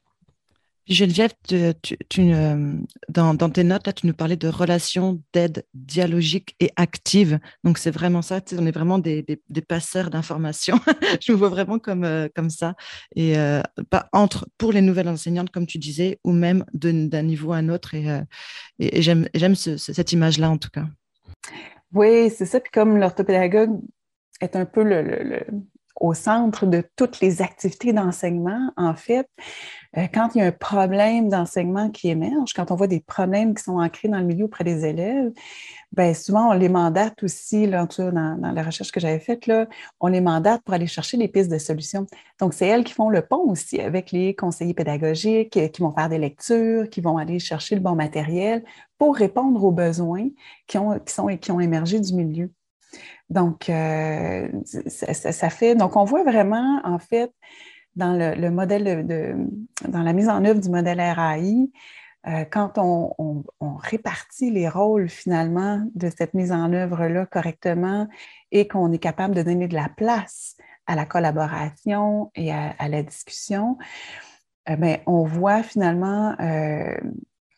Geneviève, 0.88 1.32
tu, 1.48 2.34
euh, 2.34 2.74
dans, 3.08 3.50
tes 3.50 3.64
notes, 3.64 3.86
là, 3.86 3.94
tu 3.94 4.08
nous 4.08 4.14
parlais 4.14 4.36
de 4.36 4.48
relations 4.48 5.22
d'aide 5.32 5.64
dialogique 5.74 6.56
et 6.60 6.72
active. 6.76 7.40
Donc, 7.64 7.78
c'est 7.78 7.92
vraiment 7.92 8.22
ça. 8.22 8.42
on 8.58 8.66
est 8.66 8.72
vraiment 8.72 8.98
des, 8.98 9.24
passeurs 9.68 10.10
d'informations. 10.10 10.80
Je 11.22 11.32
me 11.32 11.38
vois 11.38 11.50
vraiment 11.50 11.78
comme, 11.78 12.04
euh, 12.04 12.28
comme 12.36 12.50
ça. 12.50 12.76
Et 13.16 13.38
euh, 13.38 13.62
pas 13.90 14.10
entre, 14.12 14.48
pour 14.58 14.72
les 14.74 14.82
nouvelles 14.82 15.08
enseignantes, 15.08 15.52
comme 15.52 15.68
tu 15.68 15.78
disais, 15.78 16.20
ou 16.24 16.32
même 16.32 16.66
d'un 16.74 17.24
niveau 17.24 17.54
à 17.54 17.58
un 17.58 17.70
autre. 17.70 17.94
Et, 17.94 18.08
et, 18.80 19.02
j'aime 19.02 19.28
cette 19.56 20.12
image-là, 20.12 20.50
en 20.50 20.58
tout 20.58 20.70
cas. 20.72 20.86
Oui, 21.94 22.30
c'est 22.30 22.46
ça. 22.46 22.60
Puis 22.60 22.72
comme 22.72 22.98
l'orthopédagogue 22.98 23.80
est 24.40 24.56
un 24.56 24.66
peu 24.66 24.84
le, 24.84 25.46
au 26.00 26.14
centre 26.14 26.66
de 26.66 26.84
toutes 26.96 27.20
les 27.20 27.42
activités 27.42 27.94
d'enseignement, 27.94 28.72
en 28.78 28.96
fait, 28.96 29.28
quand 29.94 30.30
il 30.36 30.38
y 30.38 30.42
a 30.42 30.46
un 30.46 30.52
problème 30.52 31.28
d'enseignement 31.30 31.90
qui 31.90 32.10
émerge, 32.10 32.54
quand 32.54 32.72
on 32.72 32.76
voit 32.76 32.88
des 32.88 33.02
problèmes 33.02 33.54
qui 33.54 33.64
sont 33.64 33.80
ancrés 33.80 34.08
dans 34.08 34.20
le 34.20 34.26
milieu 34.26 34.46
auprès 34.46 34.64
des 34.64 34.86
élèves, 34.86 35.32
ben 35.92 36.14
souvent 36.14 36.50
on 36.50 36.54
les 36.54 36.70
mandate 36.70 37.22
aussi, 37.24 37.68
là, 37.68 37.86
dans, 37.98 38.38
dans 38.38 38.52
la 38.52 38.64
recherche 38.64 38.92
que 38.92 39.02
j'avais 39.02 39.20
faite, 39.20 39.48
là, 39.48 39.68
on 40.00 40.08
les 40.08 40.22
mandate 40.22 40.62
pour 40.64 40.74
aller 40.74 40.88
chercher 40.88 41.18
des 41.18 41.28
pistes 41.28 41.52
de 41.52 41.58
solutions. 41.58 42.08
Donc, 42.40 42.54
c'est 42.54 42.68
elles 42.68 42.86
qui 42.86 42.94
font 42.94 43.10
le 43.10 43.22
pont 43.22 43.50
aussi 43.50 43.82
avec 43.82 44.12
les 44.12 44.34
conseillers 44.34 44.74
pédagogiques, 44.74 45.58
euh, 45.58 45.68
qui 45.68 45.82
vont 45.82 45.92
faire 45.92 46.08
des 46.08 46.18
lectures, 46.20 46.90
qui 46.90 47.02
vont 47.02 47.18
aller 47.18 47.40
chercher 47.40 47.76
le 47.76 47.82
bon 47.82 47.96
matériel 47.96 48.64
pour 48.98 49.16
répondre 49.16 49.62
aux 49.64 49.72
besoins 49.72 50.30
qui 50.68 50.78
ont, 50.78 51.00
qui 51.00 51.14
sont, 51.14 51.28
qui 51.38 51.52
ont 51.52 51.60
émergé 51.60 52.00
du 52.00 52.14
milieu. 52.14 52.50
Donc, 53.30 53.70
euh, 53.70 54.48
ça, 54.66 55.50
fait. 55.50 55.76
Donc, 55.76 55.96
on 55.96 56.04
voit 56.04 56.24
vraiment, 56.24 56.82
en 56.84 57.00
fait, 57.00 57.32
dans 57.96 58.14
le, 58.14 58.50
modèle 58.50 59.06
de, 59.06 59.36
dans 59.88 60.04
la 60.04 60.14
mise 60.14 60.30
en 60.30 60.44
œuvre 60.46 60.60
du 60.60 60.70
modèle 60.70 61.00
RAI, 61.00 61.70
euh, 62.28 62.46
quand 62.46 62.78
on, 62.78 63.44
répartit 63.80 64.52
les 64.52 64.70
rôles 64.70 65.10
finalement 65.10 65.84
de 65.96 66.10
cette 66.16 66.36
mise 66.36 66.52
en 66.52 66.72
œuvre-là 66.72 67.26
correctement 67.26 68.08
et 68.52 68.68
qu'on 68.68 68.92
est 68.92 69.00
capable 69.00 69.34
de 69.34 69.42
donner 69.42 69.68
de 69.68 69.74
la 69.74 69.90
place 69.90 70.56
à 70.86 70.96
la 70.96 71.06
collaboration 71.06 72.32
et 72.36 72.52
à, 72.52 72.88
la 72.88 73.02
discussion, 73.02 73.78
euh, 74.70 74.76
ben, 74.76 75.00
on 75.08 75.24
voit 75.24 75.64
finalement 75.64 76.36
euh, 76.40 76.96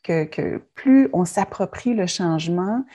que, 0.01 0.23
que, 0.23 0.63
plus 0.75 1.09
on 1.11 1.25
s'approprie 1.25 1.93
le 1.93 2.07
changement, 2.07 2.85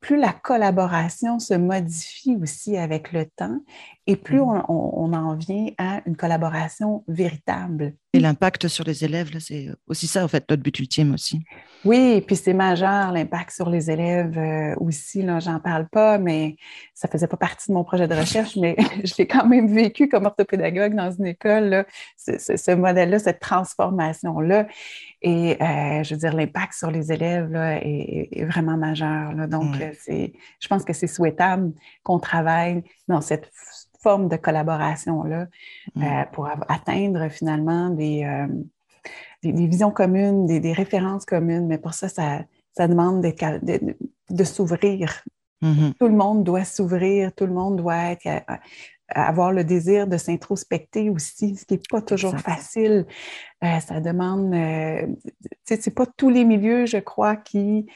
plus 0.00 0.16
la 0.16 0.32
collaboration 0.32 1.38
se 1.38 1.54
modifie 1.54 2.36
aussi 2.40 2.76
avec 2.76 3.12
le 3.12 3.26
temps 3.26 3.60
et 4.08 4.16
plus 4.16 4.40
mmh. 4.40 4.62
on, 4.68 5.12
en 5.12 5.34
vient 5.34 5.66
à 5.76 6.00
une 6.06 6.16
collaboration 6.16 7.04
véritable. 7.08 7.92
Et 8.14 8.20
l'impact 8.20 8.66
sur 8.66 8.84
les 8.84 9.04
élèves, 9.04 9.28
c'est 9.38 9.68
aussi 9.86 10.06
ça, 10.06 10.24
en 10.24 10.28
fait, 10.28 10.46
notre 10.48 10.62
but 10.62 10.78
ultime 10.78 11.12
aussi. 11.12 11.42
Oui, 11.84 12.22
puis 12.22 12.34
c'est 12.34 12.54
majeur, 12.54 13.12
l'impact 13.12 13.50
sur 13.50 13.68
les 13.68 13.90
élèves 13.90 14.38
euh, 14.38 14.74
aussi. 14.80 15.20
Là, 15.20 15.40
j'en 15.40 15.60
parle 15.60 15.86
pas, 15.88 16.16
mais 16.16 16.56
ça 16.94 17.06
faisait 17.06 17.26
pas 17.26 17.36
partie 17.36 17.68
de 17.68 17.74
mon 17.74 17.84
projet 17.84 18.08
de 18.08 18.14
recherche, 18.14 18.56
mais 18.56 18.76
je 19.04 19.12
l'ai 19.18 19.26
quand 19.26 19.46
même 19.46 19.72
vécu 19.72 20.08
comme 20.08 20.24
orthopédagogue 20.24 20.94
dans 20.94 21.10
une 21.12 21.26
école, 21.26 21.84
ce, 22.16 22.74
modèle-là, 22.74 23.18
cette 23.18 23.40
transformation-là. 23.40 24.68
Et 25.20 25.62
euh, 25.62 26.02
je 26.02 26.14
veux 26.14 26.20
dire, 26.20 26.32
l'impact 26.32 26.72
sur 26.72 26.90
les 26.90 27.12
élèves 27.12 27.50
là, 27.52 27.78
est, 27.82 28.46
vraiment 28.46 28.78
majeur. 28.78 29.34
Là. 29.34 29.46
Donc, 29.46 29.74
c'est, 29.98 30.32
je 30.60 30.68
pense 30.68 30.84
que 30.84 30.92
c'est 30.92 31.06
souhaitable 31.06 31.72
qu'on 32.02 32.18
travaille 32.18 32.82
dans 33.06 33.20
cette 33.20 33.50
forme 34.00 34.28
de 34.28 34.36
collaboration-là 34.36 35.46
mm. 35.94 36.02
euh, 36.02 36.24
pour 36.32 36.48
atteindre 36.68 37.28
finalement 37.28 37.90
des, 37.90 38.24
euh, 38.24 38.46
des, 39.42 39.66
visions 39.66 39.90
communes, 39.90 40.46
des, 40.46 40.72
références 40.72 41.24
communes. 41.24 41.66
Mais 41.66 41.78
pour 41.78 41.94
ça, 41.94 42.08
ça, 42.08 42.44
ça 42.76 42.88
demande 42.88 43.22
de, 43.22 43.96
de, 44.30 44.44
s'ouvrir. 44.44 45.24
Mm-hmm. 45.62 45.94
Tout 45.98 46.08
le 46.08 46.14
monde 46.14 46.44
doit 46.44 46.64
s'ouvrir, 46.64 47.32
tout 47.34 47.46
le 47.46 47.52
monde 47.52 47.76
doit 47.76 48.12
être, 48.12 48.26
euh, 48.26 48.56
avoir 49.10 49.52
le 49.52 49.64
désir 49.64 50.06
de 50.06 50.16
s'introspecter 50.16 51.10
aussi, 51.10 51.56
ce 51.56 51.64
qui 51.64 51.74
n'est 51.74 51.80
pas 51.90 52.02
toujours 52.02 52.38
facile. 52.38 53.06
ça 53.62 54.00
demande, 54.00 54.54
c'est 55.64 55.94
pas 55.94 56.04
tous 56.16 56.28
les 56.28 56.44
milieux, 56.44 56.84
je 56.84 56.98
crois, 56.98 57.34
qui, 57.34 57.86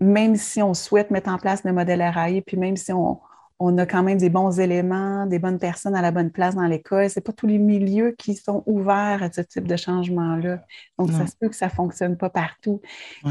même 0.00 0.36
si 0.36 0.62
on 0.62 0.74
souhaite 0.74 1.10
mettre 1.10 1.30
en 1.30 1.38
place 1.38 1.64
le 1.64 1.72
modèle 1.72 2.02
RAI, 2.02 2.40
puis 2.42 2.56
même 2.56 2.76
si 2.76 2.92
on, 2.92 3.18
on 3.60 3.76
a 3.78 3.86
quand 3.86 4.04
même 4.04 4.18
des 4.18 4.30
bons 4.30 4.60
éléments, 4.60 5.26
des 5.26 5.40
bonnes 5.40 5.58
personnes 5.58 5.96
à 5.96 6.02
la 6.02 6.12
bonne 6.12 6.30
place 6.30 6.54
dans 6.54 6.66
l'école. 6.66 7.10
Ce 7.10 7.18
n'est 7.18 7.24
pas 7.24 7.32
tous 7.32 7.48
les 7.48 7.58
milieux 7.58 8.14
qui 8.16 8.34
sont 8.34 8.62
ouverts 8.66 9.22
à 9.22 9.32
ce 9.32 9.40
type 9.40 9.66
de 9.66 9.74
changement-là. 9.74 10.60
Donc, 10.96 11.10
ça 11.10 11.26
se 11.26 11.34
peut 11.36 11.48
que 11.48 11.56
ça 11.56 11.66
ne 11.66 11.72
fonctionne 11.72 12.16
pas 12.16 12.30
partout. 12.30 12.80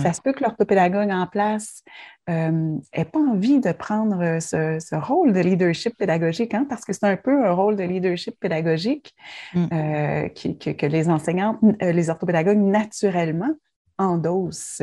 Ça 0.01 0.11
se 0.11 0.21
peut 0.21 0.33
que 0.33 0.43
l'orthopédagogue 0.43 1.11
en 1.11 1.27
place 1.27 1.83
n'ait 2.27 2.51
euh, 2.97 3.03
pas 3.05 3.19
envie 3.19 3.61
de 3.61 3.71
prendre 3.71 4.39
ce, 4.41 4.95
rôle 4.95 5.31
de 5.31 5.39
leadership 5.39 5.97
pédagogique, 5.97 6.53
hein, 6.53 6.65
parce 6.67 6.83
que 6.83 6.91
c'est 6.91 7.05
un 7.05 7.15
peu 7.15 7.45
un 7.45 7.51
rôle 7.51 7.77
de 7.77 7.83
leadership 7.83 8.37
pédagogique 8.37 9.15
mm. 9.53 9.65
euh, 9.71 10.27
que, 10.29 10.85
les 10.87 11.09
enseignantes, 11.09 11.57
euh, 11.81 11.93
les 11.93 12.09
orthopédagogues, 12.09 12.57
naturellement, 12.57 13.53
endosse. 13.97 14.81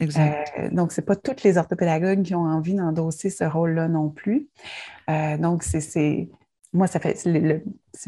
Exact. 0.00 0.52
Euh, 0.58 0.70
donc, 0.70 0.92
ce 0.92 1.00
n'est 1.00 1.04
pas 1.04 1.16
toutes 1.16 1.42
les 1.42 1.58
orthopédagogues 1.58 2.22
qui 2.22 2.34
ont 2.34 2.44
envie 2.44 2.74
d'endosser 2.74 3.30
ce 3.30 3.44
rôle-là 3.44 3.88
non 3.88 4.10
plus. 4.10 4.48
Euh, 5.10 5.36
donc, 5.38 5.62
c'est 5.62 6.28
moi, 6.72 6.86
ça 6.86 7.00
fait 7.00 7.16
c'est 7.16 7.30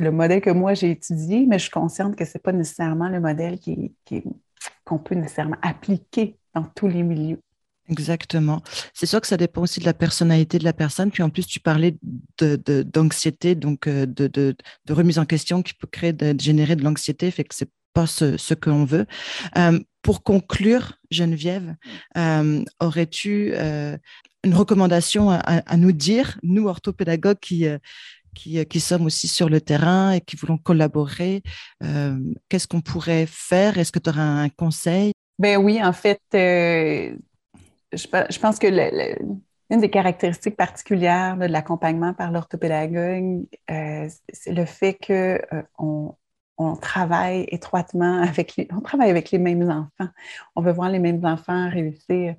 le, 0.02 0.10
modèle 0.10 0.40
que 0.40 0.50
moi 0.50 0.74
j'ai 0.74 0.90
étudié, 0.90 1.46
mais 1.46 1.58
je 1.58 1.64
suis 1.64 1.70
consciente 1.70 2.16
que 2.16 2.24
ce 2.24 2.38
n'est 2.38 2.40
pas 2.40 2.52
nécessairement 2.52 3.08
le 3.08 3.20
modèle 3.20 3.58
qui, 3.58 3.94
qu'on 4.84 4.98
peut 4.98 5.14
nécessairement 5.14 5.58
appliquer 5.62 6.38
dans 6.54 6.64
tous 6.64 6.88
les 6.88 7.02
milieux. 7.02 7.40
Exactement. 7.88 8.62
C'est 8.94 9.04
sûr 9.04 9.20
que 9.20 9.26
ça 9.26 9.36
dépend 9.36 9.60
aussi 9.60 9.80
de 9.80 9.84
la 9.84 9.92
personnalité 9.92 10.58
de 10.58 10.64
la 10.64 10.72
personne. 10.72 11.10
Puis 11.10 11.22
en 11.22 11.28
plus, 11.28 11.46
tu 11.46 11.60
parlais 11.60 11.98
d'anxiété, 12.38 13.54
de, 13.54 13.60
donc 13.60 13.86
euh, 13.86 14.06
de, 14.06 14.26
de, 14.26 14.92
remise 14.92 15.18
en 15.18 15.26
question 15.26 15.62
qui 15.62 15.74
peut 15.74 15.86
créer, 15.86 16.14
de, 16.14 16.34
générer 16.40 16.76
de 16.76 16.82
l'anxiété, 16.82 17.30
fait 17.30 17.44
que 17.44 17.54
c'est 17.54 17.68
pas 17.94 18.06
ce, 18.06 18.36
ce 18.36 18.52
que 18.52 18.68
l'on 18.68 18.84
veut. 18.84 19.06
Euh, 19.56 19.78
pour 20.02 20.22
conclure, 20.22 20.98
Geneviève, 21.10 21.76
euh, 22.18 22.62
aurais-tu 22.80 23.52
euh, 23.54 23.96
une 24.42 24.54
recommandation 24.54 25.30
à, 25.30 25.76
nous 25.78 25.92
dire, 25.92 26.38
nous 26.42 26.66
orthopédagogues 26.66 27.38
qui, 27.40 27.66
qui, 28.34 28.62
qui, 28.66 28.80
sommes 28.80 29.06
aussi 29.06 29.26
sur 29.26 29.48
le 29.48 29.62
terrain 29.62 30.12
et 30.12 30.20
qui 30.20 30.36
voulons 30.36 30.58
collaborer, 30.58 31.42
qu'est-ce 32.50 32.68
qu'on 32.68 32.82
pourrait 32.82 33.24
faire? 33.26 33.78
Est-ce 33.78 33.90
que 33.90 33.98
tu 33.98 34.10
auras 34.10 34.20
un 34.20 34.50
conseil? 34.50 35.12
Ben 35.38 35.56
oui, 35.56 35.82
en 35.82 35.94
fait, 35.94 36.20
je, 36.34 37.16
je, 37.94 38.38
pense 38.38 38.58
que 38.58 38.66
une 39.70 39.80
des 39.80 39.88
caractéristiques 39.88 40.56
particulières 40.56 41.38
de 41.38 41.46
l'accompagnement 41.46 42.12
par 42.12 42.30
l'orthopédagogue, 42.30 43.46
c'est 43.66 44.52
le 44.52 44.66
fait 44.66 44.98
qu'on 45.06 45.38
on 45.78 46.14
travaille 46.80 47.46
étroitement 47.48 48.22
avec 48.22 48.56
les, 48.56 48.68
on 48.72 48.80
travaille 48.80 49.10
avec 49.10 49.30
les 49.30 49.38
mêmes 49.38 49.68
enfants. 49.68 50.10
On 50.56 50.62
veut 50.62 50.72
voir 50.72 50.88
les 50.90 50.98
mêmes 50.98 51.24
enfants 51.24 51.68
réussir. 51.68 52.36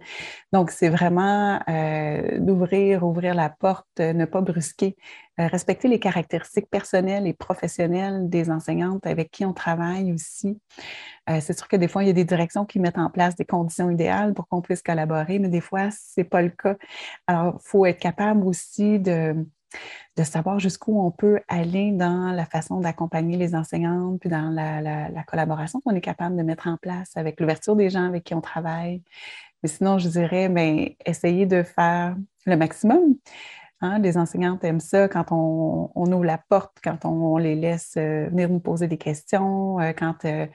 Donc, 0.53 0.71
c'est 0.71 0.89
vraiment 0.89 1.59
euh, 1.69 2.39
d'ouvrir, 2.39 3.03
ouvrir 3.03 3.35
la 3.35 3.49
porte, 3.49 3.87
euh, 3.99 4.13
ne 4.13 4.25
pas 4.25 4.41
brusquer, 4.41 4.95
euh, 5.39 5.47
respecter 5.47 5.87
les 5.87 5.99
caractéristiques 5.99 6.69
personnelles 6.69 7.27
et 7.27 7.33
professionnelles 7.33 8.29
des 8.29 8.49
enseignantes 8.49 9.05
avec 9.05 9.31
qui 9.31 9.45
on 9.45 9.53
travaille 9.53 10.13
aussi. 10.13 10.59
c'est 11.27 11.57
sûr 11.57 11.67
que 11.67 11.75
des 11.75 11.87
fois, 11.87 12.03
il 12.03 12.07
y 12.07 12.09
a 12.09 12.13
des 12.13 12.23
directions 12.23 12.65
qui 12.65 12.79
mettent 12.79 12.99
en 12.99 13.09
place 13.09 13.35
des 13.35 13.45
conditions 13.45 13.89
idéales 13.89 14.33
pour 14.33 14.47
qu'on 14.47 14.61
puisse 14.61 14.81
collaborer, 14.81 15.39
mais 15.39 15.49
des 15.49 15.61
fois, 15.61 15.89
ce 15.91 16.21
n'est 16.21 16.23
pas 16.23 16.41
le 16.41 16.49
cas. 16.49 16.75
Alors, 17.27 17.59
il 17.59 17.67
faut 17.67 17.85
être 17.85 17.99
capable 17.99 18.45
aussi 18.45 18.99
de 18.99 19.35
de 20.17 20.23
savoir 20.23 20.59
jusqu'où 20.59 20.99
on 20.99 21.11
peut 21.11 21.39
aller 21.47 21.91
dans 21.91 22.31
la 22.31 22.45
façon 22.45 22.79
d'accompagner 22.79 23.37
les 23.37 23.55
enseignantes, 23.55 24.19
puis 24.19 24.29
dans 24.29 24.49
la, 24.49 25.23
collaboration 25.23 25.81
qu'on 25.81 25.95
est 25.95 26.01
capable 26.01 26.37
de 26.37 26.43
mettre 26.43 26.67
en 26.67 26.77
place 26.77 27.11
avec 27.15 27.39
l'ouverture 27.39 27.75
des 27.75 27.89
gens 27.89 28.05
avec 28.05 28.23
qui 28.23 28.33
on 28.33 28.41
travaille. 28.41 29.01
Mais 29.63 29.69
sinon, 29.69 29.97
je 29.97 30.07
dirais, 30.07 30.47
bien, 30.49 30.87
essayer 31.05 31.45
de 31.45 31.63
faire 31.63 32.15
le 32.45 32.55
maximum. 32.55 33.15
Hein, 33.81 33.99
les 33.99 34.17
enseignantes 34.17 34.63
aiment 34.63 34.79
ça 34.79 35.09
quand 35.09 35.31
on, 35.31 35.91
ouvre 35.95 36.23
la 36.23 36.37
porte, 36.37 36.77
quand 36.81 37.03
on, 37.03 37.37
les 37.37 37.55
laisse 37.55 37.95
euh, 37.97 38.29
venir 38.29 38.49
nous 38.49 38.61
poser 38.61 38.87
des 38.87 38.97
questions, 38.97 39.81
euh, 39.81 39.91
quand 39.91 40.23
euh, 40.23 40.47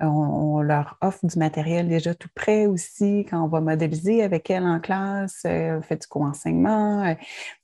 on, 0.00 0.60
leur 0.62 0.98
offre 1.00 1.24
du 1.24 1.38
matériel 1.38 1.88
déjà 1.88 2.12
tout 2.14 2.28
prêt 2.34 2.66
aussi, 2.66 3.24
quand 3.30 3.40
on 3.44 3.46
va 3.46 3.60
modéliser 3.60 4.22
avec 4.24 4.50
elles 4.50 4.66
en 4.66 4.80
classe, 4.80 5.42
on 5.46 5.80
fait 5.82 6.00
du 6.00 6.08
co-enseignement. 6.08 7.14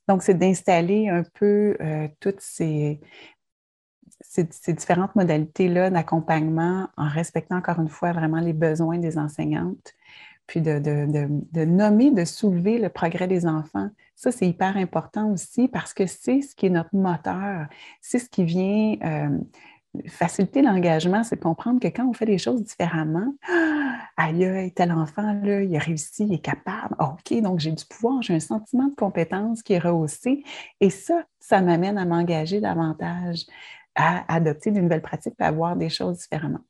donc, 0.07 0.23
c'est 0.23 0.35
d'installer 0.35 1.09
un 1.09 1.23
peu 1.33 1.77
toutes 2.21 2.39
ces, 2.41 3.01
différentes 4.69 5.15
modalités-là 5.15 5.89
d'accompagnement 5.89 6.87
en 6.97 7.09
respectant 7.09 7.57
encore 7.57 7.79
une 7.79 7.89
fois 7.89 8.13
vraiment 8.13 8.39
les 8.39 8.53
besoins 8.53 8.97
des 8.99 9.17
enseignantes, 9.17 9.93
puis 10.47 10.61
de, 10.61 11.65
nommer, 11.65 12.11
de 12.11 12.25
soulever 12.25 12.77
le 12.77 12.89
progrès 12.89 13.27
des 13.27 13.45
enfants 13.45 13.89
ça, 14.23 14.31
c'est 14.31 14.47
hyper 14.47 14.77
important 14.77 15.31
aussi 15.31 15.67
parce 15.67 15.93
que 15.93 16.05
c'est 16.05 16.41
ce 16.41 16.55
qui 16.55 16.67
est 16.67 16.69
notre 16.69 16.95
moteur, 16.95 17.67
c'est 17.99 18.19
ce 18.19 18.29
qui 18.29 18.45
vient 18.45 18.95
euh, 19.03 19.37
faciliter 20.07 20.61
l'engagement, 20.61 21.25
c'est 21.25 21.37
comprendre 21.37 21.81
que 21.81 21.89
quand 21.89 22.07
on 22.07 22.13
fait 22.13 22.25
les 22.25 22.37
choses 22.37 22.63
différemment, 22.63 23.33
ah, 23.49 23.97
aïe, 24.15 24.71
tel 24.75 24.93
enfant, 24.93 25.33
là, 25.43 25.61
il 25.61 25.75
a 25.75 25.79
réussi, 25.79 26.25
il 26.25 26.33
est 26.35 26.39
capable. 26.39 26.95
Ah, 26.99 27.15
OK, 27.15 27.41
donc 27.41 27.59
j'ai 27.59 27.73
du 27.73 27.83
pouvoir, 27.83 28.21
j'ai 28.21 28.33
un 28.33 28.39
sentiment 28.39 28.87
de 28.87 28.95
compétence 28.95 29.61
qui 29.61 29.73
est 29.73 29.79
rehaussé. 29.79 30.43
Et 30.79 30.89
ça, 30.89 31.25
ça 31.39 31.61
m'amène 31.61 31.97
à 31.97 32.05
m'engager 32.05 32.61
davantage, 32.61 33.45
à 33.95 34.33
adopter 34.33 34.71
de 34.71 34.79
nouvelles 34.79 35.01
pratiques 35.01 35.35
à 35.39 35.51
voir 35.51 35.75
des 35.75 35.89
choses 35.89 36.19
différemment. 36.19 36.61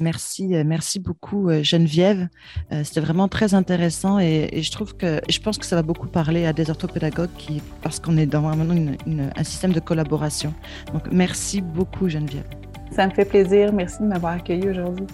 Merci, 0.00 0.56
euh, 0.56 0.64
merci 0.64 1.00
beaucoup 1.00 1.50
euh, 1.50 1.62
Geneviève. 1.62 2.28
Euh, 2.72 2.82
c'était 2.82 3.00
vraiment 3.00 3.28
très 3.28 3.52
intéressant 3.52 4.18
et, 4.18 4.62
je 4.62 4.70
trouve 4.72 4.96
que 4.96 5.20
je 5.28 5.38
pense 5.38 5.58
que 5.58 5.66
ça 5.66 5.76
va 5.76 5.82
beaucoup 5.82 6.06
parler 6.06 6.46
à 6.46 6.54
des 6.54 6.70
orthopédagogues 6.70 7.32
qui, 7.36 7.60
parce 7.82 8.00
qu'on 8.00 8.16
est 8.16 8.24
dans 8.24 8.46
un 8.48 9.44
système 9.44 9.72
de 9.72 9.80
collaboration. 9.80 10.54
Donc 10.94 11.02
merci 11.12 11.60
beaucoup 11.60 12.08
Geneviève. 12.08 12.46
Ça 12.90 13.06
me 13.06 13.12
fait 13.12 13.26
plaisir. 13.26 13.72
Merci 13.72 14.02
de 14.02 14.06
m'avoir 14.06 14.32
accueilli 14.34 14.66
aujourd'hui. 14.66 15.06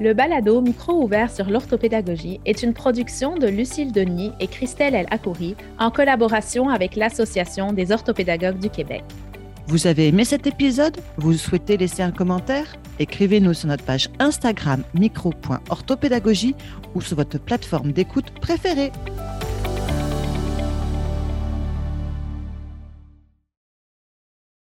Le 0.00 0.12
balado 0.12 0.60
Micro 0.60 1.02
ouvert 1.02 1.30
sur 1.30 1.48
l'orthopédagogie 1.48 2.38
est 2.44 2.62
une 2.62 2.74
production 2.74 3.36
de 3.36 3.48
Lucille 3.48 3.92
Denis 3.92 4.32
et 4.40 4.46
Christelle 4.46 4.94
El 4.94 5.06
Akouri 5.10 5.56
en 5.78 5.90
collaboration 5.90 6.68
avec 6.68 6.96
l'Association 6.96 7.72
des 7.72 7.92
orthopédagogues 7.92 8.58
du 8.58 8.68
Québec. 8.68 9.02
Vous 9.68 9.86
avez 9.86 10.08
aimé 10.08 10.24
cet 10.24 10.46
épisode? 10.46 10.96
Vous 11.18 11.34
souhaitez 11.34 11.76
laisser 11.76 12.02
un 12.02 12.10
commentaire? 12.10 12.74
Écrivez-nous 12.98 13.52
sur 13.52 13.68
notre 13.68 13.84
page 13.84 14.08
Instagram 14.18 14.82
micro.orthopédagogie 14.94 16.54
ou 16.94 17.02
sur 17.02 17.18
votre 17.18 17.38
plateforme 17.38 17.92
d'écoute 17.92 18.30
préférée. 18.40 18.92